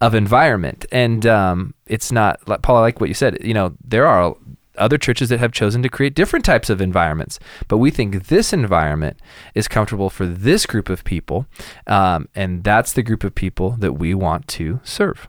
of 0.00 0.14
environment. 0.14 0.86
And 0.92 1.26
um, 1.26 1.74
it's 1.86 2.12
not, 2.12 2.40
Paul, 2.62 2.76
I 2.76 2.80
like 2.80 3.00
what 3.00 3.08
you 3.08 3.14
said. 3.14 3.38
You 3.40 3.54
know, 3.54 3.74
there 3.84 4.06
are 4.06 4.36
other 4.76 4.98
churches 4.98 5.28
that 5.28 5.40
have 5.40 5.52
chosen 5.52 5.82
to 5.82 5.88
create 5.88 6.14
different 6.14 6.44
types 6.44 6.70
of 6.70 6.80
environments. 6.80 7.38
But 7.68 7.78
we 7.78 7.90
think 7.90 8.26
this 8.26 8.52
environment 8.52 9.18
is 9.54 9.68
comfortable 9.68 10.10
for 10.10 10.26
this 10.26 10.66
group 10.66 10.88
of 10.88 11.04
people, 11.04 11.46
um, 11.86 12.28
and 12.34 12.64
that's 12.64 12.92
the 12.92 13.02
group 13.02 13.24
of 13.24 13.34
people 13.34 13.70
that 13.78 13.94
we 13.94 14.14
want 14.14 14.48
to 14.48 14.80
serve. 14.84 15.28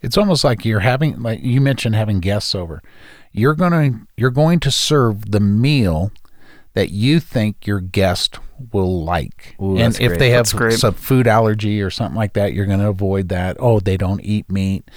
It's 0.00 0.18
almost 0.18 0.44
like 0.44 0.64
you're 0.64 0.80
having, 0.80 1.22
like 1.22 1.40
you 1.42 1.60
mentioned, 1.60 1.94
having 1.94 2.20
guests 2.20 2.54
over. 2.54 2.82
You're 3.32 3.54
gonna 3.54 4.06
you're 4.16 4.30
going 4.30 4.60
to 4.60 4.70
serve 4.70 5.30
the 5.30 5.40
meal 5.40 6.12
that 6.74 6.90
you 6.90 7.20
think 7.20 7.66
your 7.66 7.80
guest 7.80 8.38
will 8.72 9.04
like. 9.04 9.56
Ooh, 9.60 9.76
and 9.76 9.94
if 10.00 10.08
great. 10.08 10.18
they 10.18 10.30
have 10.30 10.46
some 10.46 10.94
food 10.94 11.26
allergy 11.26 11.80
or 11.80 11.90
something 11.90 12.16
like 12.16 12.34
that, 12.34 12.52
you're 12.52 12.66
going 12.66 12.80
to 12.80 12.88
avoid 12.88 13.28
that. 13.30 13.56
Oh, 13.58 13.80
they 13.80 13.96
don't 13.96 14.20
eat 14.20 14.50
meat. 14.50 14.88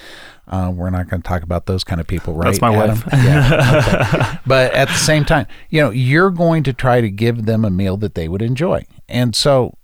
Uh, 0.46 0.72
we're 0.74 0.90
not 0.90 1.08
going 1.10 1.20
to 1.20 1.28
talk 1.28 1.42
about 1.42 1.66
those 1.66 1.84
kind 1.84 2.00
of 2.00 2.06
people, 2.06 2.34
right? 2.34 2.46
That's 2.46 2.60
my 2.60 2.74
Adam? 2.74 2.96
wife. 2.96 3.04
Yeah. 3.12 4.10
okay. 4.14 4.38
but 4.46 4.72
at 4.72 4.88
the 4.88 4.94
same 4.94 5.24
time, 5.24 5.46
you 5.68 5.80
know, 5.82 5.90
you're 5.90 6.30
going 6.30 6.62
to 6.62 6.72
try 6.72 7.00
to 7.00 7.10
give 7.10 7.44
them 7.44 7.64
a 7.64 7.70
meal 7.70 7.96
that 7.98 8.14
they 8.14 8.28
would 8.28 8.40
enjoy. 8.40 8.86
And 9.08 9.36
so 9.36 9.76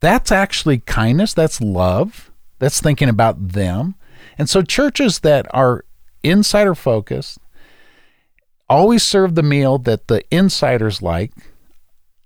that's 0.00 0.30
actually 0.30 0.78
kindness. 0.78 1.32
That's 1.32 1.60
love. 1.60 2.30
That's 2.58 2.80
thinking 2.80 3.08
about 3.08 3.48
them. 3.48 3.94
And 4.38 4.48
so 4.50 4.62
churches 4.62 5.20
that 5.20 5.46
are 5.54 5.84
insider 6.22 6.74
focused 6.74 7.38
always 8.68 9.02
serve 9.02 9.34
the 9.34 9.42
meal 9.42 9.78
that 9.78 10.08
the 10.08 10.22
insiders 10.30 11.00
like. 11.00 11.32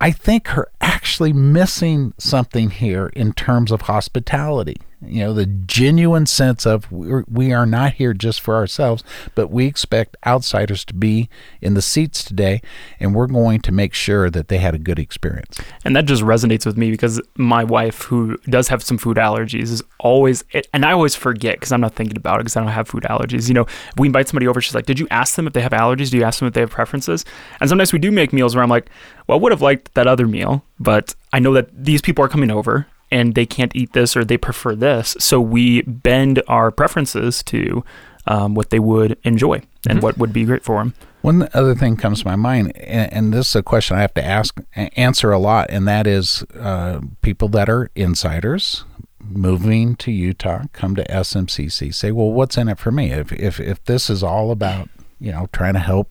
I 0.01 0.11
think 0.13 0.57
are 0.57 0.71
actually 0.81 1.33
missing 1.33 2.15
something 2.19 2.71
here 2.71 3.09
in 3.09 3.33
terms 3.35 3.71
of 3.71 3.83
hospitality. 3.83 4.79
You 5.03 5.25
know, 5.25 5.33
the 5.33 5.47
genuine 5.47 6.27
sense 6.27 6.67
of 6.67 6.91
we're, 6.93 7.25
we 7.31 7.53
are 7.53 7.65
not 7.65 7.95
here 7.95 8.13
just 8.13 8.41
for 8.41 8.55
ourselves, 8.55 9.03
but 9.35 9.51
we 9.51 9.67
expect 9.67 10.17
outsiders 10.27 10.85
to 10.87 10.95
be 10.95 11.31
in 11.63 11.75
the 11.75 11.81
seats 11.81 12.23
today, 12.23 12.61
and 12.99 13.15
we're 13.15 13.27
going 13.27 13.61
to 13.63 13.73
make 13.73 13.95
sure 13.95 14.29
that 14.29 14.49
they 14.49 14.59
had 14.59 14.75
a 14.75 14.79
good 14.79 14.99
experience. 14.99 15.59
And 15.85 15.97
that 15.97 16.05
just 16.05 16.23
resonates 16.23 16.67
with 16.67 16.77
me 16.77 16.91
because 16.91 17.21
my 17.37 17.65
wife, 17.65 18.03
who 18.03 18.37
does 18.49 18.69
have 18.69 18.83
some 18.83 18.99
food 18.99 19.17
allergies, 19.17 19.71
is 19.71 19.83
always, 20.01 20.45
and 20.75 20.85
I 20.85 20.93
always 20.93 21.15
forget 21.15 21.57
because 21.57 21.73
I'm 21.73 21.81
not 21.81 21.95
thinking 21.95 22.17
about 22.17 22.37
it 22.37 22.45
because 22.45 22.57
I 22.57 22.61
don't 22.61 22.69
have 22.69 22.89
food 22.89 23.05
allergies. 23.05 23.49
You 23.49 23.55
know, 23.55 23.67
we 23.97 24.07
invite 24.07 24.29
somebody 24.29 24.47
over, 24.47 24.61
she's 24.61 24.75
like, 24.75 24.87
Did 24.87 24.99
you 24.99 25.09
ask 25.11 25.35
them 25.37 25.47
if 25.47 25.55
they 25.55 25.63
have 25.63 25.73
allergies? 25.73 26.11
Do 26.11 26.19
you 26.19 26.25
ask 26.25 26.41
them 26.41 26.49
if 26.49 26.55
they 26.55 26.61
have 26.61 26.71
preferences? 26.71 27.25
And 27.61 27.69
sometimes 27.69 27.93
we 27.93 27.99
do 27.99 28.11
make 28.11 28.33
meals 28.33 28.55
where 28.55 28.63
I'm 28.63 28.71
like, 28.71 28.91
Well, 29.27 29.39
I 29.39 29.41
would 29.41 29.53
have 29.53 29.63
liked 29.63 29.95
that 29.95 30.07
other 30.07 30.27
meal, 30.27 30.63
but 30.79 31.15
I 31.33 31.39
know 31.39 31.55
that 31.55 31.69
these 31.73 32.03
people 32.03 32.25
are 32.25 32.29
coming 32.29 32.51
over 32.51 32.87
and 33.11 33.35
they 33.35 33.47
can't 33.47 33.75
eat 33.75 33.93
this 33.93 34.17
or 34.17 34.25
they 34.25 34.37
prefer 34.37 34.75
this. 34.75 35.17
So 35.19 35.41
we 35.41 35.83
bend 35.83 36.43
our 36.49 36.71
preferences 36.71 37.43
to 37.45 37.85
um, 38.27 38.55
what 38.55 38.71
they 38.71 38.79
would 38.79 39.19
enjoy 39.25 39.63
and 39.89 40.03
what 40.03 40.19
would 40.19 40.33
be 40.33 40.45
great 40.45 40.63
for 40.63 40.79
them. 40.79 40.95
One 41.23 41.49
other 41.53 41.75
thing 41.75 41.97
comes 41.97 42.21
to 42.21 42.29
my 42.29 42.37
mind, 42.37 42.75
and, 42.77 43.13
and 43.13 43.33
this 43.33 43.51
is 43.51 43.57
a 43.57 43.63
question 43.63 43.97
I 43.97 44.01
have 44.01 44.15
to 44.15 44.25
ask, 44.25 44.59
answer 44.75 45.33
a 45.33 45.39
lot, 45.39 45.69
and 45.71 45.87
that 45.87 46.07
is 46.07 46.45
uh, 46.59 47.01
people 47.21 47.49
that 47.49 47.69
are 47.69 47.91
insiders 47.95 48.85
moving 49.23 49.97
to 49.97 50.11
Utah, 50.11 50.65
come 50.73 50.97
to 50.97 51.05
SMCC, 51.05 51.95
say, 51.95 52.11
well, 52.11 52.33
what's 52.33 52.57
in 52.57 52.69
it 52.69 52.79
for 52.79 52.91
me? 52.91 53.13
If, 53.13 53.33
if, 53.33 53.61
if 53.61 53.85
this 53.85 54.09
is 54.09 54.23
all 54.23 54.51
about, 54.51 54.89
you 55.19 55.31
know, 55.31 55.49
trying 55.53 55.75
to 55.75 55.81
help 55.81 56.11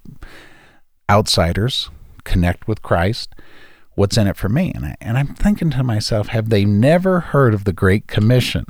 outsiders 1.09 1.89
connect 2.23 2.67
with 2.67 2.83
Christ, 2.83 3.33
what's 3.95 4.17
in 4.17 4.27
it 4.27 4.37
for 4.37 4.49
me? 4.49 4.71
And, 4.73 4.85
I, 4.85 4.95
and 5.01 5.17
I'm 5.17 5.35
thinking 5.35 5.69
to 5.71 5.83
myself, 5.83 6.27
have 6.29 6.49
they 6.49 6.65
never 6.65 7.19
heard 7.19 7.53
of 7.53 7.63
the 7.63 7.73
Great 7.73 8.07
Commission? 8.07 8.65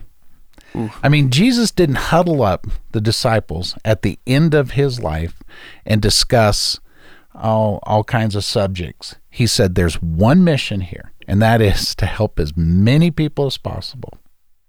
I 1.03 1.09
mean, 1.09 1.31
Jesus 1.31 1.71
didn't 1.71 1.95
huddle 1.95 2.43
up 2.43 2.67
the 2.91 3.01
disciples 3.01 3.75
at 3.83 4.01
the 4.01 4.19
end 4.27 4.53
of 4.53 4.71
his 4.71 4.99
life 4.99 5.41
and 5.85 6.01
discuss 6.01 6.79
all, 7.33 7.79
all 7.83 8.03
kinds 8.03 8.35
of 8.35 8.43
subjects. 8.43 9.15
He 9.29 9.47
said, 9.47 9.75
There's 9.75 10.01
one 10.01 10.43
mission 10.43 10.81
here, 10.81 11.11
and 11.27 11.41
that 11.41 11.61
is 11.61 11.95
to 11.95 12.05
help 12.05 12.39
as 12.39 12.55
many 12.55 13.11
people 13.11 13.45
as 13.45 13.57
possible 13.57 14.19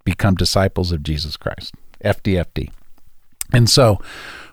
become 0.05 0.35
disciples 0.35 0.93
of 0.93 1.03
Jesus 1.03 1.37
Christ. 1.37 1.75
FDFD. 2.05 2.71
And 3.53 3.69
so 3.69 4.01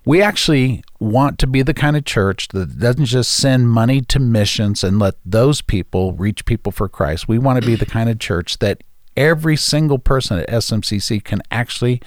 we 0.07 0.21
actually 0.21 0.81
want 1.01 1.37
to 1.37 1.45
be 1.45 1.61
the 1.61 1.73
kind 1.73 1.97
of 1.97 2.05
church 2.05 2.47
that 2.49 2.79
doesn't 2.79 3.05
just 3.05 3.29
send 3.29 3.69
money 3.69 3.99
to 3.99 4.19
missions 4.19 4.81
and 4.81 4.99
let 4.99 5.15
those 5.25 5.61
people 5.61 6.13
reach 6.13 6.45
people 6.45 6.71
for 6.71 6.87
Christ. 6.87 7.27
We 7.27 7.37
want 7.37 7.61
to 7.61 7.67
be 7.67 7.75
the 7.75 7.85
kind 7.85 8.09
of 8.09 8.17
church 8.17 8.59
that 8.59 8.85
every 9.17 9.57
single 9.57 9.99
person 9.99 10.39
at 10.39 10.47
SMCC 10.47 11.21
can 11.21 11.41
actually 11.51 12.01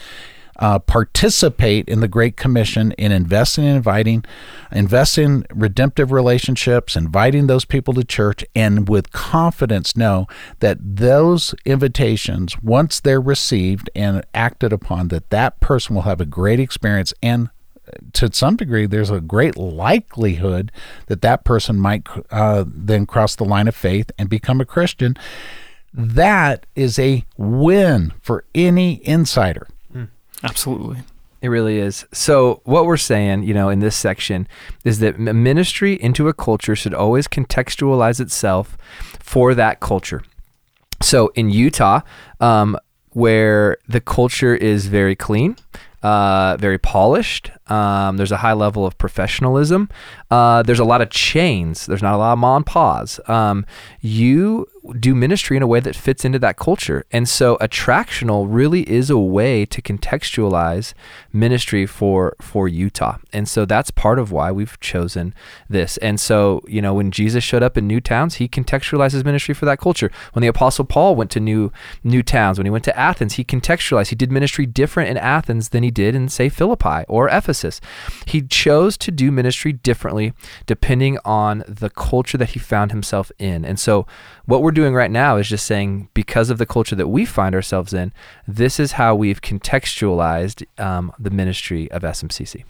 uh, 0.59 0.79
participate 0.79 1.91
in 1.91 2.01
the 2.01 2.09
Great 2.09 2.39
Commission 2.39 2.93
in 2.93 3.13
investing 3.13 3.67
and 3.67 3.77
inviting, 3.77 4.25
investing 4.73 5.25
in 5.25 5.47
redemptive 5.55 6.11
relationships, 6.11 6.97
inviting 6.97 7.49
those 7.49 7.67
people 7.67 7.93
to 7.93 8.05
church, 8.05 8.47
and 8.55 8.89
with 8.89 9.13
confidence 9.13 9.95
know 9.95 10.27
that 10.61 10.79
those 10.81 11.55
invitations, 11.67 12.63
once 12.63 12.99
they're 12.99 13.21
received 13.21 13.91
and 13.95 14.25
acted 14.33 14.73
upon, 14.73 15.09
that 15.09 15.29
that 15.29 15.61
person 15.61 15.95
will 15.95 16.03
have 16.03 16.21
a 16.23 16.27
great 16.27 16.61
experience 16.61 17.13
and 17.23 17.51
to 18.15 18.33
some 18.33 18.57
degree, 18.57 18.87
there's 18.87 19.11
a 19.11 19.21
great 19.21 19.57
likelihood 19.57 20.73
that 21.07 21.23
that 21.23 21.45
person 21.45 21.79
might 21.79 22.07
uh, 22.31 22.65
then 22.67 23.07
cross 23.07 23.37
the 23.37 23.45
line 23.45 23.69
of 23.69 23.75
faith 23.75 24.11
and 24.19 24.29
become 24.29 24.61
a 24.61 24.65
Christian. 24.65 25.17
That 25.93 26.67
is 26.75 26.99
a 26.99 27.25
win 27.37 28.13
for 28.21 28.45
any 28.55 29.07
insider. 29.07 29.67
Absolutely. 30.43 30.99
It 31.43 31.49
really 31.49 31.79
is. 31.79 32.07
So, 32.13 32.61
what 32.65 32.85
we're 32.85 32.99
saying, 32.99 33.45
you 33.45 33.55
know, 33.55 33.71
in 33.71 33.81
this 33.81 33.97
section 33.97 34.47
is 34.85 34.99
that 34.99 35.19
ministry 35.19 35.95
into 35.95 36.29
a 36.29 36.35
culture 36.35 36.77
should 36.77 36.93
always 36.93 37.27
contextualize 37.27 38.21
itself 38.21 38.77
for 39.19 39.55
that 39.55 39.81
culture. 39.81 40.23
So, 41.01 41.29
in 41.29 41.49
Utah, 41.49 42.01
um, 42.41 42.77
where 43.11 43.79
the 43.89 44.03
culture 44.03 44.55
is 44.55 44.87
very 44.87 45.17
clean, 45.17 45.57
uh, 46.03 46.57
very 46.59 46.79
polished, 46.79 47.51
um, 47.67 48.17
there's 48.17 48.33
a 48.33 48.39
high 48.39 48.53
level 48.53 48.87
of 48.87 48.97
professionalism. 48.99 49.89
Uh, 50.31 50.63
there's 50.63 50.79
a 50.79 50.85
lot 50.85 51.01
of 51.01 51.11
chains. 51.11 51.87
There's 51.87 52.03
not 52.03 52.15
a 52.15 52.19
lot 52.19 52.33
of 52.33 52.39
ma 52.39 52.57
and. 52.57 53.29
Um, 53.29 53.67
you 54.01 54.69
do 54.99 55.15
ministry 55.15 55.57
in 55.57 55.63
a 55.63 55.67
way 55.67 55.81
that 55.81 55.95
fits 55.95 56.25
into 56.25 56.39
that 56.39 56.57
culture. 56.57 57.05
And 57.13 57.29
so 57.29 57.57
attractional 57.59 58.47
really 58.49 58.89
is 58.89 59.11
a 59.11 59.19
way 59.19 59.67
to 59.67 59.83
contextualize 59.83 60.95
ministry 61.33 61.87
for 61.87 62.37
for 62.41 62.69
Utah. 62.69 63.19
And 63.33 63.49
so 63.49 63.65
that's 63.65 63.91
part 63.91 64.19
of 64.19 64.33
why 64.33 64.51
we've 64.51 64.79
chosen 64.81 65.35
this. 65.69 65.97
And 65.99 66.19
so, 66.19 66.63
you 66.67 66.81
know, 66.81 66.95
when 66.95 67.11
Jesus 67.11 67.45
showed 67.45 67.63
up 67.63 67.77
in 67.77 67.87
new 67.87 68.01
towns, 68.01 68.37
he 68.37 68.49
contextualizes 68.49 69.25
ministry 69.25 69.55
for 69.55 69.67
that 69.67 69.81
culture. 69.81 70.11
When 70.33 70.41
the 70.41 70.49
apostle 70.49 70.85
Paul 70.85 71.15
went 71.15 71.31
to 71.33 71.41
new 71.41 71.73
new 72.03 72.23
towns, 72.23 72.59
when 72.59 72.67
he 72.67 72.71
went 72.71 72.85
to 72.85 72.99
Athens, 72.99 73.35
he 73.35 73.45
contextualized. 73.45 74.09
He 74.09 74.17
did 74.17 74.33
ministry 74.33 74.67
different 74.67 75.11
in 75.11 75.17
Athens 75.17 75.71
than 75.71 75.83
he 75.83 75.91
did 75.91 76.15
in 76.15 76.29
say 76.29 76.49
Philippi 76.49 77.05
or 77.09 77.29
Ephesus. 77.29 77.81
He 78.27 78.43
chose 78.43 78.97
to 78.99 79.11
do 79.11 79.31
ministry 79.31 79.73
differently 79.73 80.20
depending 80.67 81.19
on 81.25 81.65
the 81.67 81.91
culture 81.91 82.39
that 82.39 82.51
he 82.51 82.59
found 82.59 82.91
himself 82.91 83.31
in. 83.39 83.65
And 83.65 83.79
so 83.79 84.07
what 84.47 84.63
we're 84.63 84.71
doing 84.71 84.95
right 84.95 85.11
now 85.11 85.37
is 85.37 85.49
just 85.49 85.67
saying 85.67 86.09
because 86.15 86.51
of 86.51 86.59
the 86.59 86.67
culture 86.67 86.97
that 86.97 87.09
we 87.09 87.25
find 87.25 87.55
ourselves 87.55 87.93
in, 87.93 88.13
this 88.47 88.81
is 88.81 88.93
how 88.93 89.15
we've 89.15 89.41
contextualized 89.41 90.65
um, 90.81 91.13
the 91.19 91.31
ministry 91.31 91.91
of 91.91 92.03
SMCC. 92.03 92.65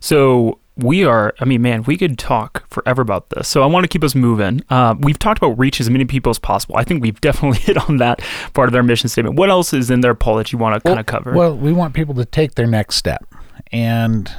So 0.00 0.58
we 0.76 1.04
are, 1.04 1.34
I 1.40 1.44
mean, 1.46 1.62
man, 1.62 1.82
we 1.84 1.96
could 1.96 2.18
talk 2.18 2.68
forever 2.70 3.00
about 3.00 3.30
this. 3.30 3.48
So 3.48 3.62
I 3.62 3.66
want 3.66 3.84
to 3.84 3.88
keep 3.88 4.04
us 4.04 4.14
moving. 4.14 4.62
Uh, 4.68 4.94
we've 4.98 5.18
talked 5.18 5.38
about 5.38 5.58
reach 5.58 5.80
as 5.80 5.88
many 5.88 6.04
people 6.04 6.30
as 6.30 6.38
possible. 6.38 6.76
I 6.76 6.84
think 6.84 7.02
we've 7.02 7.20
definitely 7.20 7.58
hit 7.58 7.76
on 7.88 7.96
that 7.98 8.20
part 8.52 8.68
of 8.68 8.72
their 8.72 8.82
mission 8.82 9.08
statement. 9.08 9.36
What 9.36 9.50
else 9.50 9.72
is 9.72 9.90
in 9.90 10.00
there, 10.00 10.14
Paul, 10.14 10.36
that 10.36 10.52
you 10.52 10.58
want 10.58 10.82
to 10.82 10.88
kind 10.88 11.00
of 11.00 11.06
cover? 11.06 11.32
Well, 11.32 11.56
we 11.56 11.72
want 11.72 11.94
people 11.94 12.14
to 12.14 12.24
take 12.24 12.54
their 12.54 12.66
next 12.66 12.96
step. 12.96 13.24
And 13.72 14.30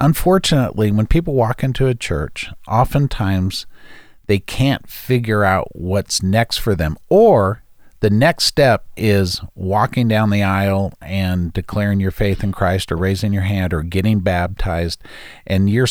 unfortunately, 0.00 0.90
when 0.90 1.06
people 1.06 1.34
walk 1.34 1.62
into 1.62 1.86
a 1.86 1.94
church, 1.94 2.50
oftentimes 2.68 3.66
they 4.26 4.38
can't 4.38 4.88
figure 4.88 5.44
out 5.44 5.68
what's 5.72 6.22
next 6.22 6.58
for 6.58 6.74
them. 6.74 6.96
Or 7.08 7.62
the 8.00 8.10
next 8.10 8.44
step 8.44 8.86
is 8.96 9.40
walking 9.54 10.08
down 10.08 10.30
the 10.30 10.42
aisle 10.42 10.92
and 11.00 11.52
declaring 11.52 12.00
your 12.00 12.10
faith 12.10 12.44
in 12.44 12.52
Christ 12.52 12.92
or 12.92 12.96
raising 12.96 13.32
your 13.32 13.42
hand 13.42 13.72
or 13.72 13.82
getting 13.82 14.20
baptized. 14.20 15.02
And 15.46 15.70
you're, 15.70 15.88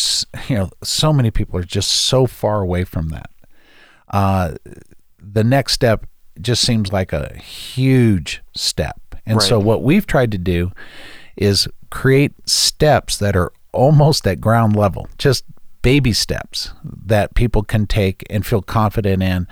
you 0.47 0.55
know, 0.55 0.69
so 0.83 1.11
many 1.11 1.31
people 1.31 1.59
are 1.59 1.63
just 1.63 1.91
so 1.91 2.27
far 2.27 2.61
away 2.61 2.83
from 2.83 3.09
that. 3.09 3.29
Uh, 4.09 4.55
the 5.19 5.43
next 5.43 5.73
step 5.73 6.05
just 6.39 6.61
seems 6.61 6.91
like 6.91 7.13
a 7.13 7.35
huge 7.37 8.41
step. 8.55 8.99
And 9.25 9.41
so 9.41 9.57
what 9.59 9.83
we've 9.83 10.05
tried 10.05 10.31
to 10.33 10.37
do 10.37 10.71
is 11.35 11.67
create 11.89 12.33
steps 12.47 13.17
that 13.17 13.35
are 13.35 13.51
almost 13.73 14.25
at 14.27 14.39
ground 14.39 14.75
level, 14.75 15.07
just 15.17 15.43
baby 15.81 16.13
steps 16.13 16.71
that 16.83 17.35
people 17.35 17.61
can 17.61 17.85
take 17.85 18.23
and 18.29 18.45
feel 18.45 18.61
confident 18.61 19.21
in. 19.21 19.47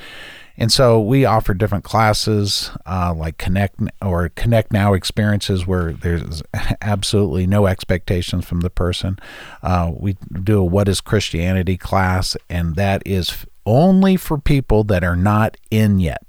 And 0.58 0.72
so 0.72 1.02
we 1.02 1.26
offer 1.26 1.54
different 1.54 1.84
classes 1.84 2.72
uh, 2.86 3.14
like 3.16 3.38
Connect 3.38 3.80
or 4.02 4.30
Connect 4.30 4.72
Now 4.72 4.94
experiences 4.94 5.66
where 5.66 5.92
there's 5.92 6.44
absolutely 6.82 7.48
no 7.48 7.68
expectations 7.68 8.46
from 8.46 8.62
the 8.62 8.70
person. 8.70 9.18
Uh, 9.64 9.92
we 9.94 10.18
do 10.44 10.60
a 10.60 10.64
What 10.64 10.88
is 10.88 11.02
Christianity 11.02 11.78
class, 11.78 12.38
and 12.50 12.76
that 12.76 13.02
is 13.06 13.46
only 13.66 14.18
for 14.18 14.38
people 14.38 14.84
that 14.86 15.04
are 15.04 15.16
not 15.16 15.58
in 15.70 16.00
yet 16.00 16.24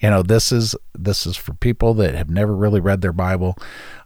you 0.00 0.10
know 0.10 0.22
this 0.22 0.52
is 0.52 0.74
this 0.94 1.26
is 1.26 1.36
for 1.36 1.54
people 1.54 1.94
that 1.94 2.14
have 2.14 2.30
never 2.30 2.54
really 2.54 2.80
read 2.80 3.00
their 3.00 3.12
bible 3.12 3.56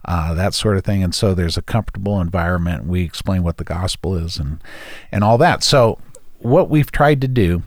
uh, 0.05 0.33
that 0.33 0.53
sort 0.53 0.77
of 0.77 0.83
thing. 0.83 1.03
And 1.03 1.15
so 1.15 1.33
there's 1.33 1.57
a 1.57 1.61
comfortable 1.61 2.19
environment. 2.19 2.85
We 2.85 3.03
explain 3.03 3.43
what 3.43 3.57
the 3.57 3.63
gospel 3.63 4.15
is 4.15 4.37
and 4.37 4.61
and 5.11 5.23
all 5.23 5.37
that. 5.37 5.63
So 5.63 5.99
what 6.39 6.69
we've 6.69 6.91
tried 6.91 7.21
to 7.21 7.27
do 7.27 7.63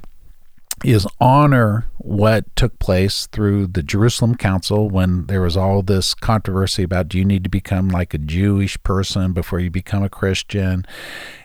is 0.84 1.06
honor 1.18 1.86
what 1.96 2.54
took 2.54 2.78
place 2.78 3.26
through 3.28 3.66
the 3.68 3.82
Jerusalem 3.82 4.34
Council 4.34 4.90
when 4.90 5.26
there 5.26 5.40
was 5.40 5.56
all 5.56 5.80
this 5.80 6.12
controversy 6.12 6.82
about 6.82 7.08
do 7.08 7.16
you 7.16 7.24
need 7.24 7.42
to 7.44 7.50
become 7.50 7.88
like 7.88 8.12
a 8.12 8.18
Jewish 8.18 8.80
person 8.82 9.32
before 9.32 9.58
you 9.58 9.70
become 9.70 10.02
a 10.02 10.10
Christian, 10.10 10.84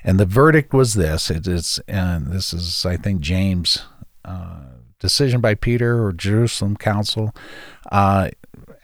and 0.03 0.19
the 0.19 0.25
verdict 0.25 0.73
was 0.73 0.95
this: 0.95 1.31
it 1.31 1.47
is, 1.47 1.79
and 1.87 2.27
this 2.27 2.53
is, 2.53 2.85
I 2.85 2.97
think, 2.97 3.21
James' 3.21 3.85
uh, 4.25 4.65
decision 5.01 5.41
by 5.41 5.55
Peter 5.55 6.01
or 6.05 6.13
Jerusalem 6.13 6.77
Council, 6.77 7.35
uh, 7.91 8.29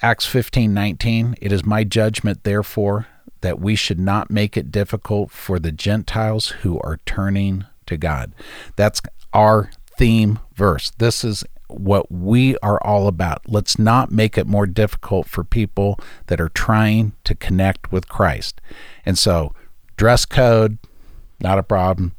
Acts 0.02 0.26
fifteen 0.26 0.74
nineteen. 0.74 1.36
It 1.42 1.52
is 1.54 1.66
my 1.66 1.86
judgment, 1.86 2.44
therefore, 2.44 3.08
that 3.42 3.60
we 3.60 3.76
should 3.76 4.00
not 4.00 4.30
make 4.30 4.58
it 4.58 4.72
difficult 4.72 5.32
for 5.32 5.60
the 5.60 5.72
Gentiles 5.72 6.48
who 6.62 6.80
are 6.82 7.00
turning 7.06 7.66
to 7.86 7.98
God. 7.98 8.34
That's 8.76 9.02
our 9.34 9.72
theme 9.98 10.40
verse. 10.54 10.92
This 10.98 11.24
is 11.24 11.44
what 11.68 12.12
we 12.12 12.58
are 12.60 12.80
all 12.84 13.08
about. 13.08 13.42
Let's 13.48 13.80
not 13.80 14.12
make 14.12 14.38
it 14.38 14.48
more 14.48 14.68
difficult 14.68 15.28
for 15.28 15.44
people 15.44 16.00
that 16.28 16.40
are 16.40 16.50
trying 16.50 17.14
to 17.24 17.36
connect 17.36 17.92
with 17.92 18.08
Christ. 18.08 18.62
And 19.06 19.18
so, 19.18 19.54
dress 19.98 20.26
code, 20.26 20.78
not 21.40 21.60
a 21.60 21.64
problem. 21.64 22.14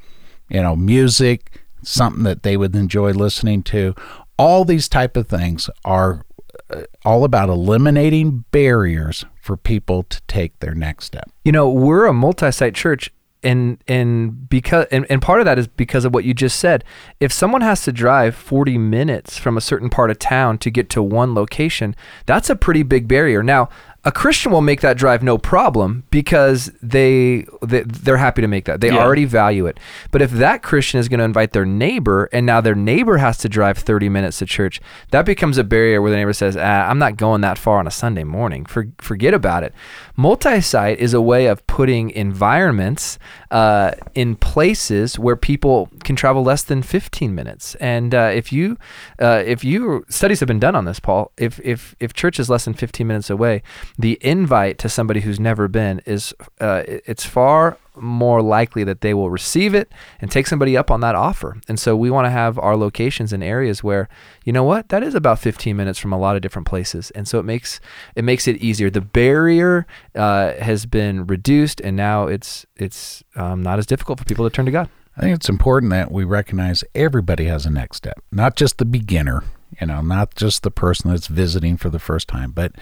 You 0.49 0.63
know, 0.63 0.77
music, 0.77 1.63
something 1.83 2.23
that 2.25 2.43
they 2.43 2.57
would 2.57 2.75
enjoy 2.75 3.13
listening 3.13 3.63
to. 3.65 3.95
All 4.39 4.65
these 4.65 4.89
type 4.89 5.17
of 5.17 5.29
things 5.29 5.69
are 5.85 6.25
uh, 6.71 6.83
all 7.05 7.25
about 7.25 7.49
eliminating 7.49 8.45
barriers 8.51 9.25
for 9.41 9.57
people 9.57 10.03
to 10.05 10.21
take 10.23 10.59
their 10.61 10.75
next 10.75 11.07
step. 11.07 11.31
You 11.45 11.53
know, 11.53 11.69
we're 11.71 12.07
a 12.07 12.13
multi-site 12.13 12.75
church 12.75 13.11
and 13.43 13.83
and 13.87 14.49
because 14.49 14.87
and, 14.91 15.07
and 15.09 15.23
part 15.23 15.41
of 15.41 15.45
that 15.45 15.59
is 15.59 15.69
because 15.69 16.05
of 16.05 16.13
what 16.13 16.25
you 16.25 16.35
just 16.35 16.59
said. 16.59 16.85
If 17.21 17.33
someone 17.33 17.61
has 17.61 17.83
to 17.83 17.93
drive 17.93 18.35
40 18.35 18.79
minutes 18.79 19.39
from 19.39 19.57
a 19.57 19.61
certain 19.61 19.91
part 19.91 20.11
of 20.11 20.19
town 20.19 20.59
to 20.59 20.71
get 20.71 20.91
to 20.91 21.03
one 21.03 21.35
location, 21.35 21.95
that's 22.27 22.51
a 22.51 22.57
pretty 22.57 22.83
big 22.83 23.07
barrier. 23.07 23.43
Now, 23.43 23.69
a 24.05 24.13
Christian 24.13 24.53
will 24.53 24.61
make 24.63 24.81
that 24.81 24.97
drive 24.97 25.23
no 25.23 25.37
problem 25.39 26.05
because 26.11 26.71
they, 26.81 27.45
they 27.63 27.83
they're 27.83 28.17
happy 28.17 28.41
to 28.41 28.49
make 28.49 28.65
that. 28.67 28.81
They 28.81 28.89
Yeah. 28.91 29.03
already 29.05 29.25
value 29.25 29.67
it. 29.67 29.79
But 30.13 30.23
if 30.23 30.31
that 30.31 30.63
Christian 30.63 31.01
is 31.01 31.09
going 31.09 31.19
to 31.19 31.25
invite 31.25 31.53
their 31.53 31.67
neighbor 31.67 32.29
and 32.33 32.47
now 32.47 32.61
their 32.61 32.77
neighbor 32.77 33.19
has 33.19 33.37
to 33.39 33.49
drive 33.49 33.77
30 33.77 34.09
minutes 34.09 34.39
to 34.39 34.47
church, 34.47 34.81
that 35.11 35.27
becomes 35.27 35.59
a 35.59 35.65
barrier 35.65 36.01
where 36.01 36.11
the 36.13 36.17
neighbor 36.17 36.33
says, 36.33 36.57
ah, 36.57 36.89
"I'm 36.89 36.99
not 36.99 37.17
going 37.17 37.41
that 37.41 37.59
far 37.59 37.79
on 37.81 37.87
a 37.89 37.91
Sunday 37.91 38.25
morning. 38.25 38.65
For, 38.67 38.87
forget 38.99 39.35
about 39.35 39.65
it." 39.65 39.75
Multi-site 40.17 40.99
is 40.99 41.13
a 41.13 41.21
way 41.21 41.47
of 41.47 41.67
putting 41.67 42.11
environments 42.11 43.19
uh, 43.51 43.93
in 44.15 44.37
places 44.37 45.19
where 45.19 45.37
people 45.37 45.89
can 46.05 46.17
travel 46.17 46.43
less 46.43 46.63
than 46.63 46.83
15 46.83 47.35
minutes. 47.35 47.75
And 47.77 48.15
uh, 48.15 48.31
if 48.35 48.53
you 48.53 48.79
uh, 49.21 49.43
if 49.45 49.65
you 49.65 50.05
studies 50.09 50.41
have 50.41 50.47
been 50.47 50.61
done 50.61 50.75
on 50.77 50.85
this, 50.85 51.01
Paul, 51.01 51.33
if 51.37 51.61
if 51.65 51.95
if 52.01 52.13
church 52.15 52.39
is 52.41 52.49
less 52.49 52.65
than 52.65 52.75
15 52.75 53.07
minutes 53.07 53.31
away, 53.31 53.63
the 53.99 54.17
invite 54.21 54.79
to 54.79 54.89
somebody 54.89 55.21
who's 55.21 55.41
never 55.41 55.67
been 55.67 56.01
is 56.07 56.33
uh, 56.61 56.85
it's 56.87 57.25
far 57.25 57.77
more 57.97 58.41
likely 58.41 58.85
that 58.85 59.01
they 59.01 59.13
will 59.13 59.29
receive 59.29 59.75
it 59.75 59.91
and 60.21 60.31
take 60.31 60.47
somebody 60.47 60.77
up 60.77 60.89
on 60.89 61.01
that 61.01 61.17
offer. 61.17 61.57
And 61.69 61.81
so 61.81 61.97
we 61.97 62.11
want 62.11 62.27
to 62.27 62.31
have 62.31 62.59
our 62.61 62.77
locations 62.77 63.33
in 63.33 63.43
areas 63.43 63.83
where, 63.83 64.09
you 64.45 64.53
know 64.53 64.63
what, 64.63 64.91
that 64.91 65.03
is 65.03 65.17
about 65.17 65.41
15 65.41 65.77
minutes 65.77 65.99
from 65.99 66.13
a 66.13 66.19
lot 66.19 66.37
of 66.37 66.43
different 66.43 66.69
places. 66.69 67.11
And 67.11 67.27
so 67.27 67.41
it 67.41 67.45
makes 67.45 67.81
it 68.15 68.23
makes 68.23 68.47
it 68.47 68.59
easier. 68.59 68.89
The 68.89 69.01
barrier 69.01 69.85
uh, 70.15 70.55
has 70.55 70.87
been 70.87 71.27
reduced, 71.27 71.81
and 71.81 71.97
now 71.97 72.29
it's 72.29 72.67
it's 72.77 73.25
um, 73.35 73.63
not 73.63 73.81
as 73.81 73.87
difficult 73.87 74.21
for 74.21 74.25
people 74.25 74.49
to 74.49 74.55
turn 74.55 74.67
to 74.67 74.73
God. 74.73 74.89
I 75.17 75.23
think 75.23 75.35
it's 75.35 75.49
important 75.49 75.91
that 75.91 76.13
we 76.13 76.23
recognize 76.23 76.85
everybody 76.95 77.47
has 77.47 77.67
a 77.67 77.71
next 77.71 77.97
step, 77.97 78.23
not 78.31 78.55
just 78.55 78.79
the 78.79 78.85
beginner, 78.85 79.43
you 79.81 79.87
know, 79.87 80.01
not 80.01 80.35
just 80.35 80.63
the 80.63 80.71
person 80.71 81.11
that's 81.11 81.27
visiting 81.27 81.77
for 81.77 81.91
the 81.91 81.99
first 81.99 82.29
time, 82.29 82.51
but 82.53 82.73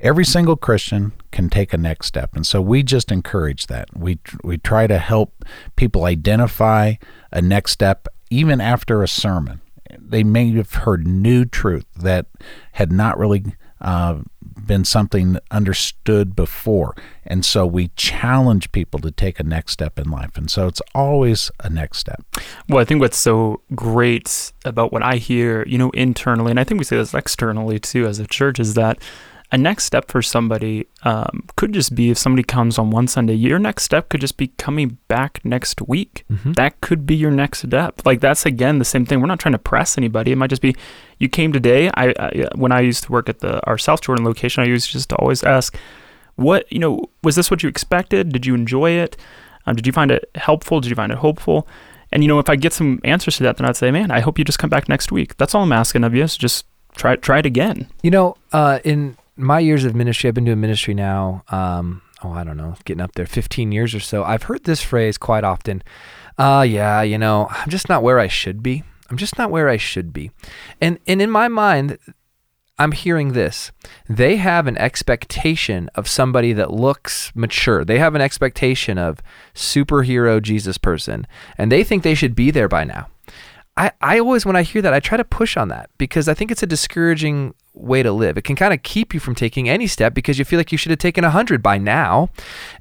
every 0.00 0.24
single 0.24 0.56
Christian 0.56 1.12
can 1.30 1.50
take 1.50 1.72
a 1.72 1.78
next 1.78 2.06
step. 2.06 2.34
And 2.34 2.46
so 2.46 2.60
we 2.60 2.82
just 2.82 3.10
encourage 3.10 3.66
that. 3.66 3.88
We 3.96 4.18
we 4.42 4.58
try 4.58 4.86
to 4.86 4.98
help 4.98 5.44
people 5.76 6.04
identify 6.04 6.94
a 7.32 7.42
next 7.42 7.72
step 7.72 8.08
even 8.30 8.60
after 8.60 9.02
a 9.02 9.08
sermon. 9.08 9.60
They 9.98 10.22
may 10.22 10.52
have 10.52 10.72
heard 10.72 11.06
new 11.06 11.44
truth 11.44 11.86
that 11.96 12.26
had 12.72 12.92
not 12.92 13.18
really 13.18 13.44
uh, 13.80 14.18
been 14.68 14.84
something 14.84 15.38
understood 15.50 16.36
before. 16.36 16.94
And 17.26 17.44
so 17.44 17.66
we 17.66 17.88
challenge 17.96 18.70
people 18.70 19.00
to 19.00 19.10
take 19.10 19.40
a 19.40 19.42
next 19.42 19.72
step 19.72 19.98
in 19.98 20.08
life. 20.10 20.36
And 20.36 20.48
so 20.48 20.68
it's 20.68 20.80
always 20.94 21.50
a 21.64 21.68
next 21.68 21.98
step. 21.98 22.24
Well, 22.68 22.78
I 22.78 22.84
think 22.84 23.00
what's 23.00 23.18
so 23.18 23.62
great 23.74 24.52
about 24.64 24.92
what 24.92 25.02
I 25.02 25.16
hear, 25.16 25.66
you 25.66 25.78
know, 25.78 25.90
internally, 25.90 26.50
and 26.50 26.60
I 26.60 26.64
think 26.64 26.78
we 26.78 26.84
say 26.84 26.96
this 26.96 27.14
externally 27.14 27.80
too 27.80 28.06
as 28.06 28.20
a 28.20 28.26
church, 28.26 28.60
is 28.60 28.74
that 28.74 29.02
a 29.50 29.56
next 29.56 29.84
step 29.84 30.10
for 30.10 30.20
somebody 30.20 30.86
um, 31.04 31.46
could 31.56 31.72
just 31.72 31.94
be 31.94 32.10
if 32.10 32.18
somebody 32.18 32.42
comes 32.42 32.78
on 32.78 32.90
one 32.90 33.08
Sunday, 33.08 33.34
your 33.34 33.58
next 33.58 33.84
step 33.84 34.10
could 34.10 34.20
just 34.20 34.36
be 34.36 34.48
coming 34.58 34.98
back 35.08 35.40
next 35.42 35.80
week. 35.82 36.24
That 36.52 36.80
could 36.82 37.06
be 37.06 37.16
your 37.16 37.30
next 37.30 37.60
step. 37.60 38.04
Like 38.04 38.20
that's 38.20 38.44
again 38.44 38.78
the 38.78 38.84
same 38.84 39.06
thing. 39.06 39.20
We're 39.20 39.26
not 39.26 39.40
trying 39.40 39.52
to 39.52 39.58
press 39.58 39.96
anybody. 39.96 40.32
It 40.32 40.36
might 40.36 40.50
just 40.50 40.60
be 40.60 40.76
you 41.18 41.28
came 41.28 41.52
today. 41.52 41.90
I, 41.94 42.12
I 42.18 42.48
when 42.56 42.72
I 42.72 42.80
used 42.80 43.04
to 43.04 43.12
work 43.12 43.28
at 43.28 43.40
the 43.40 43.64
our 43.66 43.78
South 43.78 44.02
Jordan 44.02 44.24
location, 44.24 44.62
I 44.62 44.66
used 44.66 44.90
just 44.90 45.08
to 45.10 45.16
always 45.16 45.42
ask, 45.42 45.74
what 46.36 46.70
you 46.70 46.78
know 46.78 47.06
was 47.22 47.34
this 47.34 47.50
what 47.50 47.62
you 47.62 47.70
expected? 47.70 48.30
Did 48.32 48.44
you 48.44 48.54
enjoy 48.54 48.90
it? 48.90 49.16
Um, 49.66 49.76
did 49.76 49.86
you 49.86 49.92
find 49.92 50.10
it 50.10 50.30
helpful? 50.34 50.80
Did 50.80 50.90
you 50.90 50.96
find 50.96 51.10
it 51.10 51.18
hopeful? 51.18 51.66
And 52.12 52.22
you 52.22 52.28
know, 52.28 52.38
if 52.38 52.48
I 52.48 52.56
get 52.56 52.72
some 52.72 53.00
answers 53.04 53.36
to 53.38 53.42
that, 53.44 53.56
then 53.56 53.66
I'd 53.66 53.76
say, 53.76 53.90
man, 53.90 54.10
I 54.10 54.20
hope 54.20 54.38
you 54.38 54.44
just 54.44 54.58
come 54.58 54.70
back 54.70 54.88
next 54.88 55.10
week. 55.10 55.36
That's 55.36 55.54
all 55.54 55.62
I'm 55.62 55.72
asking 55.72 56.04
of 56.04 56.14
you. 56.14 56.22
Is 56.22 56.36
just 56.36 56.66
try 56.96 57.16
try 57.16 57.38
it 57.38 57.46
again. 57.46 57.88
You 58.02 58.10
know, 58.10 58.36
uh, 58.52 58.80
in 58.84 59.16
my 59.38 59.60
years 59.60 59.84
of 59.84 59.94
ministry, 59.94 60.28
I've 60.28 60.34
been 60.34 60.44
doing 60.44 60.60
ministry 60.60 60.94
now. 60.94 61.44
Um, 61.48 62.02
oh, 62.22 62.32
I 62.32 62.44
don't 62.44 62.56
know, 62.56 62.74
getting 62.84 63.00
up 63.00 63.12
there, 63.14 63.26
15 63.26 63.72
years 63.72 63.94
or 63.94 64.00
so. 64.00 64.24
I've 64.24 64.44
heard 64.44 64.64
this 64.64 64.82
phrase 64.82 65.16
quite 65.16 65.44
often. 65.44 65.82
Uh, 66.36 66.64
yeah, 66.68 67.02
you 67.02 67.18
know, 67.18 67.46
I'm 67.50 67.70
just 67.70 67.88
not 67.88 68.02
where 68.02 68.18
I 68.18 68.26
should 68.28 68.62
be. 68.62 68.82
I'm 69.10 69.16
just 69.16 69.38
not 69.38 69.50
where 69.50 69.68
I 69.68 69.76
should 69.78 70.12
be. 70.12 70.30
And 70.80 70.98
and 71.06 71.22
in 71.22 71.30
my 71.30 71.48
mind, 71.48 71.98
I'm 72.78 72.92
hearing 72.92 73.32
this. 73.32 73.72
They 74.08 74.36
have 74.36 74.66
an 74.66 74.76
expectation 74.76 75.88
of 75.94 76.06
somebody 76.06 76.52
that 76.52 76.72
looks 76.72 77.32
mature. 77.34 77.84
They 77.84 77.98
have 77.98 78.14
an 78.14 78.20
expectation 78.20 78.98
of 78.98 79.20
superhero 79.54 80.42
Jesus 80.42 80.78
person, 80.78 81.26
and 81.56 81.72
they 81.72 81.82
think 81.82 82.02
they 82.02 82.14
should 82.14 82.34
be 82.34 82.50
there 82.50 82.68
by 82.68 82.84
now. 82.84 83.08
I, 83.78 83.92
I 84.00 84.18
always, 84.18 84.44
when 84.44 84.56
I 84.56 84.62
hear 84.62 84.82
that, 84.82 84.92
I 84.92 84.98
try 84.98 85.16
to 85.16 85.24
push 85.24 85.56
on 85.56 85.68
that 85.68 85.88
because 85.98 86.28
I 86.28 86.34
think 86.34 86.50
it's 86.50 86.64
a 86.64 86.66
discouraging 86.66 87.54
way 87.74 88.02
to 88.02 88.10
live. 88.10 88.36
It 88.36 88.42
can 88.42 88.56
kind 88.56 88.74
of 88.74 88.82
keep 88.82 89.14
you 89.14 89.20
from 89.20 89.36
taking 89.36 89.68
any 89.68 89.86
step 89.86 90.14
because 90.14 90.36
you 90.36 90.44
feel 90.44 90.58
like 90.58 90.72
you 90.72 90.78
should 90.78 90.90
have 90.90 90.98
taken 90.98 91.22
a 91.22 91.28
100 91.28 91.62
by 91.62 91.78
now. 91.78 92.30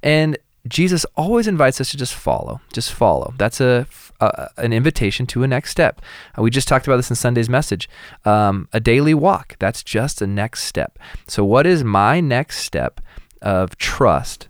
And 0.01 0.39
Jesus 0.67 1.05
always 1.15 1.47
invites 1.47 1.79
us 1.79 1.91
to 1.91 1.97
just 1.97 2.15
follow, 2.15 2.61
just 2.73 2.91
follow. 2.91 3.31
That's 3.37 3.61
a, 3.61 3.85
a 4.19 4.49
an 4.57 4.73
invitation 4.73 5.27
to 5.27 5.43
a 5.43 5.47
next 5.47 5.69
step. 5.69 6.01
Uh, 6.37 6.41
we 6.41 6.49
just 6.49 6.67
talked 6.67 6.87
about 6.87 6.97
this 6.97 7.11
in 7.11 7.15
Sunday's 7.15 7.47
message. 7.47 7.87
Um, 8.25 8.67
a 8.73 8.79
daily 8.79 9.13
walk. 9.13 9.55
That's 9.59 9.83
just 9.83 10.19
a 10.23 10.27
next 10.27 10.63
step. 10.63 10.97
So, 11.27 11.45
what 11.45 11.67
is 11.67 11.83
my 11.83 12.19
next 12.19 12.61
step 12.61 13.01
of 13.41 13.77
trust? 13.77 14.47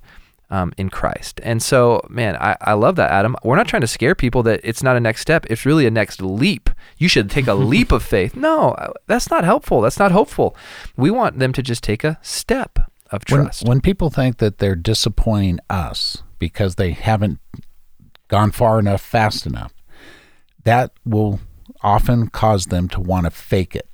Um, 0.50 0.74
in 0.78 0.90
Christ. 0.90 1.40
And 1.44 1.62
so, 1.62 2.02
man, 2.10 2.36
I, 2.38 2.56
I 2.62 2.74
love 2.74 2.96
that, 2.96 3.12
Adam. 3.12 3.36
We're 3.44 3.56
not 3.56 3.68
trying 3.68 3.82
to 3.82 3.88
scare 3.88 4.16
people 4.16 4.44
that 4.44 4.62
it's 4.64 4.82
not 4.82 4.96
a 4.96 5.00
next 5.00 5.22
step. 5.22 5.46
It's 5.50 5.66
really 5.66 5.86
a 5.86 5.92
next 5.92 6.22
leap. 6.22 6.70
You 6.98 7.08
should 7.08 7.30
take 7.30 7.48
a 7.48 7.54
leap 7.72 7.92
of 7.92 8.04
faith. 8.04 8.36
No, 8.36 8.76
that's 9.08 9.30
not 9.30 9.44
helpful. 9.44 9.82
That's 9.82 10.00
not 10.00 10.12
hopeful. 10.12 10.56
We 10.96 11.12
want 11.12 11.40
them 11.40 11.54
to 11.54 11.62
just 11.62 11.84
take 11.84 12.04
a 12.04 12.18
step 12.22 12.80
of 13.12 13.24
When, 13.30 13.44
trust. 13.44 13.68
when 13.68 13.82
people 13.82 14.10
think 14.10 14.38
that 14.38 14.60
they're 14.60 14.76
disappointing 14.76 15.60
us 15.70 16.24
because 16.40 16.76
they 16.76 16.92
haven't 16.92 17.40
gone 18.28 18.52
far 18.52 18.80
enough 18.80 19.02
fast 19.02 19.46
enough, 19.46 19.74
that 20.64 20.92
will 21.06 21.40
often 21.82 22.28
cause 22.28 22.66
them 22.66 22.88
to 22.90 23.00
want 23.00 23.26
to 23.26 23.32
fake 23.32 23.76
it. 23.76 23.88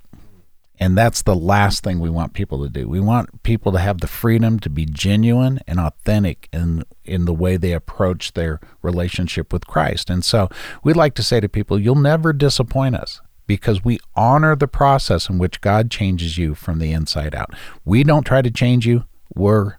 And 0.78 0.98
that's 0.98 1.22
the 1.22 1.36
last 1.36 1.84
thing 1.84 2.00
we 2.00 2.10
want 2.10 2.32
people 2.32 2.62
to 2.64 2.68
do. 2.68 2.88
We 2.88 3.00
want 3.00 3.42
people 3.44 3.70
to 3.72 3.78
have 3.78 4.00
the 4.00 4.08
freedom 4.08 4.58
to 4.60 4.70
be 4.70 4.84
genuine 4.84 5.60
and 5.66 5.78
authentic 5.78 6.48
in 6.52 6.84
in 7.04 7.26
the 7.26 7.34
way 7.34 7.56
they 7.56 7.72
approach 7.72 8.32
their 8.32 8.60
relationship 8.82 9.52
with 9.52 9.66
Christ. 9.66 10.10
And 10.10 10.24
so 10.24 10.48
we'd 10.82 10.96
like 10.96 11.14
to 11.14 11.22
say 11.22 11.38
to 11.40 11.48
people, 11.48 11.78
you'll 11.78 11.94
never 11.94 12.32
disappoint 12.32 12.96
us 12.96 13.20
because 13.46 13.84
we 13.84 14.00
honor 14.14 14.56
the 14.56 14.66
process 14.68 15.28
in 15.28 15.38
which 15.38 15.60
God 15.60 15.90
changes 15.90 16.38
you 16.38 16.54
from 16.54 16.78
the 16.78 16.92
inside 16.92 17.34
out. 17.34 17.54
We 17.84 18.02
don't 18.02 18.24
try 18.24 18.42
to 18.42 18.50
change 18.50 18.86
you. 18.86 19.04
We're 19.34 19.78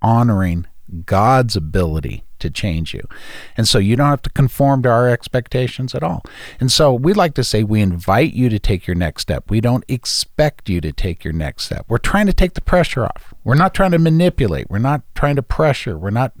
honoring 0.00 0.66
God's 1.04 1.56
ability 1.56 2.24
to 2.42 2.50
change 2.50 2.94
you. 2.94 3.06
And 3.56 3.66
so 3.66 3.78
you 3.78 3.96
don't 3.96 4.08
have 4.08 4.22
to 4.22 4.30
conform 4.30 4.82
to 4.82 4.90
our 4.90 5.08
expectations 5.08 5.94
at 5.94 6.02
all. 6.02 6.22
And 6.60 6.70
so 6.70 6.92
we 6.92 7.14
like 7.14 7.34
to 7.34 7.44
say 7.44 7.64
we 7.64 7.80
invite 7.80 8.34
you 8.34 8.48
to 8.48 8.58
take 8.58 8.86
your 8.86 8.94
next 8.94 9.22
step. 9.22 9.50
We 9.50 9.60
don't 9.60 9.84
expect 9.88 10.68
you 10.68 10.80
to 10.80 10.92
take 10.92 11.24
your 11.24 11.32
next 11.32 11.64
step. 11.64 11.86
We're 11.88 11.98
trying 11.98 12.26
to 12.26 12.32
take 12.32 12.54
the 12.54 12.60
pressure 12.60 13.04
off. 13.04 13.32
We're 13.44 13.54
not 13.54 13.74
trying 13.74 13.90
to 13.92 13.98
manipulate. 13.98 14.70
We're 14.70 14.78
not 14.78 15.02
trying 15.14 15.36
to 15.36 15.42
pressure. 15.42 15.98
We're 15.98 16.10
not 16.10 16.32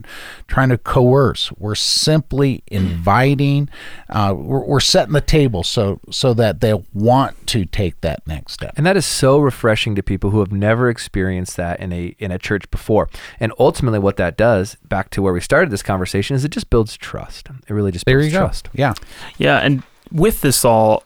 trying 0.46 0.68
to 0.68 0.78
coerce. 0.78 1.50
We're 1.52 1.74
simply 1.74 2.62
inviting. 2.68 3.68
Uh, 4.08 4.34
we're, 4.36 4.64
we're 4.64 4.80
setting 4.80 5.12
the 5.12 5.20
table 5.20 5.62
so 5.62 6.00
so 6.10 6.34
that 6.34 6.60
they'll 6.60 6.84
want 6.92 7.46
to 7.48 7.64
take 7.64 8.00
that 8.02 8.26
next 8.26 8.52
step. 8.52 8.72
And 8.76 8.86
that 8.86 8.96
is 8.96 9.06
so 9.06 9.38
refreshing 9.38 9.94
to 9.96 10.02
people 10.02 10.30
who 10.30 10.40
have 10.40 10.52
never 10.52 10.88
experienced 10.88 11.56
that 11.56 11.80
in 11.80 11.92
a 11.92 12.14
in 12.18 12.30
a 12.30 12.38
church 12.38 12.70
before. 12.70 13.08
And 13.40 13.52
ultimately, 13.58 13.98
what 13.98 14.16
that 14.16 14.36
does, 14.36 14.76
back 14.84 15.10
to 15.10 15.22
where 15.22 15.32
we 15.32 15.40
started 15.40 15.70
this 15.70 15.82
conversation, 15.82 16.36
is 16.36 16.44
it 16.44 16.50
just 16.50 16.70
builds 16.70 16.96
trust. 16.96 17.48
It 17.68 17.72
really 17.72 17.92
just 17.92 18.04
there 18.04 18.18
builds 18.18 18.32
you 18.32 18.38
go. 18.38 18.44
trust. 18.44 18.68
Yeah. 18.72 18.94
Yeah, 19.38 19.58
and 19.58 19.82
with 20.10 20.40
this 20.40 20.64
all, 20.64 21.04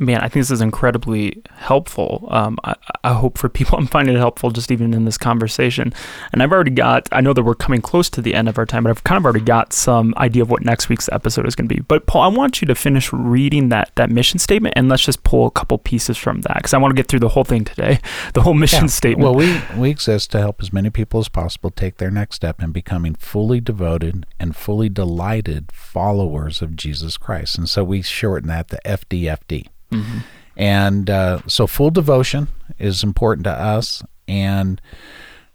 man, 0.00 0.18
I 0.20 0.28
think 0.28 0.42
this 0.42 0.50
is 0.50 0.60
incredibly 0.62 1.42
helpful. 1.52 2.26
Um, 2.30 2.58
I, 2.64 2.74
I 3.04 3.12
hope 3.12 3.38
for 3.38 3.48
people, 3.48 3.78
I'm 3.78 3.86
finding 3.86 4.16
it 4.16 4.18
helpful 4.18 4.50
just 4.50 4.70
even 4.72 4.94
in 4.94 5.04
this 5.04 5.18
conversation. 5.18 5.92
And 6.32 6.42
I've 6.42 6.50
already 6.52 6.70
got, 6.70 7.08
I 7.12 7.20
know 7.20 7.32
that 7.34 7.42
we're 7.42 7.54
coming 7.54 7.80
close 7.82 8.08
to 8.10 8.22
the 8.22 8.34
end 8.34 8.48
of 8.48 8.58
our 8.58 8.66
time, 8.66 8.82
but 8.84 8.90
I've 8.90 9.04
kind 9.04 9.18
of 9.18 9.24
already 9.24 9.44
got 9.44 9.72
some 9.72 10.14
idea 10.16 10.42
of 10.42 10.50
what 10.50 10.64
next 10.64 10.88
week's 10.88 11.08
episode 11.12 11.46
is 11.46 11.54
going 11.54 11.68
to 11.68 11.74
be. 11.74 11.80
But 11.82 12.06
Paul, 12.06 12.22
I 12.22 12.28
want 12.28 12.60
you 12.62 12.66
to 12.66 12.74
finish 12.74 13.12
reading 13.12 13.68
that 13.68 13.92
that 13.96 14.10
mission 14.10 14.38
statement, 14.38 14.74
and 14.76 14.88
let's 14.88 15.04
just 15.04 15.22
pull 15.22 15.46
a 15.46 15.50
couple 15.50 15.76
pieces 15.78 16.16
from 16.16 16.40
that 16.42 16.54
because 16.56 16.72
I 16.74 16.78
want 16.78 16.92
to 16.92 16.96
get 16.96 17.08
through 17.08 17.20
the 17.20 17.28
whole 17.28 17.44
thing 17.44 17.64
today, 17.64 18.00
the 18.34 18.42
whole 18.42 18.54
mission 18.54 18.84
Yeah. 18.84 18.88
statement. 18.88 19.24
Well, 19.24 19.34
we, 19.34 19.60
we 19.76 19.90
exist 19.90 20.30
to 20.32 20.38
help 20.38 20.62
as 20.62 20.72
many 20.72 20.88
people 20.90 21.20
as 21.20 21.28
possible 21.28 21.70
take 21.70 21.98
their 21.98 22.10
next 22.10 22.36
step 22.36 22.62
in 22.62 22.72
becoming 22.72 23.14
fully 23.16 23.60
devoted 23.60 24.24
and 24.38 24.56
fully 24.56 24.88
delighted 24.88 25.70
followers 25.72 26.62
of 26.62 26.74
Jesus 26.76 27.16
Christ. 27.18 27.58
And 27.58 27.68
so 27.68 27.84
we 27.84 28.00
shorten 28.02 28.48
that 28.48 28.68
to 28.70 28.80
FDFD. 28.86 29.66
Mhm. 29.90 30.22
And 30.56 31.08
uh, 31.08 31.40
so 31.46 31.66
full 31.66 31.90
devotion 31.90 32.48
is 32.78 33.02
important 33.02 33.44
to 33.44 33.52
us. 33.52 34.02
And 34.28 34.80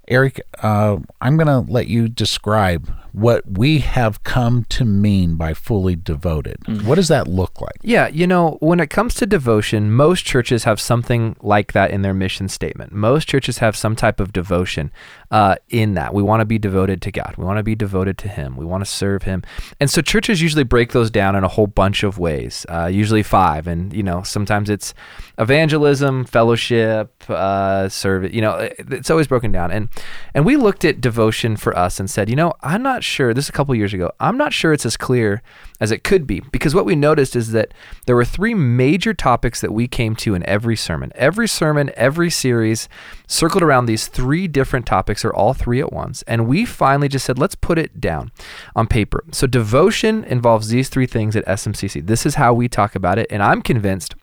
Eric, 0.07 0.41
uh, 0.61 0.97
I'm 1.21 1.37
going 1.37 1.47
to 1.47 1.71
let 1.71 1.87
you 1.87 2.07
describe 2.07 2.91
what 3.15 3.43
we 3.49 3.79
have 3.79 4.23
come 4.23 4.65
to 4.65 4.83
mean 4.83 5.35
by 5.35 5.53
fully 5.53 5.95
devoted. 5.95 6.57
What 6.85 6.95
does 6.95 7.07
that 7.07 7.27
look 7.27 7.61
like? 7.61 7.77
Yeah, 7.81 8.07
you 8.09 8.27
know, 8.27 8.57
when 8.59 8.81
it 8.81 8.89
comes 8.89 9.13
to 9.15 9.25
devotion, 9.25 9.93
most 9.93 10.25
churches 10.25 10.65
have 10.65 10.81
something 10.81 11.37
like 11.41 11.71
that 11.71 11.91
in 11.91 12.01
their 12.01 12.13
mission 12.13 12.49
statement. 12.49 12.91
Most 12.91 13.29
churches 13.29 13.59
have 13.59 13.77
some 13.77 13.95
type 13.95 14.19
of 14.19 14.33
devotion 14.33 14.91
uh, 15.31 15.55
in 15.69 15.93
that. 15.93 16.13
We 16.13 16.23
want 16.23 16.41
to 16.41 16.45
be 16.45 16.59
devoted 16.59 17.01
to 17.03 17.11
God. 17.11 17.35
We 17.37 17.45
want 17.45 17.57
to 17.57 17.63
be 17.63 17.73
devoted 17.75 18.17
to 18.19 18.27
Him. 18.27 18.57
We 18.57 18.65
want 18.65 18.83
to 18.83 18.89
serve 18.91 19.23
Him. 19.23 19.43
And 19.79 19.89
so 19.89 20.01
churches 20.01 20.41
usually 20.41 20.65
break 20.65 20.91
those 20.91 21.09
down 21.09 21.37
in 21.37 21.45
a 21.45 21.47
whole 21.47 21.67
bunch 21.67 22.03
of 22.03 22.19
ways, 22.19 22.65
uh, 22.67 22.87
usually 22.87 23.23
five. 23.23 23.65
And, 23.65 23.93
you 23.93 24.03
know, 24.03 24.23
sometimes 24.23 24.69
it's 24.69 24.93
evangelism, 25.37 26.25
fellowship, 26.25 27.23
uh, 27.29 27.87
service. 27.87 28.33
You 28.33 28.41
know, 28.41 28.69
it's 28.77 29.09
always 29.09 29.27
broken 29.27 29.53
down. 29.53 29.71
And 29.71 29.87
and 30.33 30.45
we 30.45 30.57
looked 30.57 30.83
at 30.83 30.99
devotion 30.99 31.55
for 31.55 31.77
us 31.77 31.97
and 31.97 32.09
said, 32.09 32.29
you 32.29 32.35
know, 32.35 32.53
I'm 32.61 32.83
not 32.83 33.04
sure. 33.05 33.33
This 33.33 33.45
is 33.45 33.49
a 33.49 33.53
couple 33.53 33.75
years 33.75 33.93
ago. 33.93 34.11
I'm 34.19 34.37
not 34.37 34.53
sure 34.53 34.73
it's 34.73 34.85
as 34.85 34.97
clear 34.97 35.41
as 35.79 35.91
it 35.91 36.03
could 36.03 36.25
be 36.25 36.41
because 36.51 36.73
what 36.73 36.85
we 36.85 36.95
noticed 36.95 37.35
is 37.35 37.51
that 37.51 37.73
there 38.05 38.15
were 38.15 38.25
three 38.25 38.53
major 38.53 39.13
topics 39.13 39.61
that 39.61 39.71
we 39.71 39.87
came 39.87 40.15
to 40.17 40.35
in 40.35 40.43
every 40.45 40.75
sermon. 40.75 41.11
Every 41.15 41.47
sermon, 41.47 41.91
every 41.95 42.29
series 42.29 42.89
circled 43.27 43.63
around 43.63 43.85
these 43.85 44.07
three 44.07 44.47
different 44.47 44.85
topics 44.85 45.23
or 45.23 45.33
all 45.33 45.53
three 45.53 45.79
at 45.79 45.93
once. 45.93 46.23
And 46.23 46.47
we 46.47 46.65
finally 46.65 47.07
just 47.07 47.25
said, 47.25 47.39
let's 47.39 47.55
put 47.55 47.77
it 47.77 48.01
down 48.01 48.31
on 48.75 48.87
paper. 48.87 49.23
So 49.31 49.47
devotion 49.47 50.23
involves 50.23 50.69
these 50.69 50.89
three 50.89 51.07
things 51.07 51.35
at 51.35 51.45
SMCC. 51.45 52.05
This 52.05 52.25
is 52.25 52.35
how 52.35 52.53
we 52.53 52.67
talk 52.67 52.95
about 52.95 53.17
it. 53.19 53.27
And 53.29 53.43
I'm 53.43 53.61
convinced 53.61 54.15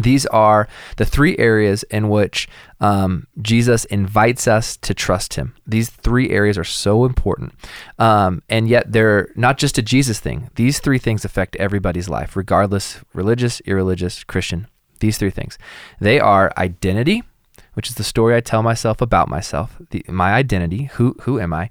these 0.00 0.26
are 0.26 0.68
the 0.96 1.06
three 1.06 1.36
areas 1.38 1.82
in 1.84 2.08
which 2.08 2.48
um, 2.80 3.26
Jesus 3.40 3.84
invites 3.86 4.46
us 4.46 4.76
to 4.78 4.92
trust 4.92 5.34
Him. 5.34 5.54
These 5.66 5.90
three 5.90 6.30
areas 6.30 6.58
are 6.58 6.64
so 6.64 7.04
important. 7.04 7.54
Um, 7.98 8.42
and 8.48 8.68
yet, 8.68 8.92
they're 8.92 9.30
not 9.36 9.58
just 9.58 9.78
a 9.78 9.82
Jesus 9.82 10.20
thing. 10.20 10.50
These 10.56 10.80
three 10.80 10.98
things 10.98 11.24
affect 11.24 11.56
everybody's 11.56 12.08
life, 12.08 12.36
regardless 12.36 13.00
religious, 13.14 13.60
irreligious, 13.64 14.22
Christian. 14.24 14.66
These 15.00 15.18
three 15.18 15.30
things. 15.30 15.58
They 16.00 16.20
are 16.20 16.52
identity, 16.56 17.22
which 17.74 17.88
is 17.88 17.96
the 17.96 18.04
story 18.04 18.34
I 18.34 18.40
tell 18.40 18.62
myself 18.62 19.00
about 19.00 19.28
myself, 19.28 19.76
the, 19.90 20.04
my 20.08 20.32
identity. 20.32 20.84
Who, 20.94 21.16
who 21.22 21.40
am 21.40 21.52
I? 21.52 21.70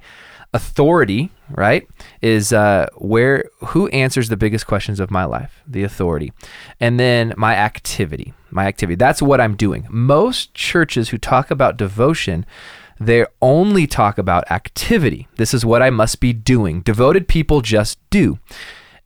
Authority 0.56 1.30
right 1.50 1.88
is 2.22 2.52
uh, 2.52 2.88
where 2.96 3.46
who 3.68 3.88
answers 3.90 4.30
the 4.30 4.38
biggest 4.38 4.66
questions 4.66 5.00
of 5.00 5.12
my 5.12 5.26
life? 5.26 5.62
The 5.68 5.84
authority. 5.84 6.32
And 6.80 7.00
then 7.00 7.34
my 7.38 7.56
activity 7.56 8.34
my 8.56 8.66
activity. 8.66 8.96
That's 8.96 9.22
what 9.22 9.42
i'm 9.42 9.56
doing. 9.56 9.86
Most 9.90 10.54
churches 10.54 11.10
who 11.10 11.18
talk 11.18 11.52
about 11.52 11.78
devotion 11.78 12.46
they 12.98 13.26
only 13.42 13.88
talk 13.88 14.18
about 14.18 14.50
activity. 14.50 15.28
This 15.36 15.54
is 15.54 15.66
what 15.66 15.82
i 15.82 15.90
must 15.90 16.20
be 16.20 16.34
doing. 16.34 16.82
Devoted 16.82 17.28
people 17.28 17.62
just 17.62 18.00
do. 18.10 18.40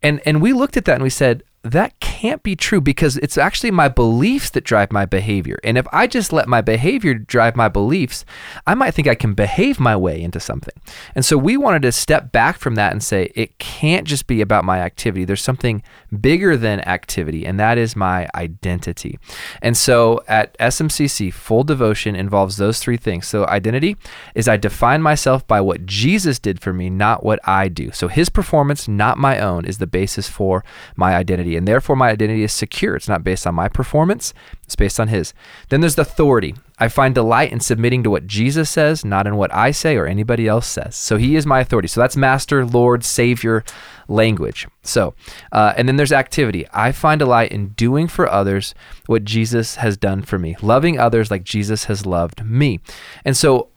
And 0.01 0.21
and 0.25 0.41
we 0.41 0.53
looked 0.53 0.77
at 0.77 0.85
that 0.85 0.95
and 0.95 1.03
we 1.03 1.09
said 1.09 1.43
that 1.63 1.99
can't 1.99 2.41
be 2.41 2.55
true 2.55 2.79
because 2.79 3.17
it's 3.17 3.37
actually 3.37 3.71
my 3.71 3.89
beliefs 3.89 4.49
that 4.51 4.63
drive 4.63 4.93
my 4.93 5.05
behavior. 5.05 5.59
And 5.63 5.77
if 5.77 5.85
I 5.91 6.07
just 6.07 6.31
let 6.31 6.47
my 6.47 6.61
behavior 6.61 7.13
drive 7.13 7.57
my 7.57 7.67
beliefs, 7.67 8.23
I 8.65 8.75
might 8.75 8.93
think 8.93 9.09
I 9.09 9.15
can 9.15 9.33
behave 9.33 9.77
my 9.77 9.95
way 9.95 10.21
into 10.21 10.39
something. 10.39 10.73
And 11.15 11.25
so 11.25 11.37
we 11.37 11.57
wanted 11.57 11.81
to 11.81 11.91
step 11.91 12.31
back 12.31 12.59
from 12.59 12.75
that 12.75 12.93
and 12.93 13.03
say 13.03 13.31
it 13.35 13.59
can't 13.59 14.07
just 14.07 14.25
be 14.25 14.39
about 14.39 14.63
my 14.63 14.79
activity. 14.79 15.25
There's 15.25 15.41
something 15.41 15.83
bigger 16.21 16.55
than 16.55 16.79
activity, 16.81 17.45
and 17.45 17.59
that 17.59 17.77
is 17.77 17.95
my 17.95 18.29
identity. 18.35 19.19
And 19.61 19.75
so 19.75 20.21
at 20.29 20.57
SMCC, 20.59 21.33
full 21.33 21.65
devotion 21.65 22.15
involves 22.15 22.55
those 22.55 22.79
three 22.79 22.97
things. 22.97 23.27
So 23.27 23.45
identity 23.47 23.97
is 24.33 24.47
I 24.47 24.55
define 24.55 25.01
myself 25.01 25.45
by 25.45 25.59
what 25.59 25.85
Jesus 25.85 26.39
did 26.39 26.61
for 26.61 26.71
me, 26.71 26.89
not 26.89 27.23
what 27.23 27.39
I 27.43 27.67
do. 27.67 27.91
So 27.91 28.07
his 28.07 28.29
performance, 28.29 28.87
not 28.87 29.17
my 29.17 29.39
own, 29.39 29.65
is 29.65 29.77
the 29.77 29.87
basis 29.87 30.29
for 30.29 30.63
my 30.95 31.15
identity. 31.15 31.48
And 31.55 31.67
therefore, 31.67 31.95
my 31.95 32.09
identity 32.09 32.43
is 32.43 32.53
secure. 32.53 32.95
It's 32.95 33.07
not 33.07 33.23
based 33.23 33.45
on 33.47 33.55
my 33.55 33.69
performance, 33.69 34.33
it's 34.63 34.75
based 34.75 34.99
on 34.99 35.07
his. 35.07 35.33
Then 35.69 35.81
there's 35.81 35.95
the 35.95 36.03
authority. 36.03 36.55
I 36.77 36.87
find 36.87 37.13
delight 37.13 37.51
in 37.51 37.59
submitting 37.59 38.03
to 38.03 38.09
what 38.09 38.27
Jesus 38.27 38.69
says, 38.69 39.03
not 39.03 39.27
in 39.27 39.35
what 39.35 39.53
I 39.53 39.71
say 39.71 39.97
or 39.97 40.05
anybody 40.05 40.47
else 40.47 40.67
says. 40.67 40.95
So 40.95 41.17
he 41.17 41.35
is 41.35 41.45
my 41.45 41.59
authority. 41.59 41.87
So 41.87 41.99
that's 41.99 42.15
master, 42.15 42.65
Lord, 42.65 43.03
Savior 43.03 43.63
language. 44.07 44.67
So, 44.83 45.13
uh, 45.51 45.73
and 45.75 45.87
then 45.87 45.97
there's 45.97 46.11
activity. 46.11 46.65
I 46.71 46.91
find 46.91 47.19
delight 47.19 47.51
in 47.51 47.69
doing 47.69 48.07
for 48.07 48.29
others 48.29 48.73
what 49.07 49.23
Jesus 49.23 49.75
has 49.75 49.97
done 49.97 50.21
for 50.21 50.39
me, 50.39 50.55
loving 50.61 50.99
others 50.99 51.29
like 51.29 51.43
Jesus 51.43 51.85
has 51.85 52.05
loved 52.05 52.45
me. 52.45 52.79
And 53.25 53.35
so 53.35 53.68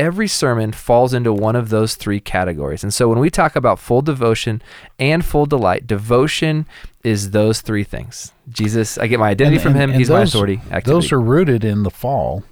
every 0.00 0.26
sermon 0.26 0.72
falls 0.72 1.12
into 1.12 1.30
one 1.32 1.54
of 1.54 1.68
those 1.68 1.94
three 1.94 2.20
categories. 2.20 2.82
And 2.82 2.92
so 2.92 3.06
when 3.08 3.18
we 3.18 3.28
talk 3.28 3.54
about 3.54 3.78
full 3.78 4.00
devotion 4.00 4.62
and 4.98 5.22
full 5.22 5.44
delight, 5.44 5.86
devotion 5.86 6.66
is 7.04 7.30
those 7.32 7.60
three 7.60 7.84
things. 7.84 8.32
Jesus, 8.48 8.96
I 8.96 9.06
get 9.08 9.18
my 9.20 9.28
identity 9.28 9.56
And- 9.56 9.62
from 9.62 9.72
and- 9.72 9.82
him. 9.82 9.90
and 9.90 9.98
He's 9.98 10.08
my 10.10 10.22
authority. 10.22 10.60
Activity. 10.70 10.90
Those 10.90 11.12
are 11.12 11.20
rooted 11.20 11.64
in 11.64 11.82
the 11.82 11.90
fall. 11.90 12.42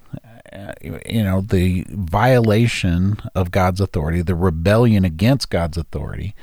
Uh, 0.52 0.72
you 1.08 1.22
know, 1.24 1.40
the 1.40 1.86
violation 1.90 3.18
of 3.34 3.50
God's 3.50 3.80
authority, 3.80 4.20
the 4.22 4.34
rebellion 4.34 5.04
against 5.04 5.50
God's 5.50 5.76
authority, 5.78 6.34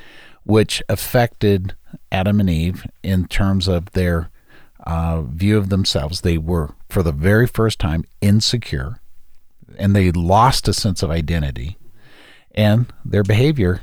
which 0.43 0.81
affected 0.89 1.75
Adam 2.11 2.39
and 2.39 2.49
Eve 2.49 2.85
in 3.03 3.27
terms 3.27 3.67
of 3.67 3.91
their 3.91 4.29
uh, 4.85 5.21
view 5.21 5.57
of 5.57 5.69
themselves. 5.69 6.21
They 6.21 6.37
were, 6.37 6.75
for 6.89 7.01
the 7.03 7.11
very 7.11 7.47
first 7.47 7.79
time, 7.79 8.03
insecure, 8.21 8.99
and 9.77 9.95
they 9.95 10.11
lost 10.11 10.67
a 10.67 10.73
sense 10.73 11.03
of 11.03 11.09
identity, 11.09 11.77
and 12.53 12.91
their 13.03 13.23
behavior 13.23 13.81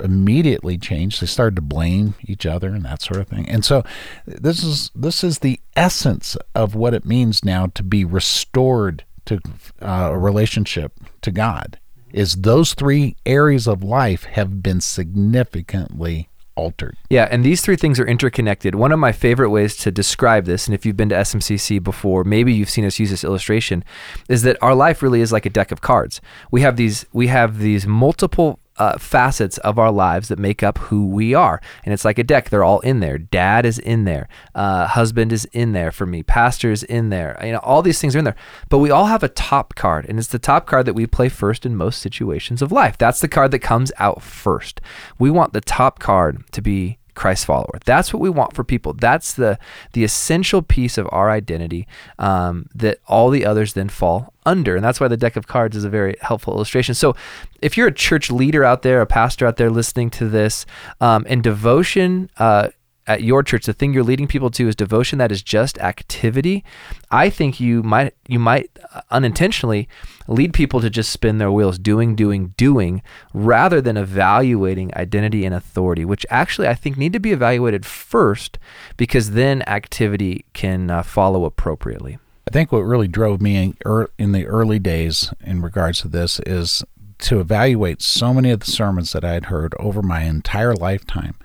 immediately 0.00 0.78
changed. 0.78 1.20
They 1.20 1.26
started 1.26 1.56
to 1.56 1.62
blame 1.62 2.14
each 2.22 2.46
other 2.46 2.68
and 2.68 2.84
that 2.84 3.02
sort 3.02 3.20
of 3.20 3.28
thing. 3.28 3.48
And 3.48 3.64
so 3.64 3.84
this 4.26 4.62
is 4.62 4.90
this 4.94 5.24
is 5.24 5.38
the 5.38 5.60
essence 5.76 6.36
of 6.54 6.74
what 6.74 6.94
it 6.94 7.04
means 7.04 7.44
now 7.44 7.66
to 7.74 7.82
be 7.82 8.04
restored 8.04 9.04
to 9.26 9.40
uh, 9.80 10.10
a 10.12 10.18
relationship 10.18 10.92
to 11.22 11.30
God. 11.30 11.78
Is 12.12 12.36
those 12.36 12.74
three 12.74 13.16
areas 13.24 13.66
of 13.66 13.82
life 13.82 14.24
have 14.24 14.62
been 14.62 14.80
significantly 14.82 16.28
altered. 16.54 16.96
Yeah, 17.10 17.28
and 17.30 17.44
these 17.44 17.60
three 17.60 17.76
things 17.76 17.98
are 17.98 18.06
interconnected. 18.06 18.74
One 18.74 18.92
of 18.92 18.98
my 18.98 19.12
favorite 19.12 19.50
ways 19.50 19.76
to 19.78 19.90
describe 19.90 20.44
this, 20.44 20.66
and 20.66 20.74
if 20.74 20.84
you've 20.84 20.96
been 20.96 21.08
to 21.10 21.14
SMCC 21.14 21.82
before, 21.82 22.24
maybe 22.24 22.52
you've 22.52 22.70
seen 22.70 22.84
us 22.84 22.98
use 22.98 23.10
this 23.10 23.24
illustration, 23.24 23.84
is 24.28 24.42
that 24.42 24.56
our 24.62 24.74
life 24.74 25.02
really 25.02 25.20
is 25.20 25.32
like 25.32 25.46
a 25.46 25.50
deck 25.50 25.72
of 25.72 25.80
cards. 25.80 26.20
We 26.50 26.62
have 26.62 26.76
these 26.76 27.06
we 27.12 27.28
have 27.28 27.58
these 27.58 27.86
multiple 27.86 28.58
uh, 28.78 28.98
facets 28.98 29.58
of 29.58 29.78
our 29.78 29.92
lives 29.92 30.28
that 30.28 30.38
make 30.38 30.62
up 30.62 30.78
who 30.78 31.06
we 31.06 31.34
are. 31.34 31.60
And 31.84 31.92
it's 31.92 32.04
like 32.04 32.18
a 32.18 32.24
deck. 32.24 32.50
They're 32.50 32.64
all 32.64 32.80
in 32.80 33.00
there. 33.00 33.18
Dad 33.18 33.66
is 33.66 33.78
in 33.78 34.04
there. 34.04 34.28
Uh, 34.54 34.86
husband 34.86 35.32
is 35.32 35.44
in 35.52 35.72
there 35.72 35.92
for 35.92 36.06
me. 36.06 36.22
Pastor 36.22 36.70
is 36.70 36.82
in 36.82 37.10
there. 37.10 37.38
You 37.44 37.52
know, 37.52 37.58
all 37.58 37.82
these 37.82 38.00
things 38.00 38.16
are 38.16 38.18
in 38.18 38.24
there. 38.24 38.36
But 38.68 38.78
we 38.78 38.90
all 38.90 39.06
have 39.06 39.22
a 39.22 39.28
top 39.28 39.74
card, 39.74 40.06
and 40.08 40.18
it's 40.18 40.28
the 40.28 40.38
top 40.38 40.66
card 40.66 40.86
that 40.86 40.94
we 40.94 41.06
play 41.06 41.28
first 41.28 41.66
in 41.66 41.76
most 41.76 42.00
situations 42.00 42.62
of 42.62 42.72
life. 42.72 42.96
That's 42.98 43.20
the 43.20 43.28
card 43.28 43.50
that 43.50 43.60
comes 43.60 43.92
out 43.98 44.22
first. 44.22 44.80
We 45.18 45.30
want 45.30 45.52
the 45.52 45.60
top 45.60 45.98
card 45.98 46.44
to 46.52 46.62
be 46.62 46.98
Christ 47.14 47.44
follower. 47.46 47.78
That's 47.84 48.12
what 48.12 48.20
we 48.20 48.30
want 48.30 48.54
for 48.54 48.64
people. 48.64 48.94
That's 48.94 49.34
the 49.34 49.58
the 49.92 50.04
essential 50.04 50.62
piece 50.62 50.98
of 50.98 51.08
our 51.12 51.30
identity 51.30 51.86
um, 52.18 52.66
that 52.74 52.98
all 53.06 53.30
the 53.30 53.44
others 53.44 53.74
then 53.74 53.88
fall 53.88 54.32
under, 54.46 54.76
and 54.76 54.84
that's 54.84 55.00
why 55.00 55.08
the 55.08 55.16
deck 55.16 55.36
of 55.36 55.46
cards 55.46 55.76
is 55.76 55.84
a 55.84 55.90
very 55.90 56.16
helpful 56.20 56.54
illustration. 56.54 56.94
So, 56.94 57.14
if 57.60 57.76
you're 57.76 57.88
a 57.88 57.94
church 57.94 58.30
leader 58.30 58.64
out 58.64 58.82
there, 58.82 59.00
a 59.00 59.06
pastor 59.06 59.46
out 59.46 59.56
there 59.56 59.70
listening 59.70 60.10
to 60.10 60.28
this, 60.28 60.66
um, 61.00 61.26
and 61.28 61.42
devotion. 61.42 62.30
Uh, 62.38 62.68
at 63.06 63.22
your 63.22 63.42
church 63.42 63.66
the 63.66 63.72
thing 63.72 63.92
you're 63.92 64.02
leading 64.02 64.28
people 64.28 64.50
to 64.50 64.68
is 64.68 64.76
devotion 64.76 65.18
that 65.18 65.32
is 65.32 65.42
just 65.42 65.78
activity. 65.78 66.64
I 67.10 67.30
think 67.30 67.60
you 67.60 67.82
might 67.82 68.14
you 68.28 68.38
might 68.38 68.70
unintentionally 69.10 69.88
lead 70.28 70.52
people 70.52 70.80
to 70.80 70.90
just 70.90 71.10
spin 71.10 71.38
their 71.38 71.50
wheels 71.50 71.78
doing 71.78 72.14
doing 72.14 72.54
doing 72.56 73.02
rather 73.32 73.80
than 73.80 73.96
evaluating 73.96 74.94
identity 74.94 75.44
and 75.44 75.54
authority 75.54 76.04
which 76.04 76.24
actually 76.30 76.68
i 76.68 76.74
think 76.74 76.96
need 76.96 77.12
to 77.12 77.18
be 77.18 77.32
evaluated 77.32 77.84
first 77.84 78.58
because 78.96 79.32
then 79.32 79.62
activity 79.62 80.44
can 80.52 80.90
uh, 80.90 81.02
follow 81.02 81.44
appropriately. 81.44 82.18
I 82.46 82.50
think 82.50 82.72
what 82.72 82.80
really 82.80 83.08
drove 83.08 83.40
me 83.40 83.56
in, 83.56 83.76
er, 83.86 84.10
in 84.18 84.32
the 84.32 84.46
early 84.46 84.78
days 84.78 85.32
in 85.40 85.62
regards 85.62 86.00
to 86.00 86.08
this 86.08 86.40
is 86.40 86.82
to 87.20 87.40
evaluate 87.40 88.02
so 88.02 88.34
many 88.34 88.50
of 88.50 88.60
the 88.60 88.70
sermons 88.70 89.12
that 89.12 89.24
I 89.24 89.32
had 89.32 89.46
heard 89.46 89.74
over 89.78 90.02
my 90.02 90.22
entire 90.22 90.74
lifetime, 90.74 91.36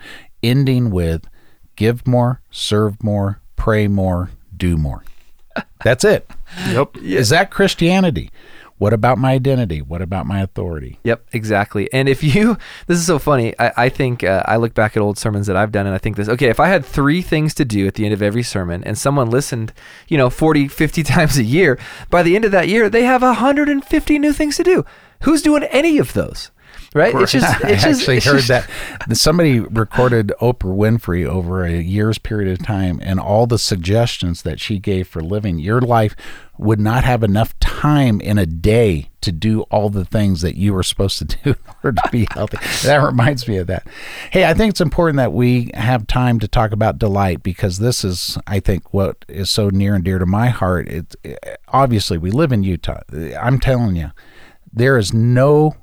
ending 0.42 0.90
with 0.90 1.28
give 1.78 2.06
more, 2.06 2.42
serve 2.52 3.02
more, 3.02 3.40
pray 3.56 3.88
more, 3.88 4.32
do 4.56 4.76
more. 4.76 5.06
That's 5.86 6.04
it. 6.04 6.30
Yep. 6.70 6.98
Is 7.04 7.30
that 7.30 7.52
Christianity? 7.52 8.32
What 8.78 8.94
about 8.94 9.18
my 9.18 9.34
identity? 9.34 9.82
What 9.82 10.02
about 10.02 10.26
my 10.26 10.42
authority? 10.42 11.00
Yep, 11.04 11.26
exactly. 11.34 11.92
And 11.92 12.08
if 12.08 12.24
you, 12.24 12.58
this 12.88 12.98
is 12.98 13.06
so 13.06 13.20
funny. 13.20 13.54
I, 13.60 13.74
I 13.76 13.90
think 13.90 14.24
uh, 14.24 14.44
I 14.46 14.56
look 14.58 14.74
back 14.74 14.96
at 14.96 15.02
old 15.02 15.18
sermons 15.18 15.48
that 15.48 15.58
I've 15.58 15.72
done 15.72 15.86
and 15.86 15.94
I 15.94 15.98
think 15.98 16.16
this, 16.16 16.30
okay, 16.30 16.48
if 16.48 16.60
I 16.60 16.68
had 16.68 16.86
three 16.86 17.22
things 17.22 17.54
to 17.56 17.66
do 17.66 17.86
at 17.86 17.96
the 17.96 18.06
end 18.06 18.14
of 18.14 18.22
every 18.22 18.44
sermon 18.44 18.84
and 18.84 18.98
someone 18.98 19.30
listened, 19.30 19.74
you 20.08 20.18
know, 20.18 20.30
40, 20.30 20.68
50 20.70 21.04
times 21.04 21.38
a 21.38 21.44
year, 21.44 21.78
by 22.10 22.24
the 22.24 22.36
end 22.36 22.46
of 22.46 22.52
that 22.52 22.70
year, 22.70 22.90
they 22.90 23.04
have 23.04 23.24
150 23.24 24.20
new 24.20 24.32
things 24.32 24.56
to 24.58 24.64
do. 24.64 24.86
Who's 25.24 25.42
doing 25.42 25.64
any 25.64 25.98
of 25.98 26.14
those? 26.14 26.52
Right? 26.94 27.14
It's 27.16 27.32
just, 27.32 27.62
it's 27.64 27.84
I 27.84 27.90
actually 27.90 28.20
heard 28.20 28.42
just, 28.42 28.48
that 28.48 29.18
somebody 29.18 29.60
recorded 29.60 30.34
Oprah 30.42 30.76
Winfrey 30.76 31.26
over 31.26 31.64
a 31.64 31.80
year's 31.80 32.18
period 32.18 32.52
of 32.52 32.66
time, 32.66 33.00
and 33.04 33.20
all 33.20 33.48
the 33.48 33.60
suggestions 33.60 34.42
that 34.44 34.60
she 34.60 34.80
gave 34.80 35.08
for 35.08 35.22
living 35.22 35.60
your 35.60 35.82
life 35.82 36.16
would 36.58 36.80
not 36.80 37.04
have 37.04 37.24
enough 37.24 37.58
time 37.60 38.20
in 38.20 38.38
a 38.38 38.46
day 38.46 39.10
to 39.22 39.32
do 39.32 39.62
all 39.64 39.90
the 39.90 40.06
things 40.06 40.42
that 40.42 40.56
you 40.56 40.74
were 40.74 40.84
supposed 40.84 41.18
to 41.20 41.26
do 41.26 41.38
in 41.50 41.56
order 41.84 42.02
to 42.04 42.10
be 42.12 42.28
healthy. 42.32 42.58
that 42.88 42.98
reminds 42.98 43.48
me 43.48 43.58
of 43.58 43.68
that. 43.68 43.86
Hey, 44.32 44.46
I 44.46 44.54
think 44.54 44.72
it's 44.72 44.82
important 44.82 45.18
that 45.18 45.34
we 45.34 45.72
have 45.74 46.08
time 46.08 46.40
to 46.40 46.48
talk 46.48 46.72
about 46.72 46.98
delight 46.98 47.44
because 47.44 47.80
this 47.80 48.04
is, 48.04 48.38
I 48.48 48.60
think, 48.60 48.94
what 48.94 49.24
is 49.28 49.50
so 49.50 49.70
near 49.70 49.96
and 49.96 50.04
dear 50.04 50.18
to 50.18 50.26
my 50.26 50.50
heart. 50.50 50.88
It's 50.88 51.16
eh, 51.24 51.36
obviously 51.68 52.18
we 52.18 52.32
live 52.32 52.52
in 52.52 52.64
Utah. 52.64 53.02
I'm 53.40 53.60
telling 53.60 53.96
you, 53.96 54.12
there 54.72 54.98
is 54.98 55.14
no 55.14 55.76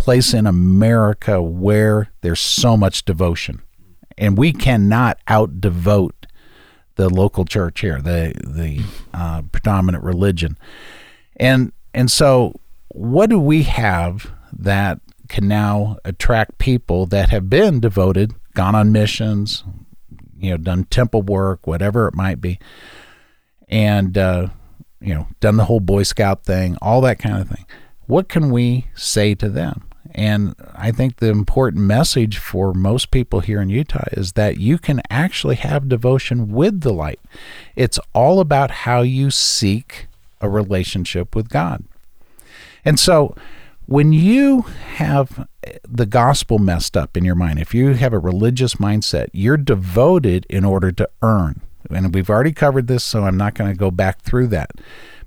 place 0.00 0.32
in 0.32 0.46
America 0.46 1.42
where 1.42 2.10
there's 2.22 2.40
so 2.40 2.74
much 2.74 3.04
devotion. 3.04 3.60
And 4.16 4.38
we 4.38 4.50
cannot 4.52 5.18
out 5.28 5.60
devote 5.60 6.26
the 6.96 7.10
local 7.10 7.44
church 7.44 7.80
here, 7.80 8.00
the 8.00 8.32
the 8.42 8.82
uh, 9.12 9.42
predominant 9.52 10.02
religion. 10.02 10.56
And 11.36 11.72
and 11.92 12.10
so 12.10 12.60
what 12.88 13.28
do 13.28 13.38
we 13.38 13.64
have 13.64 14.30
that 14.52 15.00
can 15.28 15.46
now 15.46 15.98
attract 16.04 16.58
people 16.58 17.06
that 17.06 17.28
have 17.28 17.50
been 17.50 17.78
devoted, 17.78 18.32
gone 18.54 18.74
on 18.74 18.92
missions, 18.92 19.64
you 20.38 20.50
know, 20.50 20.56
done 20.56 20.84
temple 20.84 21.22
work, 21.22 21.66
whatever 21.66 22.08
it 22.08 22.14
might 22.14 22.40
be, 22.40 22.58
and 23.68 24.16
uh, 24.16 24.48
you 25.00 25.14
know, 25.14 25.28
done 25.40 25.56
the 25.56 25.66
whole 25.66 25.80
Boy 25.80 26.04
Scout 26.04 26.44
thing, 26.44 26.76
all 26.80 27.02
that 27.02 27.18
kind 27.18 27.40
of 27.40 27.48
thing. 27.48 27.66
What 28.06 28.28
can 28.28 28.50
we 28.50 28.86
say 28.94 29.34
to 29.36 29.48
them? 29.48 29.89
And 30.12 30.54
I 30.74 30.90
think 30.90 31.16
the 31.16 31.28
important 31.28 31.84
message 31.84 32.38
for 32.38 32.74
most 32.74 33.10
people 33.10 33.40
here 33.40 33.60
in 33.60 33.68
Utah 33.68 34.08
is 34.12 34.32
that 34.32 34.58
you 34.58 34.78
can 34.78 35.02
actually 35.08 35.56
have 35.56 35.88
devotion 35.88 36.52
with 36.52 36.80
the 36.80 36.92
light. 36.92 37.20
It's 37.76 37.98
all 38.12 38.40
about 38.40 38.70
how 38.70 39.02
you 39.02 39.30
seek 39.30 40.08
a 40.40 40.48
relationship 40.48 41.36
with 41.36 41.48
God. 41.48 41.84
And 42.84 42.98
so 42.98 43.34
when 43.86 44.12
you 44.12 44.62
have 44.96 45.46
the 45.86 46.06
gospel 46.06 46.58
messed 46.58 46.96
up 46.96 47.16
in 47.16 47.24
your 47.24 47.34
mind, 47.34 47.58
if 47.58 47.74
you 47.74 47.94
have 47.94 48.12
a 48.12 48.18
religious 48.18 48.76
mindset, 48.76 49.28
you're 49.32 49.56
devoted 49.56 50.46
in 50.48 50.64
order 50.64 50.92
to 50.92 51.08
earn. 51.22 51.60
And 51.90 52.14
we've 52.14 52.30
already 52.30 52.52
covered 52.52 52.86
this, 52.86 53.04
so 53.04 53.24
I'm 53.24 53.36
not 53.36 53.54
going 53.54 53.70
to 53.70 53.76
go 53.76 53.90
back 53.90 54.22
through 54.22 54.48
that. 54.48 54.70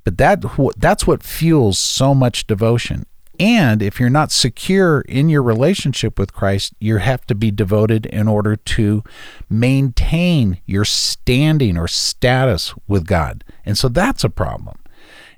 But 0.04 0.18
that 0.18 0.44
that's 0.78 1.08
what 1.08 1.24
fuels 1.24 1.78
so 1.80 2.14
much 2.14 2.48
devotion 2.48 3.06
and 3.40 3.82
if 3.82 4.00
you're 4.00 4.10
not 4.10 4.32
secure 4.32 5.02
in 5.02 5.28
your 5.28 5.42
relationship 5.42 6.20
with 6.20 6.34
Christ, 6.34 6.74
you 6.80 6.98
have 6.98 7.26
to 7.26 7.36
be 7.36 7.50
devoted 7.50 8.06
in 8.06 8.28
order 8.28 8.56
to 8.56 9.04
maintain 9.50 10.60
your 10.66 10.86
standing 10.86 11.78
or 11.78 11.88
status 11.88 12.74
with 12.88 13.08
God. 13.08 13.44
And 13.66 13.78
so 13.78 13.90
that's 13.90 14.24
a 14.24 14.30
problem. 14.30 14.78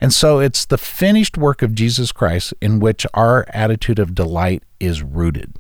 And 0.01 0.13
so 0.13 0.39
it's 0.39 0.65
the 0.65 0.77
finished 0.77 1.37
work 1.37 1.61
of 1.61 1.73
Jesus 1.73 2.11
Christ 2.11 2.53
in 2.61 2.79
which 2.79 3.07
our 3.13 3.45
attitude 3.49 3.99
of 3.99 4.13
delight 4.13 4.63
is 4.79 5.01
rooted. 5.01 5.53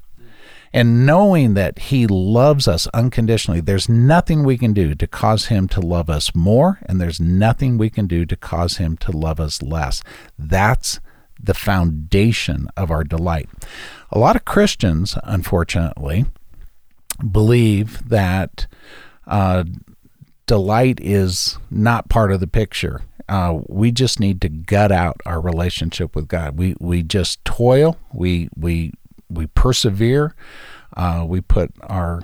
And 0.73 1.05
knowing 1.05 1.53
that 1.53 1.79
He 1.79 2.05
loves 2.05 2.67
us 2.67 2.85
unconditionally, 2.87 3.61
there's 3.61 3.87
nothing 3.87 4.43
we 4.43 4.57
can 4.57 4.73
do 4.73 4.93
to 4.93 5.07
cause 5.07 5.45
Him 5.45 5.69
to 5.69 5.79
love 5.79 6.09
us 6.09 6.35
more, 6.35 6.79
and 6.85 6.99
there's 6.99 7.17
nothing 7.17 7.77
we 7.77 7.89
can 7.89 8.07
do 8.07 8.25
to 8.25 8.35
cause 8.35 8.75
Him 8.75 8.97
to 8.97 9.13
love 9.13 9.39
us 9.39 9.61
less. 9.61 10.03
That's 10.37 10.99
the 11.45 11.53
foundation 11.53 12.67
of 12.77 12.91
our 12.91 13.03
delight. 13.03 13.49
A 14.11 14.19
lot 14.19 14.35
of 14.35 14.45
Christians, 14.45 15.17
unfortunately, 15.23 16.25
believe 17.31 18.07
that 18.09 18.67
uh, 19.27 19.63
delight 20.45 20.99
is 21.01 21.57
not 21.69 22.09
part 22.09 22.31
of 22.31 22.39
the 22.39 22.47
picture. 22.47 23.01
Uh, 23.27 23.59
we 23.67 23.91
just 23.91 24.19
need 24.19 24.41
to 24.41 24.49
gut 24.49 24.91
out 24.91 25.19
our 25.25 25.41
relationship 25.41 26.15
with 26.15 26.27
God. 26.27 26.57
We 26.57 26.75
we 26.79 27.01
just 27.01 27.43
toil. 27.43 27.97
We 28.13 28.49
we 28.55 28.93
we 29.29 29.47
persevere. 29.47 30.35
Uh, 30.95 31.25
we 31.27 31.41
put 31.41 31.71
our 31.81 32.23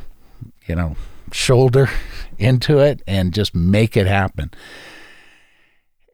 you 0.67 0.75
know 0.75 0.95
shoulder 1.31 1.89
into 2.37 2.79
it 2.79 3.01
and 3.07 3.33
just 3.33 3.55
make 3.55 3.97
it 3.97 4.05
happen. 4.05 4.51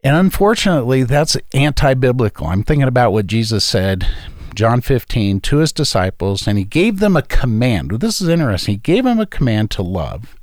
And 0.03 0.15
unfortunately, 0.15 1.03
that's 1.03 1.37
anti 1.53 1.93
biblical. 1.95 2.47
I'm 2.47 2.63
thinking 2.63 2.87
about 2.87 3.11
what 3.11 3.27
Jesus 3.27 3.63
said, 3.65 4.07
John 4.55 4.81
15, 4.81 5.41
to 5.41 5.57
his 5.57 5.71
disciples, 5.71 6.47
and 6.47 6.57
he 6.57 6.63
gave 6.63 6.99
them 6.99 7.17
a 7.17 7.21
command. 7.21 7.91
This 7.99 8.21
is 8.21 8.29
interesting. 8.29 8.75
He 8.75 8.79
gave 8.79 9.03
them 9.03 9.19
a 9.19 9.25
command 9.25 9.71
to 9.71 9.81
love. 9.81 10.35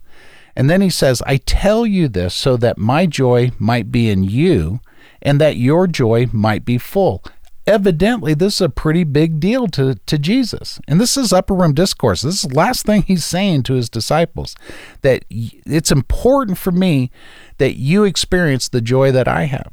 And 0.56 0.70
then 0.70 0.80
he 0.80 0.90
says, 0.90 1.22
I 1.26 1.38
tell 1.38 1.84
you 1.86 2.08
this 2.08 2.34
so 2.34 2.56
that 2.58 2.78
my 2.78 3.06
joy 3.06 3.52
might 3.58 3.90
be 3.90 4.10
in 4.10 4.22
you 4.22 4.80
and 5.20 5.40
that 5.40 5.56
your 5.56 5.86
joy 5.86 6.28
might 6.32 6.64
be 6.64 6.78
full 6.78 7.24
evidently 7.66 8.34
this 8.34 8.54
is 8.54 8.60
a 8.60 8.68
pretty 8.68 9.04
big 9.04 9.40
deal 9.40 9.66
to, 9.68 9.94
to 10.06 10.18
Jesus. 10.18 10.80
And 10.86 11.00
this 11.00 11.16
is 11.16 11.32
upper 11.32 11.54
room 11.54 11.74
discourse. 11.74 12.22
This 12.22 12.44
is 12.44 12.50
the 12.50 12.56
last 12.56 12.86
thing 12.86 13.02
he's 13.02 13.24
saying 13.24 13.62
to 13.64 13.74
his 13.74 13.88
disciples 13.88 14.54
that 15.02 15.24
it's 15.30 15.90
important 15.90 16.58
for 16.58 16.72
me 16.72 17.10
that 17.58 17.76
you 17.76 18.04
experience 18.04 18.68
the 18.68 18.80
joy 18.80 19.12
that 19.12 19.28
I 19.28 19.44
have. 19.44 19.72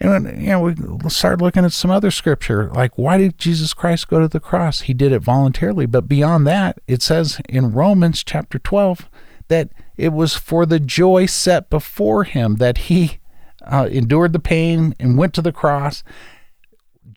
And 0.00 0.40
you 0.40 0.48
know, 0.48 0.60
we 0.62 1.10
start 1.10 1.42
looking 1.42 1.64
at 1.64 1.72
some 1.72 1.90
other 1.90 2.12
scripture, 2.12 2.70
like 2.72 2.96
why 2.96 3.18
did 3.18 3.36
Jesus 3.36 3.74
Christ 3.74 4.08
go 4.08 4.20
to 4.20 4.28
the 4.28 4.38
cross? 4.38 4.82
He 4.82 4.94
did 4.94 5.10
it 5.10 5.20
voluntarily. 5.20 5.86
But 5.86 6.08
beyond 6.08 6.46
that, 6.46 6.78
it 6.86 7.02
says 7.02 7.40
in 7.48 7.72
Romans 7.72 8.22
chapter 8.22 8.60
12 8.60 9.08
that 9.48 9.70
it 9.96 10.12
was 10.12 10.34
for 10.34 10.66
the 10.66 10.78
joy 10.78 11.26
set 11.26 11.68
before 11.68 12.24
him 12.24 12.56
that 12.56 12.78
he 12.78 13.18
uh, 13.66 13.88
endured 13.90 14.32
the 14.32 14.38
pain 14.38 14.94
and 15.00 15.18
went 15.18 15.34
to 15.34 15.42
the 15.42 15.52
cross 15.52 16.04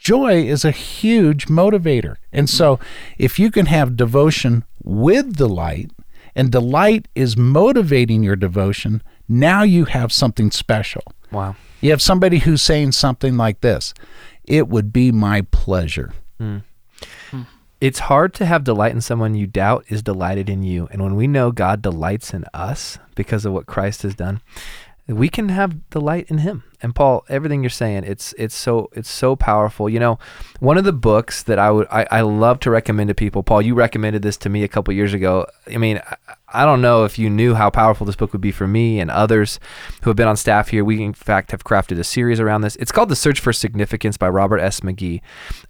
joy 0.01 0.43
is 0.43 0.65
a 0.65 0.71
huge 0.71 1.45
motivator. 1.45 2.15
And 2.33 2.49
so 2.49 2.79
if 3.17 3.37
you 3.37 3.51
can 3.51 3.67
have 3.67 3.95
devotion 3.95 4.65
with 4.83 5.37
delight, 5.37 5.91
and 6.35 6.51
delight 6.51 7.07
is 7.13 7.37
motivating 7.37 8.23
your 8.23 8.35
devotion, 8.35 9.03
now 9.27 9.63
you 9.63 9.85
have 9.85 10.11
something 10.11 10.49
special. 10.49 11.03
Wow. 11.31 11.55
You 11.81 11.91
have 11.91 12.01
somebody 12.01 12.39
who's 12.39 12.61
saying 12.61 12.93
something 12.93 13.37
like 13.37 13.61
this 13.61 13.93
It 14.43 14.67
would 14.67 14.91
be 14.91 15.11
my 15.11 15.41
pleasure. 15.51 16.13
Hmm. 16.39 16.59
It's 17.79 17.99
hard 17.99 18.35
to 18.35 18.45
have 18.45 18.63
delight 18.63 18.91
in 18.91 19.01
someone 19.01 19.33
you 19.33 19.47
doubt 19.47 19.85
is 19.89 20.03
delighted 20.03 20.49
in 20.49 20.61
you. 20.61 20.87
And 20.91 21.01
when 21.01 21.15
we 21.15 21.25
know 21.25 21.51
God 21.51 21.81
delights 21.81 22.31
in 22.31 22.45
us 22.53 22.99
because 23.15 23.43
of 23.43 23.53
what 23.53 23.65
Christ 23.65 24.03
has 24.03 24.13
done, 24.13 24.39
we 25.11 25.29
can 25.29 25.49
have 25.49 25.89
delight 25.89 26.27
in 26.29 26.39
him. 26.39 26.63
And 26.83 26.95
Paul, 26.95 27.23
everything 27.29 27.61
you're 27.61 27.69
saying, 27.69 28.05
it's 28.05 28.33
it's 28.39 28.55
so 28.55 28.89
it's 28.93 29.09
so 29.09 29.35
powerful. 29.35 29.87
You 29.87 29.99
know, 29.99 30.19
one 30.59 30.77
of 30.77 30.83
the 30.83 30.93
books 30.93 31.43
that 31.43 31.59
I 31.59 31.69
would 31.69 31.87
I, 31.91 32.07
I 32.09 32.21
love 32.21 32.59
to 32.61 32.71
recommend 32.71 33.09
to 33.09 33.13
people, 33.13 33.43
Paul, 33.43 33.61
you 33.61 33.75
recommended 33.75 34.23
this 34.23 34.37
to 34.37 34.49
me 34.49 34.63
a 34.63 34.67
couple 34.67 34.93
years 34.93 35.13
ago. 35.13 35.45
I 35.71 35.77
mean, 35.77 36.01
I, 36.03 36.15
I 36.53 36.65
don't 36.65 36.81
know 36.81 37.05
if 37.05 37.17
you 37.19 37.29
knew 37.29 37.53
how 37.53 37.69
powerful 37.69 38.05
this 38.05 38.15
book 38.15 38.33
would 38.33 38.41
be 38.41 38.51
for 38.51 38.67
me 38.67 38.99
and 38.99 39.09
others 39.11 39.59
who 40.01 40.09
have 40.09 40.17
been 40.17 40.27
on 40.27 40.35
staff 40.35 40.69
here. 40.69 40.83
We 40.83 41.03
in 41.03 41.13
fact 41.13 41.51
have 41.51 41.63
crafted 41.63 41.99
a 41.99 42.03
series 42.03 42.39
around 42.39 42.61
this. 42.61 42.75
It's 42.77 42.91
called 42.91 43.09
The 43.09 43.15
Search 43.15 43.39
for 43.39 43.53
Significance 43.53 44.17
by 44.17 44.29
Robert 44.29 44.59
S. 44.59 44.79
McGee. 44.79 45.21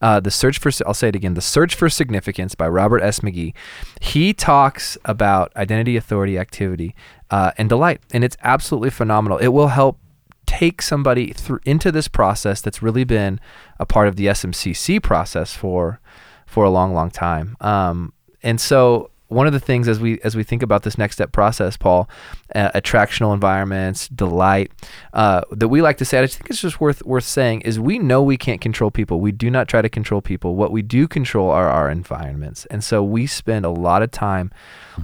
Uh, 0.01 0.19
the 0.21 0.31
Search 0.31 0.59
for 0.59 0.71
I'll 0.87 0.93
say 0.93 1.09
it 1.09 1.15
again, 1.15 1.33
The 1.33 1.41
Search 1.41 1.75
for 1.75 1.89
Significance 1.89 2.55
by 2.55 2.67
Robert 2.67 3.01
S. 3.01 3.19
McGee. 3.19 3.53
He 3.99 4.33
talks 4.33 4.97
about 5.03 5.55
identity, 5.55 5.97
authority, 5.97 6.39
activity, 6.39 6.95
uh, 7.31 7.51
and 7.57 7.69
delight, 7.69 8.01
and 8.13 8.23
it's 8.23 8.37
absolutely 8.43 8.89
phenomenal. 8.89 9.37
It 9.37 9.47
will 9.47 9.69
help 9.69 9.97
take 10.45 10.81
somebody 10.81 11.31
through 11.31 11.61
into 11.65 11.91
this 11.91 12.09
process 12.09 12.61
that's 12.61 12.81
really 12.81 13.05
been 13.05 13.39
a 13.79 13.85
part 13.85 14.07
of 14.07 14.17
the 14.17 14.27
SMCC 14.27 15.01
process 15.01 15.55
for 15.55 15.99
for 16.45 16.65
a 16.65 16.69
long, 16.69 16.93
long 16.93 17.09
time. 17.09 17.55
Um, 17.61 18.11
and 18.43 18.59
so 18.59 19.09
one 19.31 19.47
of 19.47 19.53
the 19.53 19.59
things 19.59 19.87
as 19.87 19.99
we 19.99 20.19
as 20.21 20.35
we 20.35 20.43
think 20.43 20.61
about 20.61 20.83
this 20.83 20.97
next 20.97 21.15
step 21.15 21.31
process, 21.31 21.77
Paul, 21.77 22.09
uh, 22.53 22.71
attractional 22.71 23.33
environments, 23.33 24.07
delight, 24.09 24.71
uh, 25.13 25.41
that 25.51 25.69
we 25.69 25.81
like 25.81 25.97
to 25.97 26.05
say, 26.05 26.21
I 26.21 26.27
think 26.27 26.49
it's 26.49 26.61
just 26.61 26.81
worth 26.81 27.03
worth 27.05 27.23
saying 27.23 27.61
is 27.61 27.79
we 27.79 27.97
know 27.97 28.21
we 28.21 28.37
can't 28.37 28.59
control 28.59 28.91
people. 28.91 29.19
We 29.21 29.31
do 29.31 29.49
not 29.49 29.67
try 29.67 29.81
to 29.81 29.89
control 29.89 30.21
people. 30.21 30.55
What 30.55 30.71
we 30.71 30.81
do 30.81 31.07
control 31.07 31.49
are 31.49 31.69
our 31.69 31.89
environments, 31.89 32.65
and 32.67 32.83
so 32.83 33.01
we 33.03 33.25
spend 33.25 33.65
a 33.65 33.69
lot 33.69 34.03
of 34.03 34.11
time 34.11 34.51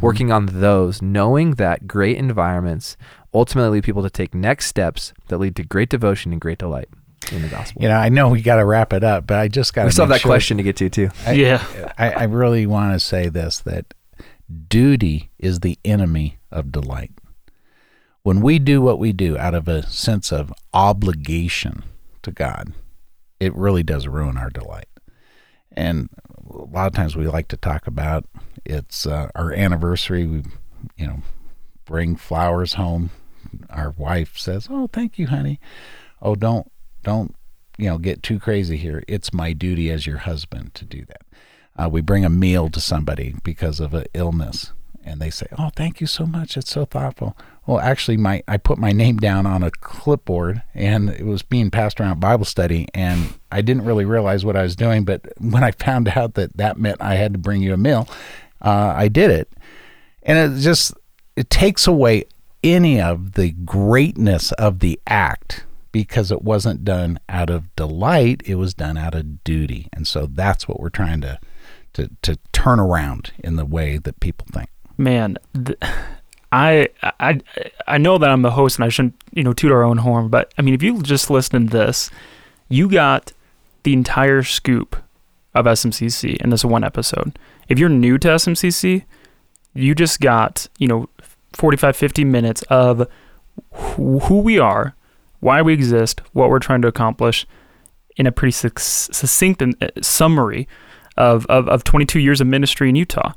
working 0.01 0.31
on 0.31 0.47
those, 0.47 1.01
knowing 1.01 1.51
that 1.55 1.87
great 1.87 2.17
environments 2.17 2.97
ultimately 3.33 3.77
lead 3.77 3.83
people 3.83 4.03
to 4.03 4.09
take 4.09 4.33
next 4.33 4.67
steps 4.67 5.13
that 5.27 5.37
lead 5.37 5.55
to 5.55 5.63
great 5.63 5.89
devotion 5.89 6.31
and 6.31 6.41
great 6.41 6.57
delight 6.57 6.89
in 7.31 7.41
the 7.41 7.47
gospel. 7.47 7.81
You 7.81 7.89
know, 7.89 7.95
I 7.95 8.09
know 8.09 8.29
we 8.29 8.41
got 8.41 8.57
to 8.57 8.65
wrap 8.65 8.93
it 8.93 9.03
up, 9.03 9.27
but 9.27 9.37
I 9.37 9.47
just 9.47 9.73
got 9.73 9.83
we 9.83 9.89
to 9.89 9.91
still 9.93 10.03
have 10.03 10.09
that 10.09 10.21
question 10.21 10.57
to 10.57 10.63
get 10.63 10.75
to 10.77 10.89
too. 10.89 11.09
I, 11.25 11.31
Yeah. 11.75 11.93
I, 11.97 12.11
I 12.11 12.23
really 12.23 12.65
want 12.65 12.93
to 12.93 12.99
say 12.99 13.29
this 13.29 13.59
that 13.59 13.93
duty 14.69 15.31
is 15.37 15.59
the 15.59 15.77
enemy 15.83 16.37
of 16.51 16.71
delight. 16.71 17.11
When 18.23 18.41
we 18.41 18.59
do 18.59 18.81
what 18.81 18.99
we 18.99 19.13
do 19.13 19.37
out 19.37 19.53
of 19.53 19.67
a 19.67 19.83
sense 19.87 20.31
of 20.31 20.53
obligation 20.73 21.83
to 22.23 22.31
God, 22.31 22.73
it 23.39 23.55
really 23.55 23.83
does 23.83 24.07
ruin 24.07 24.37
our 24.37 24.49
delight. 24.49 24.89
And 25.71 26.09
a 26.49 26.65
lot 26.65 26.87
of 26.87 26.93
times 26.93 27.15
we 27.15 27.27
like 27.27 27.47
to 27.49 27.57
talk 27.57 27.87
about 27.87 28.25
it's 28.65 29.05
uh, 29.05 29.29
our 29.35 29.53
anniversary. 29.53 30.25
We, 30.25 30.43
you 30.97 31.07
know, 31.07 31.21
bring 31.85 32.15
flowers 32.15 32.73
home. 32.73 33.11
Our 33.69 33.91
wife 33.91 34.37
says, 34.37 34.67
"Oh, 34.69 34.89
thank 34.91 35.17
you, 35.17 35.27
honey." 35.27 35.59
Oh, 36.21 36.35
don't 36.35 36.69
don't 37.03 37.35
you 37.77 37.89
know 37.89 37.97
get 37.97 38.23
too 38.23 38.39
crazy 38.39 38.77
here. 38.77 39.03
It's 39.07 39.33
my 39.33 39.53
duty 39.53 39.91
as 39.91 40.07
your 40.07 40.17
husband 40.17 40.73
to 40.75 40.85
do 40.85 41.05
that. 41.05 41.21
Uh, 41.77 41.89
we 41.89 42.01
bring 42.01 42.25
a 42.25 42.29
meal 42.29 42.69
to 42.69 42.81
somebody 42.81 43.35
because 43.43 43.79
of 43.79 43.93
an 43.93 44.05
illness, 44.13 44.73
and 45.05 45.21
they 45.21 45.29
say, 45.29 45.47
"Oh, 45.57 45.69
thank 45.75 46.01
you 46.01 46.07
so 46.07 46.25
much. 46.25 46.57
It's 46.57 46.71
so 46.71 46.85
thoughtful." 46.85 47.37
Well, 47.65 47.79
actually, 47.79 48.17
my 48.17 48.43
I 48.47 48.57
put 48.57 48.77
my 48.77 48.91
name 48.91 49.17
down 49.17 49.45
on 49.45 49.61
a 49.61 49.71
clipboard, 49.71 50.63
and 50.73 51.09
it 51.09 51.25
was 51.25 51.41
being 51.41 51.69
passed 51.69 51.99
around 51.99 52.19
Bible 52.19 52.45
study, 52.45 52.87
and 52.93 53.33
I 53.51 53.61
didn't 53.61 53.85
really 53.85 54.05
realize 54.05 54.43
what 54.43 54.55
I 54.55 54.63
was 54.63 54.75
doing. 54.75 55.05
But 55.05 55.21
when 55.39 55.63
I 55.63 55.71
found 55.71 56.07
out 56.09 56.33
that 56.35 56.57
that 56.57 56.79
meant 56.79 57.01
I 57.01 57.15
had 57.15 57.33
to 57.33 57.39
bring 57.39 57.61
you 57.61 57.73
a 57.73 57.77
meal, 57.77 58.07
uh, 58.61 58.93
I 58.95 59.07
did 59.07 59.29
it, 59.29 59.51
and 60.23 60.53
it 60.53 60.59
just 60.61 60.93
it 61.35 61.49
takes 61.49 61.85
away 61.85 62.25
any 62.63 62.99
of 62.99 63.33
the 63.33 63.51
greatness 63.51 64.51
of 64.53 64.79
the 64.79 64.99
act 65.05 65.65
because 65.91 66.31
it 66.31 66.41
wasn't 66.41 66.83
done 66.83 67.19
out 67.29 67.49
of 67.49 67.73
delight 67.75 68.41
it 68.45 68.55
was 68.55 68.73
done 68.73 68.97
out 68.97 69.15
of 69.15 69.43
duty 69.43 69.87
and 69.93 70.07
so 70.07 70.25
that's 70.25 70.67
what 70.67 70.79
we're 70.79 70.89
trying 70.89 71.21
to 71.21 71.39
to 71.97 72.09
to 72.21 72.37
turn 72.53 72.79
around 72.79 73.31
in 73.39 73.55
the 73.55 73.65
way 73.65 73.97
that 73.97 74.19
people 74.19 74.47
think. 74.51 74.69
Man 74.97 75.37
th- 75.53 75.77
I, 76.51 76.87
I 77.19 77.41
i 77.87 77.97
know 77.97 78.17
that 78.17 78.29
i'm 78.29 78.41
the 78.41 78.51
host 78.51 78.77
and 78.77 78.85
i 78.85 78.89
shouldn't 78.89 79.15
you 79.33 79.43
know 79.43 79.51
toot 79.51 79.69
our 79.71 79.83
own 79.83 79.97
horn 79.97 80.29
but 80.29 80.53
i 80.57 80.61
mean 80.61 80.73
if 80.73 80.81
you 80.81 81.01
just 81.01 81.29
listen 81.29 81.67
to 81.67 81.77
this 81.77 82.09
you 82.69 82.89
got 82.89 83.33
the 83.83 83.91
entire 83.91 84.43
scoop 84.43 84.95
of 85.53 85.65
smcc 85.65 86.37
in 86.37 86.49
this 86.49 86.63
one 86.63 86.83
episode. 86.83 87.37
If 87.67 87.79
you're 87.79 87.89
new 87.89 88.17
to 88.19 88.27
smcc 88.29 89.03
you 89.73 89.95
just 89.95 90.21
got 90.21 90.67
you 90.77 90.87
know 90.87 91.09
45 91.53 91.95
50 91.95 92.23
minutes 92.23 92.61
of 92.69 93.07
who, 93.73 94.39
we 94.39 94.57
are 94.57 94.95
why 95.39 95.61
we 95.61 95.73
exist 95.73 96.21
what 96.33 96.49
we're 96.49 96.59
trying 96.59 96.81
to 96.81 96.87
accomplish 96.87 97.45
in 98.15 98.25
a 98.25 98.31
pretty 98.31 98.51
suc- 98.51 98.79
succinct 98.79 99.61
uh, 99.61 99.87
summary 100.01 100.67
of, 101.17 101.45
of, 101.47 101.67
of 101.67 101.83
22 101.83 102.19
years 102.19 102.41
of 102.41 102.47
ministry 102.47 102.89
in 102.89 102.95
utah. 102.95 103.33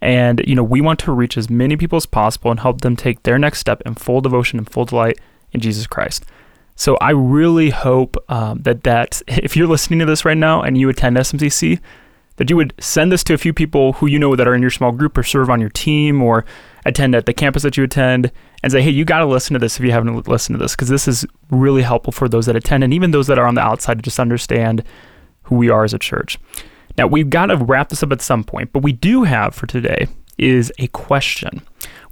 And 0.00 0.42
you 0.46 0.54
know 0.54 0.62
we 0.62 0.80
want 0.80 1.00
to 1.00 1.12
reach 1.12 1.36
as 1.36 1.50
many 1.50 1.76
people 1.76 1.96
as 1.96 2.06
possible 2.06 2.50
and 2.50 2.60
help 2.60 2.82
them 2.82 2.94
take 2.94 3.24
their 3.24 3.38
next 3.38 3.58
step 3.58 3.82
in 3.84 3.94
full 3.94 4.20
devotion 4.20 4.58
and 4.58 4.70
full 4.70 4.84
delight 4.84 5.18
in 5.52 5.60
jesus 5.60 5.88
christ. 5.88 6.24
So 6.76 6.96
i 7.00 7.10
really 7.10 7.70
hope 7.70 8.16
um, 8.28 8.62
that 8.62 8.84
that 8.84 9.22
if 9.28 9.56
you're 9.56 9.66
listening 9.66 9.98
to 9.98 10.06
this 10.06 10.24
right 10.24 10.36
now 10.36 10.62
and 10.62 10.78
you 10.78 10.88
attend 10.88 11.16
smcc 11.16 11.80
that 12.36 12.48
you 12.48 12.54
would 12.54 12.72
send 12.78 13.10
this 13.10 13.24
to 13.24 13.34
a 13.34 13.38
few 13.38 13.52
people 13.52 13.94
who 13.94 14.06
you 14.06 14.18
know 14.18 14.36
that 14.36 14.46
are 14.46 14.54
in 14.54 14.62
your 14.62 14.70
small 14.70 14.92
group 14.92 15.18
or 15.18 15.24
serve 15.24 15.50
on 15.50 15.60
your 15.60 15.70
team 15.70 16.22
or 16.22 16.44
attend 16.86 17.14
at 17.16 17.26
the 17.26 17.34
campus 17.34 17.64
that 17.64 17.76
you 17.76 17.82
attend 17.82 18.30
and 18.62 18.70
say 18.72 18.80
hey 18.80 18.90
you 18.90 19.04
got 19.04 19.18
to 19.18 19.26
listen 19.26 19.52
to 19.54 19.58
this 19.58 19.78
if 19.78 19.84
you 19.84 19.90
haven't 19.90 20.28
listened 20.28 20.54
to 20.54 20.62
this 20.62 20.76
because 20.76 20.88
this 20.88 21.08
is 21.08 21.26
really 21.50 21.82
helpful 21.82 22.12
for 22.12 22.28
those 22.28 22.46
that 22.46 22.54
attend 22.54 22.84
and 22.84 22.94
even 22.94 23.10
those 23.10 23.26
that 23.26 23.38
are 23.38 23.46
on 23.46 23.56
the 23.56 23.60
outside 23.60 23.98
to 23.98 24.02
just 24.02 24.20
understand 24.20 24.84
who 25.42 25.56
we 25.56 25.68
are 25.68 25.82
as 25.82 25.92
a 25.92 25.98
church 25.98 26.38
now, 26.98 27.06
we've 27.06 27.30
got 27.30 27.46
to 27.46 27.56
wrap 27.56 27.88
this 27.88 28.02
up 28.02 28.10
at 28.10 28.20
some 28.20 28.42
point, 28.42 28.72
but 28.72 28.82
we 28.82 28.92
do 28.92 29.22
have 29.22 29.54
for 29.54 29.66
today 29.66 30.08
is 30.36 30.72
a 30.78 30.88
question. 30.88 31.62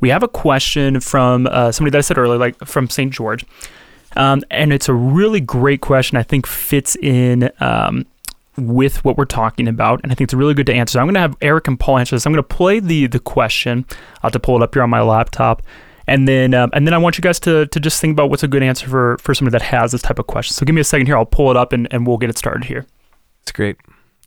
We 0.01 0.11
have 0.11 0.22
a 0.22 0.28
question 0.28 1.01
from 1.01 1.49
uh, 1.49 1.72
somebody 1.72 1.91
that 1.91 1.99
I 1.99 2.03
said 2.03 2.18
earlier, 2.18 2.39
like 2.39 2.57
from 2.64 2.89
St. 2.89 3.12
George. 3.12 3.45
Um, 4.14 4.43
and 4.51 4.72
it's 4.72 4.89
a 4.89 4.95
really 4.95 5.41
great 5.41 5.80
question. 5.80 6.16
I 6.16 6.22
think 6.22 6.47
fits 6.47 6.97
in 6.97 7.51
um, 7.61 8.07
with 8.57 9.05
what 9.05 9.18
we're 9.18 9.24
talking 9.24 9.68
about, 9.68 10.01
and 10.03 10.12
I 10.12 10.14
think 10.14 10.28
it's 10.28 10.34
really 10.34 10.55
good 10.55 10.66
to 10.66 10.74
answer. 10.74 10.93
So 10.93 11.01
I'm 11.01 11.07
going 11.07 11.14
to 11.14 11.20
have 11.20 11.37
Eric 11.43 11.68
and 11.68 11.78
Paul 11.78 11.99
answer 11.99 12.16
this. 12.16 12.24
I'm 12.24 12.32
going 12.32 12.43
to 12.43 12.55
play 12.55 12.80
the 12.80 13.09
the 13.09 13.18
question. 13.18 13.84
I'll 14.16 14.28
have 14.28 14.32
to 14.32 14.41
pull 14.41 14.57
it 14.57 14.62
up 14.62 14.74
here 14.74 14.82
on 14.82 14.91
my 14.91 15.03
laptop, 15.03 15.62
and 16.07 16.26
then 16.26 16.55
um, 16.55 16.70
and 16.72 16.87
then 16.87 16.95
I 16.95 16.99
want 16.99 17.18
you 17.18 17.22
guys 17.22 17.39
to 17.41 17.66
to 17.66 17.80
just 17.80 18.01
think 18.01 18.12
about 18.12 18.30
what's 18.30 18.43
a 18.43 18.49
good 18.49 18.62
answer 18.62 18.89
for 18.89 19.18
for 19.18 19.34
somebody 19.34 19.53
that 19.53 19.62
has 19.62 19.93
this 19.93 20.03
type 20.03 20.18
of 20.18 20.26
question. 20.26 20.55
So 20.55 20.64
give 20.64 20.74
me 20.74 20.80
a 20.80 20.84
second 20.84 21.07
here. 21.07 21.16
I'll 21.16 21.26
pull 21.26 21.51
it 21.51 21.57
up, 21.57 21.74
and, 21.74 21.87
and 21.91 22.07
we'll 22.07 22.16
get 22.16 22.30
it 22.30 22.39
started 22.39 22.64
here. 22.64 22.87
It's 23.43 23.53
great. 23.53 23.76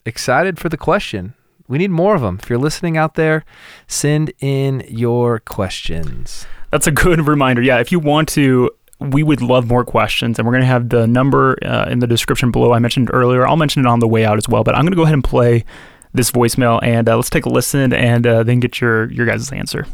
Excited 0.10 0.57
for 0.57 0.70
the 0.70 0.78
question. 0.78 1.36
We 1.68 1.78
need 1.78 1.91
more 1.91 2.16
of 2.16 2.22
them. 2.22 2.39
If 2.41 2.49
you're 2.49 2.57
listening 2.57 2.97
out 2.97 3.14
there, 3.14 3.45
send 3.86 4.34
in 4.39 4.84
your 4.88 5.38
questions. 5.39 6.47
That's 6.72 6.88
a 6.88 6.91
good 6.91 7.28
reminder. 7.28 7.62
Yeah, 7.62 7.78
if 7.78 7.91
you 7.91 7.99
want 7.99 8.28
to, 8.30 8.72
we 8.99 9.22
would 9.22 9.43
love 9.43 9.68
more 9.68 9.86
questions, 9.86 10.39
and 10.39 10.47
we're 10.47 10.53
going 10.53 10.64
to 10.64 10.68
have 10.68 10.89
the 10.89 11.05
number 11.05 11.60
uh, 11.64 11.88
in 11.91 11.99
the 11.99 12.07
description 12.07 12.49
below. 12.49 12.74
I 12.74 12.80
mentioned 12.80 13.12
earlier. 13.14 13.47
I'll 13.47 13.55
mention 13.55 13.86
it 13.86 13.88
on 13.88 13.99
the 13.99 14.07
way 14.07 14.26
out 14.26 14.39
as 14.39 14.49
well. 14.49 14.64
But 14.64 14.74
I'm 14.74 14.82
going 14.82 14.93
to 14.93 14.95
go 14.95 15.03
ahead 15.03 15.14
and 15.14 15.24
play 15.24 15.64
this 16.12 16.32
voicemail, 16.32 16.80
and 16.82 17.07
uh, 17.07 17.16
let's 17.16 17.30
take 17.30 17.45
a 17.45 17.49
listen, 17.49 17.93
and 17.93 18.26
uh, 18.26 18.41
then 18.41 18.60
get 18.60 18.82
your 18.82 19.12
your 19.12 19.28
guys' 19.28 19.51
answer. 19.51 19.86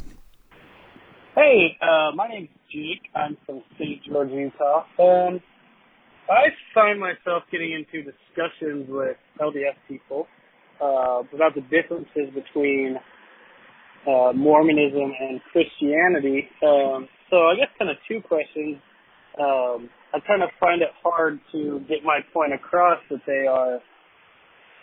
Hey, 1.36 1.78
uh, 1.82 2.12
my 2.16 2.30
name's 2.30 2.48
Jake. 2.72 3.02
I'm 3.14 3.36
from 3.46 3.62
St. 3.78 4.02
George, 4.06 4.32
Utah. 4.32 4.86
Um, 4.98 5.42
I 6.30 6.50
find 6.74 7.00
myself 7.00 7.44
getting 7.52 7.72
into 7.72 8.04
discussions 8.04 8.88
with 8.90 9.18
LDS 9.40 9.78
people 9.88 10.28
uh, 10.82 11.22
about 11.34 11.54
the 11.56 11.62
differences 11.70 12.34
between 12.34 12.98
uh, 14.08 14.34
Mormonism 14.34 15.14
and 15.20 15.40
Christianity. 15.52 16.48
Um, 16.64 17.08
so 17.30 17.38
I 17.38 17.56
guess 17.58 17.70
kind 17.78 17.92
of 17.92 17.98
two 18.08 18.22
questions. 18.28 18.78
Um, 19.40 19.90
I 20.14 20.20
kind 20.26 20.42
of 20.44 20.50
find 20.60 20.82
it 20.82 20.90
hard 21.04 21.40
to 21.52 21.82
get 21.90 22.04
my 22.04 22.20
point 22.34 22.54
across 22.54 23.00
that 23.10 23.22
they 23.28 23.46
are 23.48 23.80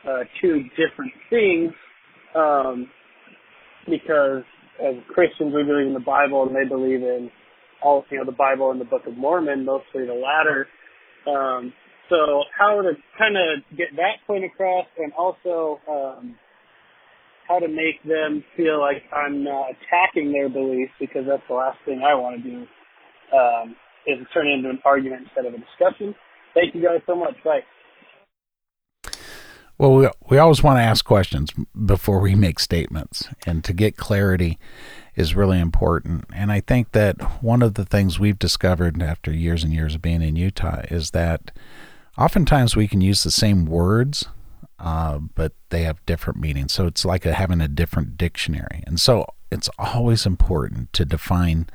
uh, 0.08 0.24
two 0.40 0.64
different 0.76 1.12
things 1.30 1.72
um, 2.34 2.88
because 3.88 4.42
as 4.80 4.94
Christians 5.12 5.54
we 5.54 5.62
believe 5.62 5.86
in 5.86 5.94
the 5.94 6.00
Bible 6.00 6.46
and 6.46 6.54
they 6.54 6.68
believe 6.68 7.02
in 7.02 7.30
all 7.82 8.04
you 8.10 8.18
know 8.18 8.24
the 8.24 8.32
Bible 8.32 8.70
and 8.70 8.80
the 8.80 8.84
Book 8.84 9.06
of 9.06 9.16
Mormon, 9.16 9.64
mostly 9.64 10.06
the 10.06 10.14
latter. 10.14 10.68
Um, 11.26 11.72
so 12.08 12.44
how 12.56 12.82
to 12.82 12.92
kind 13.16 13.36
of 13.36 13.62
get 13.76 13.88
that 13.96 14.26
point 14.26 14.44
across 14.44 14.86
and 14.98 15.12
also 15.14 15.80
um, 15.88 16.36
how 17.48 17.58
to 17.58 17.68
make 17.68 18.02
them 18.04 18.44
feel 18.56 18.80
like 18.80 19.02
I'm 19.12 19.46
uh, 19.46 19.64
attacking 19.70 20.32
their 20.32 20.48
beliefs 20.48 20.92
because 21.00 21.22
that's 21.26 21.42
the 21.48 21.54
last 21.54 21.78
thing 21.84 22.02
I 22.04 22.14
want 22.14 22.42
to 22.42 22.50
do 22.50 22.66
um, 23.36 23.76
is 24.06 24.26
turn 24.34 24.48
it 24.48 24.54
into 24.54 24.70
an 24.70 24.80
argument 24.84 25.22
instead 25.24 25.46
of 25.46 25.54
a 25.54 25.58
discussion. 25.58 26.14
Thank 26.54 26.74
you 26.74 26.82
guys 26.82 27.00
so 27.06 27.14
much. 27.14 27.34
Bye. 27.44 27.60
Well, 29.78 29.94
we, 29.94 30.08
we 30.30 30.38
always 30.38 30.62
want 30.62 30.78
to 30.78 30.82
ask 30.82 31.04
questions 31.04 31.50
before 31.86 32.20
we 32.20 32.34
make 32.34 32.60
statements, 32.60 33.28
and 33.46 33.64
to 33.64 33.72
get 33.72 33.96
clarity 33.96 34.58
is 35.14 35.34
really 35.34 35.60
important. 35.60 36.24
And 36.34 36.50
I 36.50 36.60
think 36.60 36.92
that 36.92 37.42
one 37.42 37.62
of 37.62 37.74
the 37.74 37.84
things 37.84 38.18
we've 38.18 38.38
discovered 38.38 39.02
after 39.02 39.32
years 39.32 39.62
and 39.62 39.72
years 39.72 39.94
of 39.94 40.02
being 40.02 40.22
in 40.22 40.36
Utah 40.36 40.82
is 40.90 41.10
that 41.10 41.52
oftentimes 42.16 42.76
we 42.76 42.88
can 42.88 43.00
use 43.00 43.22
the 43.22 43.30
same 43.30 43.66
words, 43.66 44.26
uh, 44.78 45.18
but 45.34 45.52
they 45.70 45.82
have 45.82 46.04
different 46.06 46.40
meanings. 46.40 46.72
So 46.72 46.86
it's 46.86 47.04
like 47.04 47.26
a, 47.26 47.34
having 47.34 47.60
a 47.60 47.68
different 47.68 48.16
dictionary. 48.16 48.82
And 48.86 49.00
so 49.00 49.26
it's 49.50 49.68
always 49.78 50.24
important 50.24 50.92
to 50.94 51.04
define 51.04 51.68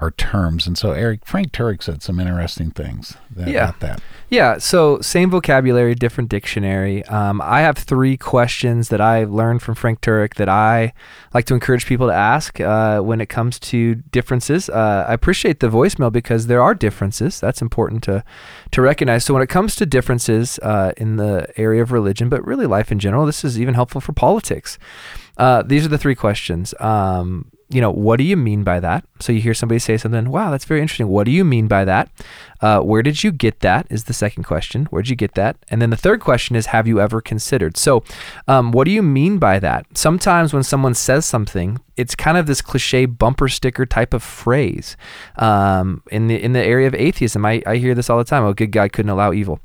our 0.00 0.12
terms. 0.12 0.66
And 0.66 0.78
so, 0.78 0.92
Eric, 0.92 1.26
Frank 1.26 1.50
Turek 1.50 1.82
said 1.82 2.02
some 2.02 2.20
interesting 2.20 2.70
things 2.70 3.16
that, 3.34 3.48
Yeah. 3.48 3.64
about 3.70 3.80
that. 3.80 4.00
Yeah, 4.30 4.58
so 4.58 5.00
same 5.00 5.30
vocabulary, 5.30 5.94
different 5.94 6.30
dictionary. 6.30 7.04
Um, 7.06 7.40
I 7.42 7.62
have 7.62 7.78
three 7.78 8.16
questions 8.16 8.90
that 8.90 9.00
I 9.00 9.24
learned 9.24 9.62
from 9.62 9.74
Frank 9.74 10.00
Turek 10.02 10.34
that 10.34 10.48
I 10.48 10.92
like 11.34 11.46
to 11.46 11.54
encourage 11.54 11.86
people 11.86 12.06
to 12.08 12.14
ask 12.14 12.60
uh, 12.60 13.00
when 13.00 13.20
it 13.20 13.28
comes 13.28 13.58
to 13.60 13.96
differences. 14.12 14.68
Uh, 14.68 15.06
I 15.08 15.14
appreciate 15.14 15.60
the 15.60 15.68
voicemail 15.68 16.12
because 16.12 16.46
there 16.46 16.62
are 16.62 16.74
differences. 16.74 17.40
That's 17.40 17.60
important 17.62 18.02
to 18.04 18.22
to 18.70 18.82
recognize. 18.82 19.24
So 19.24 19.32
when 19.34 19.42
it 19.42 19.48
comes 19.48 19.74
to 19.76 19.86
differences 19.86 20.58
uh, 20.62 20.92
in 20.96 21.16
the 21.16 21.48
area 21.56 21.82
of 21.82 21.90
religion, 21.90 22.28
but 22.28 22.46
really 22.46 22.66
life 22.66 22.92
in 22.92 22.98
general, 22.98 23.24
this 23.26 23.44
is 23.44 23.58
even 23.58 23.74
helpful 23.74 24.00
for 24.00 24.12
politics. 24.12 24.78
Uh, 25.38 25.62
these 25.62 25.84
are 25.86 25.88
the 25.88 25.98
three 25.98 26.14
questions. 26.14 26.74
Um, 26.80 27.50
you 27.70 27.82
know, 27.82 27.90
what 27.90 28.16
do 28.16 28.24
you 28.24 28.36
mean 28.36 28.64
by 28.64 28.80
that? 28.80 29.04
So 29.20 29.30
you 29.30 29.40
hear 29.42 29.52
somebody 29.52 29.78
say 29.78 29.98
something, 29.98 30.30
wow, 30.30 30.50
that's 30.50 30.64
very 30.64 30.80
interesting. 30.80 31.08
What 31.08 31.24
do 31.24 31.30
you 31.30 31.44
mean 31.44 31.68
by 31.68 31.84
that? 31.84 32.10
Uh, 32.62 32.80
where 32.80 33.02
did 33.02 33.22
you 33.22 33.30
get 33.30 33.60
that? 33.60 33.86
Is 33.90 34.04
the 34.04 34.14
second 34.14 34.44
question. 34.44 34.86
Where 34.86 35.02
did 35.02 35.10
you 35.10 35.16
get 35.16 35.34
that? 35.34 35.56
And 35.68 35.82
then 35.82 35.90
the 35.90 35.96
third 35.96 36.20
question 36.20 36.56
is, 36.56 36.66
have 36.66 36.88
you 36.88 36.98
ever 36.98 37.20
considered? 37.20 37.76
So, 37.76 38.02
um, 38.46 38.72
what 38.72 38.84
do 38.84 38.90
you 38.90 39.02
mean 39.02 39.38
by 39.38 39.58
that? 39.58 39.86
Sometimes 39.94 40.54
when 40.54 40.62
someone 40.62 40.94
says 40.94 41.26
something, 41.26 41.78
it's 41.96 42.14
kind 42.14 42.38
of 42.38 42.46
this 42.46 42.62
cliche 42.62 43.04
bumper 43.04 43.48
sticker 43.48 43.84
type 43.84 44.14
of 44.14 44.22
phrase. 44.22 44.96
Um, 45.36 46.02
in 46.10 46.28
the 46.28 46.42
in 46.42 46.54
the 46.54 46.64
area 46.64 46.86
of 46.86 46.94
atheism, 46.94 47.44
I, 47.44 47.62
I 47.66 47.76
hear 47.76 47.94
this 47.94 48.08
all 48.08 48.18
the 48.18 48.24
time. 48.24 48.44
Oh, 48.44 48.54
good 48.54 48.72
God 48.72 48.92
couldn't 48.92 49.10
allow 49.10 49.32
evil. 49.32 49.60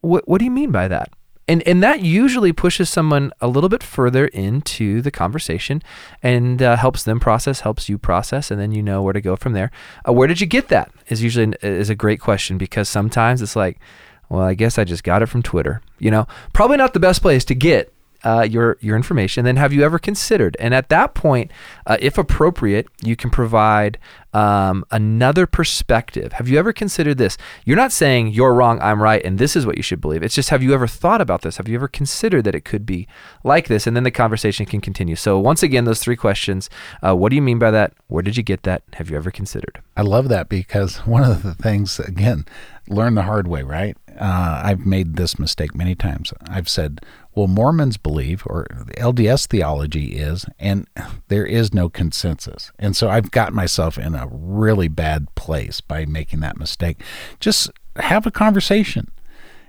What 0.00 0.28
what 0.28 0.38
do 0.38 0.44
you 0.44 0.50
mean 0.50 0.70
by 0.70 0.86
that? 0.88 1.10
And 1.48 1.62
and 1.66 1.82
that 1.82 2.02
usually 2.02 2.52
pushes 2.52 2.88
someone 2.88 3.32
a 3.40 3.48
little 3.48 3.68
bit 3.68 3.82
further 3.82 4.26
into 4.28 5.02
the 5.02 5.10
conversation 5.10 5.82
and 6.22 6.62
uh, 6.62 6.76
helps 6.76 7.02
them 7.02 7.18
process, 7.18 7.60
helps 7.60 7.88
you 7.88 7.98
process, 7.98 8.50
and 8.50 8.60
then 8.60 8.72
you 8.72 8.82
know 8.82 9.02
where 9.02 9.12
to 9.12 9.20
go 9.20 9.34
from 9.34 9.52
there. 9.52 9.70
Uh, 10.06 10.12
where 10.12 10.28
did 10.28 10.40
you 10.40 10.46
get 10.46 10.68
that? 10.68 10.92
Is 11.08 11.22
usually 11.22 11.44
an, 11.44 11.54
is 11.62 11.90
a 11.90 11.94
great 11.94 12.20
question 12.20 12.58
because 12.58 12.88
sometimes 12.88 13.42
it's 13.42 13.56
like, 13.56 13.80
well, 14.28 14.42
I 14.42 14.54
guess 14.54 14.78
I 14.78 14.84
just 14.84 15.04
got 15.04 15.22
it 15.22 15.26
from 15.26 15.42
Twitter. 15.42 15.82
You 15.98 16.10
know, 16.10 16.26
probably 16.52 16.76
not 16.76 16.94
the 16.94 17.00
best 17.00 17.22
place 17.22 17.44
to 17.46 17.54
get 17.54 17.92
uh, 18.24 18.46
your 18.48 18.76
your 18.80 18.96
information. 18.96 19.44
Then 19.44 19.56
have 19.56 19.72
you 19.72 19.82
ever 19.82 19.98
considered? 19.98 20.56
And 20.60 20.74
at 20.74 20.88
that 20.88 21.14
point, 21.14 21.50
uh, 21.86 21.96
if 22.00 22.18
appropriate, 22.18 22.86
you 23.02 23.16
can 23.16 23.30
provide 23.30 23.98
um, 24.32 24.84
another 24.90 25.46
perspective. 25.46 26.32
Have 26.34 26.48
you 26.48 26.58
ever 26.58 26.72
considered 26.72 27.18
this? 27.18 27.36
You're 27.64 27.76
not 27.76 27.92
saying 27.92 28.28
you're 28.28 28.54
wrong, 28.54 28.80
I'm 28.80 29.02
right, 29.02 29.22
and 29.24 29.38
this 29.38 29.56
is 29.56 29.66
what 29.66 29.76
you 29.76 29.82
should 29.82 30.00
believe. 30.00 30.22
It's 30.22 30.34
just 30.34 30.50
have 30.50 30.62
you 30.62 30.72
ever 30.72 30.86
thought 30.86 31.20
about 31.20 31.42
this? 31.42 31.56
Have 31.58 31.68
you 31.68 31.74
ever 31.74 31.88
considered 31.88 32.44
that 32.44 32.54
it 32.54 32.64
could 32.64 32.86
be 32.86 33.06
like 33.44 33.68
this? 33.68 33.86
And 33.86 33.96
then 33.96 34.04
the 34.04 34.10
conversation 34.10 34.66
can 34.66 34.80
continue. 34.80 35.16
So 35.16 35.38
once 35.38 35.62
again, 35.62 35.84
those 35.84 36.00
three 36.00 36.16
questions: 36.16 36.70
uh, 37.06 37.14
What 37.14 37.30
do 37.30 37.36
you 37.36 37.42
mean 37.42 37.58
by 37.58 37.70
that? 37.70 37.92
Where 38.08 38.22
did 38.22 38.36
you 38.36 38.42
get 38.42 38.62
that? 38.62 38.82
Have 38.94 39.10
you 39.10 39.16
ever 39.16 39.30
considered? 39.30 39.80
I 39.96 40.02
love 40.02 40.28
that 40.28 40.48
because 40.48 40.96
one 41.06 41.24
of 41.24 41.42
the 41.42 41.54
things, 41.54 41.98
again, 41.98 42.46
learn 42.88 43.14
the 43.14 43.22
hard 43.22 43.48
way, 43.48 43.62
right? 43.62 43.96
Uh, 44.18 44.60
I've 44.64 44.84
made 44.84 45.16
this 45.16 45.38
mistake 45.38 45.74
many 45.74 45.94
times. 45.94 46.32
I've 46.46 46.68
said, 46.68 47.00
well, 47.34 47.46
Mormons 47.46 47.96
believe, 47.96 48.42
or 48.46 48.66
LDS 48.98 49.46
theology 49.46 50.16
is, 50.16 50.44
and 50.58 50.86
there 51.28 51.46
is 51.46 51.72
no 51.72 51.88
consensus. 51.88 52.72
And 52.78 52.94
so 52.94 53.08
I've 53.08 53.30
got 53.30 53.54
myself 53.54 53.96
in 53.98 54.14
a 54.14 54.28
really 54.30 54.88
bad 54.88 55.34
place 55.34 55.80
by 55.80 56.04
making 56.04 56.40
that 56.40 56.58
mistake. 56.58 57.00
Just 57.40 57.70
have 57.96 58.26
a 58.26 58.30
conversation. 58.30 59.10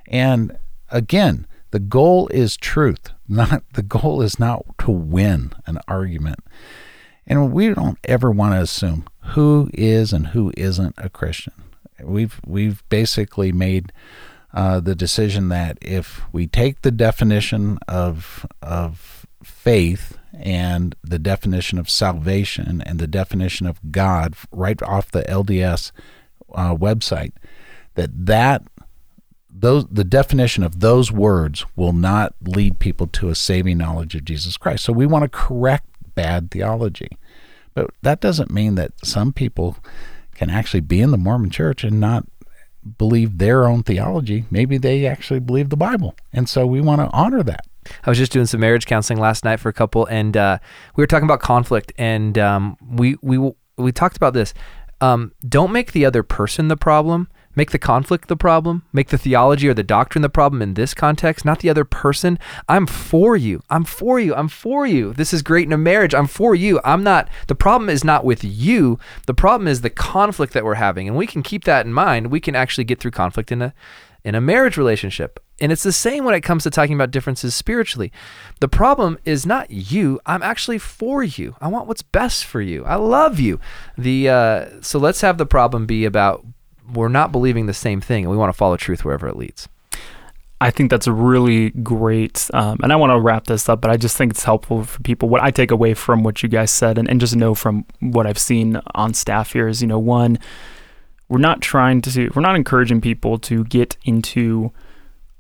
And 0.08 0.58
again, 0.90 1.48
the 1.72 1.80
goal 1.80 2.28
is 2.30 2.58
truth. 2.58 3.12
Not 3.28 3.64
the 3.74 3.82
goal 3.82 4.22
is 4.22 4.38
not 4.38 4.64
to 4.80 4.92
win 4.92 5.54
an 5.66 5.80
argument. 5.88 6.40
And 7.26 7.54
we 7.54 7.74
don't 7.74 7.98
ever 8.04 8.30
want 8.30 8.54
to 8.54 8.62
assume 8.62 9.08
who 9.28 9.70
is 9.74 10.12
and 10.12 10.28
who 10.28 10.52
isn't 10.58 10.94
a 10.98 11.10
Christian. 11.10 11.54
We've 12.04 12.40
we've 12.46 12.84
basically 12.90 13.54
made 13.54 13.94
uh, 14.54 14.80
the 14.80 14.96
decision 14.96 15.50
that 15.50 15.78
if 15.82 16.22
we 16.32 16.48
take 16.48 16.82
the 16.82 16.92
definition 16.92 17.80
of 17.88 18.46
of 18.62 19.26
faith 19.44 20.18
and 20.34 20.96
the 21.04 21.20
definition 21.20 21.78
of 21.78 21.90
salvation 21.90 22.82
and 22.86 23.00
the 23.00 23.08
definition 23.08 23.66
of 23.68 23.80
God 23.92 24.36
right 24.52 24.82
off 24.84 25.12
the 25.12 25.24
LDS 25.24 25.92
uh, 26.54 26.76
website, 26.76 27.34
that 27.96 28.10
that 28.26 28.64
those 29.50 29.86
the 29.88 30.04
definition 30.04 30.64
of 30.64 30.80
those 30.80 31.12
words 31.12 31.66
will 31.76 31.94
not 31.94 32.36
lead 32.42 32.80
people 32.80 33.08
to 33.08 33.30
a 33.30 33.36
saving 33.36 33.78
knowledge 33.78 34.16
of 34.16 34.26
Jesus 34.26 34.58
Christ. 34.58 34.84
So 34.84 34.94
we 34.94 35.06
want 35.06 35.24
to 35.24 35.30
correct 35.30 35.88
bad 36.16 36.52
theology. 36.52 37.18
But 37.74 37.90
that 38.04 38.22
doesn't 38.22 38.52
mean 38.52 38.76
that 38.76 38.92
some 39.04 39.34
people 39.34 39.78
can 40.36 40.50
actually 40.50 40.82
be 40.82 41.02
in 41.02 41.12
the 41.12 41.18
Mormon 41.18 41.50
church 41.50 41.84
and 41.84 42.00
not 42.00 42.26
believe 42.98 43.38
their 43.38 43.68
own 43.68 43.84
theology. 43.84 44.46
Maybe 44.52 44.78
they 44.78 45.06
actually 45.06 45.40
believe 45.40 45.70
the 45.70 45.78
Bible. 45.78 46.16
And 46.32 46.48
so 46.48 46.66
we 46.66 46.82
want 46.82 47.02
to 47.02 47.10
honor 47.12 47.44
that. 47.44 47.66
I 48.06 48.10
was 48.10 48.18
just 48.18 48.32
doing 48.32 48.46
some 48.46 48.62
marriage 48.62 48.86
counseling 48.86 49.20
last 49.20 49.44
night 49.44 49.60
for 49.60 49.70
a 49.70 49.74
couple, 49.74 50.06
and 50.06 50.38
uh, 50.38 50.60
we 50.96 51.02
were 51.02 51.08
talking 51.08 51.26
about 51.26 51.42
conflict, 51.42 51.92
and 51.98 52.38
um, 52.38 52.78
we 52.82 53.18
we 53.22 53.52
we 53.78 53.92
talked 53.92 54.16
about 54.16 54.34
this. 54.34 54.54
Um, 55.02 55.34
don't 55.48 55.74
make 55.74 55.92
the 55.92 56.06
other 56.06 56.24
person 56.24 56.70
the 56.70 56.78
problem. 56.78 57.28
Make 57.56 57.72
the 57.72 57.80
conflict 57.80 58.28
the 58.28 58.36
problem. 58.36 58.84
Make 58.92 59.10
the 59.10 59.18
theology 59.18 59.68
or 59.68 59.74
the 59.74 59.84
doctrine 59.84 60.22
the 60.22 60.30
problem 60.30 60.62
in 60.62 60.74
this 60.74 60.94
context, 60.94 61.46
not 61.46 61.60
the 61.60 61.70
other 61.70 61.86
person. 61.86 62.40
I'm 62.68 62.88
for 62.88 63.36
you. 63.36 63.62
I'm 63.70 63.84
for 63.84 64.20
you. 64.20 64.34
I'm 64.34 64.48
for 64.48 64.88
you. 64.88 65.14
This 65.14 65.34
is 65.34 65.42
great 65.42 65.68
in 65.68 65.74
a 65.74 65.78
marriage. 65.78 66.16
I'm 66.16 66.28
for 66.28 66.56
you. 66.56 66.80
I'm 66.84 67.04
not. 67.04 67.30
The 67.48 67.56
problem 67.56 67.90
is 67.90 68.04
not 68.04 68.26
with 68.26 68.44
you. 68.44 68.98
The 69.28 69.34
problem 69.34 69.68
is 69.68 69.82
the 69.82 69.90
conflict 69.90 70.54
that 70.54 70.66
we're 70.66 70.76
having, 70.76 71.08
and 71.08 71.18
we 71.18 71.28
can 71.28 71.44
keep 71.44 71.64
that 71.66 71.86
in 71.86 71.94
mind. 71.94 72.28
We 72.28 72.40
can 72.40 72.56
actually 72.56 72.86
get 72.86 73.00
through 73.00 73.12
conflict 73.12 73.52
in 73.52 73.62
a 73.62 73.74
in 74.24 74.36
a 74.36 74.42
marriage 74.42 74.78
relationship. 74.78 75.40
And 75.60 75.72
it's 75.72 75.84
the 75.84 75.92
same 75.92 76.26
when 76.26 76.34
it 76.34 76.42
comes 76.42 76.64
to 76.64 76.70
talking 76.70 76.96
about 76.96 77.12
differences 77.12 77.54
spiritually. 77.54 78.12
The 78.60 78.68
problem 78.68 79.18
is 79.26 79.46
not 79.46 79.70
you. 79.70 80.20
I'm 80.26 80.42
actually 80.42 80.80
for 80.80 81.24
you. 81.24 81.56
I 81.62 81.68
want 81.68 81.88
what's 81.88 82.02
best 82.02 82.46
for 82.46 82.62
you. 82.62 82.84
I 82.86 82.96
love 82.96 83.40
you. 83.40 83.60
The 83.98 84.30
uh, 84.30 84.66
so 84.82 84.98
let's 84.98 85.22
have 85.22 85.38
the 85.38 85.46
problem 85.46 85.86
be 85.86 86.06
about 86.06 86.46
we're 86.92 87.10
not 87.10 87.32
believing 87.32 87.66
the 87.66 87.74
same 87.74 88.02
thing, 88.02 88.24
and 88.24 88.32
we 88.32 88.38
want 88.38 88.52
to 88.52 88.58
follow 88.58 88.78
truth 88.78 89.06
wherever 89.06 89.28
it 89.28 89.36
leads. 89.36 89.68
I 90.62 90.72
think 90.72 90.90
that's 90.90 91.08
really 91.08 91.72
great, 91.72 92.50
um, 92.54 92.80
and 92.82 92.94
I 92.94 92.96
want 92.96 93.12
to 93.12 93.20
wrap 93.20 93.46
this 93.46 93.68
up, 93.68 93.82
but 93.82 93.92
I 93.92 93.98
just 93.98 94.16
think 94.16 94.32
it's 94.32 94.46
helpful 94.46 94.86
for 94.86 95.02
people. 95.02 95.28
What 95.28 95.44
I 95.44 95.52
take 95.52 95.72
away 95.72 95.94
from 95.94 96.24
what 96.24 96.42
you 96.42 96.48
guys 96.48 96.72
said, 96.72 96.98
and, 96.98 97.10
and 97.10 97.20
just 97.20 97.36
know 97.36 97.54
from 97.54 97.86
what 98.00 98.26
I've 98.26 98.40
seen 98.40 98.80
on 98.96 99.14
staff 99.14 99.54
here 99.54 99.68
is, 99.68 99.82
you 99.82 99.88
know, 99.88 100.00
one, 100.00 100.40
we're 101.28 101.40
not 101.40 101.62
trying 101.62 102.02
to, 102.02 102.30
we're 102.34 102.42
not 102.42 102.56
encouraging 102.56 103.02
people 103.02 103.38
to 103.40 103.66
get 103.66 103.98
into 104.06 104.72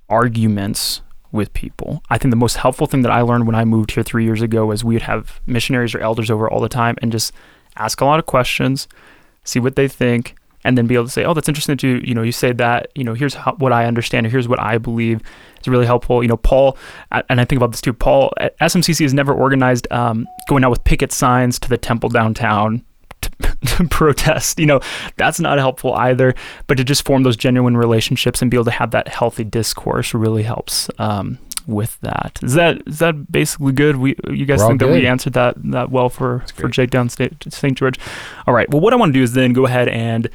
arguments 0.09 1.01
with 1.31 1.53
people. 1.53 2.03
I 2.09 2.17
think 2.17 2.31
the 2.31 2.37
most 2.37 2.57
helpful 2.57 2.87
thing 2.87 3.01
that 3.01 3.11
I 3.11 3.21
learned 3.21 3.47
when 3.47 3.55
I 3.55 3.65
moved 3.65 3.91
here 3.91 4.03
three 4.03 4.23
years 4.23 4.41
ago 4.41 4.71
is 4.71 4.83
we 4.83 4.95
would 4.95 5.03
have 5.03 5.41
missionaries 5.45 5.95
or 5.95 5.99
elders 5.99 6.29
over 6.29 6.49
all 6.49 6.59
the 6.59 6.69
time 6.69 6.95
and 7.01 7.11
just 7.11 7.33
ask 7.77 8.01
a 8.01 8.05
lot 8.05 8.19
of 8.19 8.25
questions, 8.25 8.87
see 9.43 9.59
what 9.59 9.75
they 9.75 9.87
think, 9.87 10.35
and 10.63 10.77
then 10.77 10.87
be 10.87 10.95
able 10.95 11.05
to 11.05 11.11
say, 11.11 11.23
"Oh, 11.25 11.33
that's 11.33 11.47
interesting 11.47 11.75
that 11.75 11.83
you, 11.83 12.01
you 12.03 12.13
know, 12.13 12.23
you 12.23 12.31
say 12.31 12.51
that. 12.53 12.87
You 12.95 13.03
know, 13.03 13.13
here's 13.13 13.33
how, 13.33 13.53
what 13.55 13.73
I 13.73 13.85
understand, 13.85 14.25
or 14.25 14.29
here's 14.29 14.47
what 14.47 14.59
I 14.59 14.77
believe." 14.77 15.21
It's 15.57 15.67
really 15.67 15.85
helpful. 15.85 16.21
You 16.21 16.27
know, 16.27 16.37
Paul, 16.37 16.77
and 17.11 17.39
I 17.39 17.45
think 17.45 17.57
about 17.57 17.71
this 17.71 17.79
too. 17.79 17.93
Paul, 17.93 18.33
SMCC 18.59 19.01
has 19.01 19.13
never 19.13 19.33
organized 19.33 19.87
um, 19.91 20.27
going 20.49 20.63
out 20.63 20.71
with 20.71 20.83
picket 20.83 21.11
signs 21.11 21.57
to 21.59 21.69
the 21.69 21.77
temple 21.77 22.09
downtown 22.09 22.83
to, 23.21 23.87
protest. 23.89 24.59
You 24.59 24.65
know, 24.65 24.81
that's 25.15 25.39
not 25.39 25.57
helpful 25.57 25.93
either. 25.93 26.35
But 26.67 26.75
to 26.77 26.83
just 26.83 27.05
form 27.05 27.23
those 27.23 27.37
genuine 27.37 27.77
relationships 27.77 28.41
and 28.41 28.51
be 28.51 28.57
able 28.57 28.65
to 28.65 28.71
have 28.71 28.91
that 28.91 29.07
healthy 29.07 29.45
discourse 29.45 30.13
really 30.13 30.43
helps. 30.43 30.89
Um, 30.99 31.39
with 31.65 31.97
that. 32.01 32.39
Is 32.43 32.55
that 32.55 32.81
is 32.85 32.99
that 32.99 33.31
basically 33.31 33.71
good? 33.71 33.95
We 33.95 34.15
you 34.29 34.45
guys 34.45 34.59
We're 34.59 34.67
think 34.67 34.81
that 34.81 34.89
we 34.89 35.07
answered 35.07 35.31
that 35.33 35.55
that 35.71 35.91
well 35.91 36.09
for 36.09 36.43
for. 36.53 36.67
Jake 36.67 36.89
down. 36.89 37.07
St. 37.07 37.77
George? 37.77 37.97
All 38.47 38.53
right. 38.53 38.69
Well, 38.69 38.81
what 38.81 38.91
I 38.91 38.97
want 38.97 39.13
to 39.13 39.19
do 39.19 39.23
is 39.23 39.31
then 39.31 39.53
go 39.53 39.65
ahead 39.65 39.87
and 39.87 40.29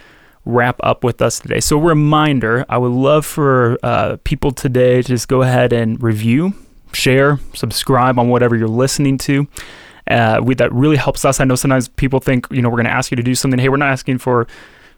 wrap 0.48 0.80
up 0.82 1.04
with 1.04 1.20
us 1.22 1.38
today. 1.38 1.60
So, 1.60 1.78
reminder: 1.78 2.64
I 2.68 2.78
would 2.78 2.92
love 2.92 3.24
for 3.24 3.78
uh, 3.82 4.16
people 4.24 4.50
today 4.50 5.02
to 5.02 5.08
just 5.08 5.28
go 5.28 5.42
ahead 5.42 5.72
and 5.72 6.02
review. 6.02 6.54
share, 6.92 7.38
subscribe 7.52 8.18
on 8.18 8.30
whatever 8.30 8.56
you're 8.56 8.66
listening 8.66 9.18
to. 9.18 9.46
Uh, 10.10 10.40
we, 10.42 10.54
that 10.54 10.72
really 10.72 10.96
helps 10.96 11.24
us. 11.26 11.38
I 11.38 11.44
know 11.44 11.54
sometimes 11.54 11.88
people 11.88 12.18
think, 12.18 12.46
you 12.50 12.62
know, 12.62 12.70
we're 12.70 12.76
going 12.76 12.86
to 12.86 12.90
ask 12.90 13.10
you 13.10 13.16
to 13.16 13.22
do 13.22 13.34
something. 13.34 13.60
Hey, 13.60 13.68
we're 13.68 13.76
not 13.76 13.90
asking 13.90 14.18
for 14.18 14.46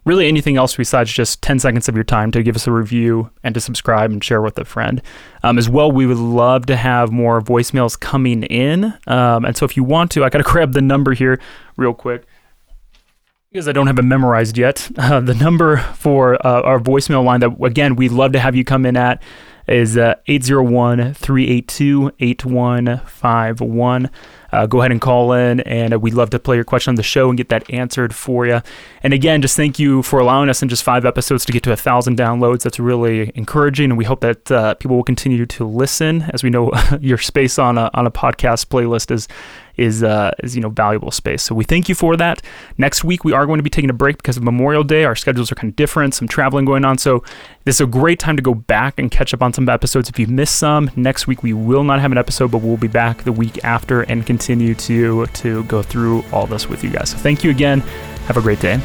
really 0.05 0.29
anything 0.29 0.57
else 0.57 0.77
besides 0.77 1.13
just 1.13 1.43
10 1.43 1.59
seconds 1.59 1.89
of 1.89 1.97
your 1.97 2.05
time 2.05 2.31
to 2.31 2.45
give 2.45 2.55
us 2.55 2.69
a 2.69 2.73
review 2.73 3.29
and 3.43 3.53
to 3.55 3.61
subscribe 3.61 4.13
and 4.13 4.23
share 4.23 4.41
with 4.41 4.57
a 4.57 4.65
friend. 4.65 5.03
Um, 5.43 5.59
as 5.59 5.69
well, 5.69 5.91
we 5.91 6.07
would 6.07 6.17
love 6.17 6.67
to 6.67 6.77
have 6.77 7.11
more 7.11 7.41
voicemails 7.41 7.99
coming 7.99 8.45
in. 8.45 8.95
Um, 9.09 9.45
and 9.45 9.57
so 9.57 9.65
if 9.65 9.77
you 9.77 9.83
want 9.83 10.13
to, 10.13 10.25
I 10.25 10.29
got 10.29 10.39
to 10.39 10.45
grab 10.51 10.73
the 10.73 10.81
number 10.81 11.13
here 11.13 11.41
real 11.77 11.93
quick 11.93 12.25
because 13.51 13.67
I 13.67 13.73
don't 13.73 13.89
have 13.89 13.99
it 13.99 14.03
memorized 14.03 14.57
yet. 14.57 14.91
Uh, 15.01 15.19
the 15.19 15.35
number 15.35 15.79
for 15.79 16.35
uh, 16.47 16.61
our 16.61 16.79
voicemail 16.79 17.25
line 17.25 17.41
that, 17.41 17.57
again, 17.65 17.97
we'd 17.97 18.13
love 18.13 18.33
to 18.33 18.39
have 18.39 18.55
you 18.55 18.65
come 18.65 18.87
in 18.87 18.97
at 18.97 19.21
is 19.67 19.97
uh, 19.97 20.15
801 20.27 21.15
382 21.15 22.13
8151. 22.21 24.11
Uh, 24.53 24.67
go 24.67 24.81
ahead 24.81 24.91
and 24.91 25.01
call 25.01 25.33
in, 25.33 25.61
and 25.61 25.95
uh, 25.95 25.99
we'd 25.99 26.15
love 26.15 26.31
to 26.31 26.39
play 26.39 26.57
your 26.57 26.65
question 26.65 26.91
on 26.91 26.95
the 26.97 27.03
show 27.03 27.29
and 27.29 27.37
get 27.37 27.49
that 27.49 27.69
answered 27.73 28.15
for 28.15 28.47
you. 28.47 28.61
And 29.03 29.15
again, 29.15 29.43
just 29.43 29.57
thank 29.57 29.79
you 29.79 30.03
for 30.03 30.19
allowing 30.19 30.49
us 30.49 30.63
in 30.63 30.69
just 30.69 30.83
five 30.83 31.05
episodes 31.05 31.45
to 31.45 31.53
get 31.53 31.63
to 31.63 31.73
a 31.73 31.77
thousand 31.77 32.19
downloads. 32.19 32.63
That's 32.63 32.81
really 32.81 33.33
encouraging, 33.35 33.91
and 33.91 33.99
we 33.99 34.05
hope 34.05 34.21
that 34.21 34.51
uh, 34.51 34.75
people 34.75 34.97
will 34.97 35.05
continue 35.05 35.47
to 35.47 35.65
listen. 35.65 36.23
As 36.33 36.43
we 36.43 36.51
know, 36.51 36.73
your 37.01 37.19
space 37.19 37.59
on 37.59 37.79
a 37.79 37.91
on 37.95 38.07
a 38.07 38.11
podcast 38.11 38.67
playlist 38.67 39.11
is 39.11 39.29
is 39.81 40.03
uh, 40.03 40.31
is 40.45 40.55
you 40.55 40.61
know 40.61 40.69
valuable 40.69 41.11
space. 41.11 41.43
So 41.43 41.55
we 41.55 41.65
thank 41.65 41.89
you 41.89 41.95
for 41.95 42.17
that. 42.17 42.43
Next 42.77 43.03
week 43.03 43.25
we 43.25 43.33
are 43.33 43.47
going 43.47 43.59
to 43.59 43.63
be 43.63 43.71
taking 43.71 43.91
a 43.91 43.95
break 43.95 44.19
because 44.19 44.37
of 44.37 44.43
Memorial 44.43 44.85
Day. 44.85 45.05
Our 45.05 45.17
schedules 45.17 45.51
are 45.51 45.55
kind 45.55 45.71
of 45.71 45.77
different, 45.77 46.15
some 46.15 46.29
traveling 46.29 46.67
going 46.67 46.85
on. 46.85 46.99
So 46.99 47.25
this 47.65 47.77
is 47.77 47.81
a 47.81 47.87
great 47.87 48.19
time 48.19 48.37
to 48.37 48.43
go 48.43 48.55
back 48.55 48.99
and 48.99 49.11
catch 49.11 49.33
up 49.33 49.43
on 49.43 49.53
some 49.53 49.69
episodes 49.69 50.09
if 50.09 50.19
you've 50.19 50.31
missed 50.31 50.57
some. 50.57 50.91
Next 50.97 51.27
week 51.27 51.43
we 51.43 51.55
will 51.55 51.83
not 51.83 52.01
have 52.01 52.13
an 52.13 52.19
episode, 52.19 52.51
but 52.51 52.59
we'll 52.59 52.77
be 52.77 52.89
back 52.89 53.25
the 53.25 53.33
week 53.33 53.65
after 53.65 54.03
and 54.03 54.27
continue 54.27 54.75
to 54.75 55.27
to 55.27 55.65
go 55.65 55.83
through 55.83 56.25
all 56.33 56.47
this 56.47 56.69
with 56.69 56.85
you 56.85 56.91
guys. 56.91 57.11
So 57.11 57.17
thank 57.17 57.43
you 57.43 57.51
again. 57.51 57.81
Have 58.29 58.37
a 58.37 58.43
great 58.43 58.61
day. 58.61 58.77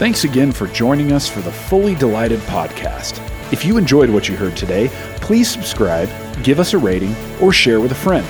Thanks 0.00 0.24
again 0.24 0.50
for 0.50 0.66
joining 0.68 1.12
us 1.12 1.28
for 1.28 1.40
the 1.42 1.52
Fully 1.52 1.94
Delighted 1.94 2.40
podcast. 2.40 3.20
If 3.52 3.66
you 3.66 3.76
enjoyed 3.76 4.08
what 4.08 4.28
you 4.28 4.36
heard 4.36 4.56
today, 4.56 4.88
please 5.16 5.50
subscribe, 5.50 6.08
give 6.42 6.58
us 6.58 6.72
a 6.72 6.78
rating, 6.78 7.14
or 7.42 7.52
share 7.52 7.80
with 7.80 7.92
a 7.92 7.96
friend. 7.96 8.26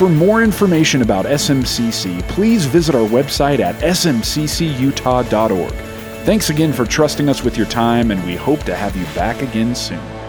For 0.00 0.08
more 0.08 0.42
information 0.42 1.02
about 1.02 1.26
SMCC, 1.26 2.26
please 2.26 2.64
visit 2.64 2.94
our 2.94 3.06
website 3.06 3.58
at 3.58 3.74
smccutah.org. 3.82 5.72
Thanks 6.24 6.48
again 6.48 6.72
for 6.72 6.86
trusting 6.86 7.28
us 7.28 7.44
with 7.44 7.58
your 7.58 7.66
time, 7.66 8.10
and 8.10 8.24
we 8.24 8.34
hope 8.34 8.62
to 8.62 8.74
have 8.74 8.96
you 8.96 9.04
back 9.14 9.42
again 9.42 9.74
soon. 9.74 10.19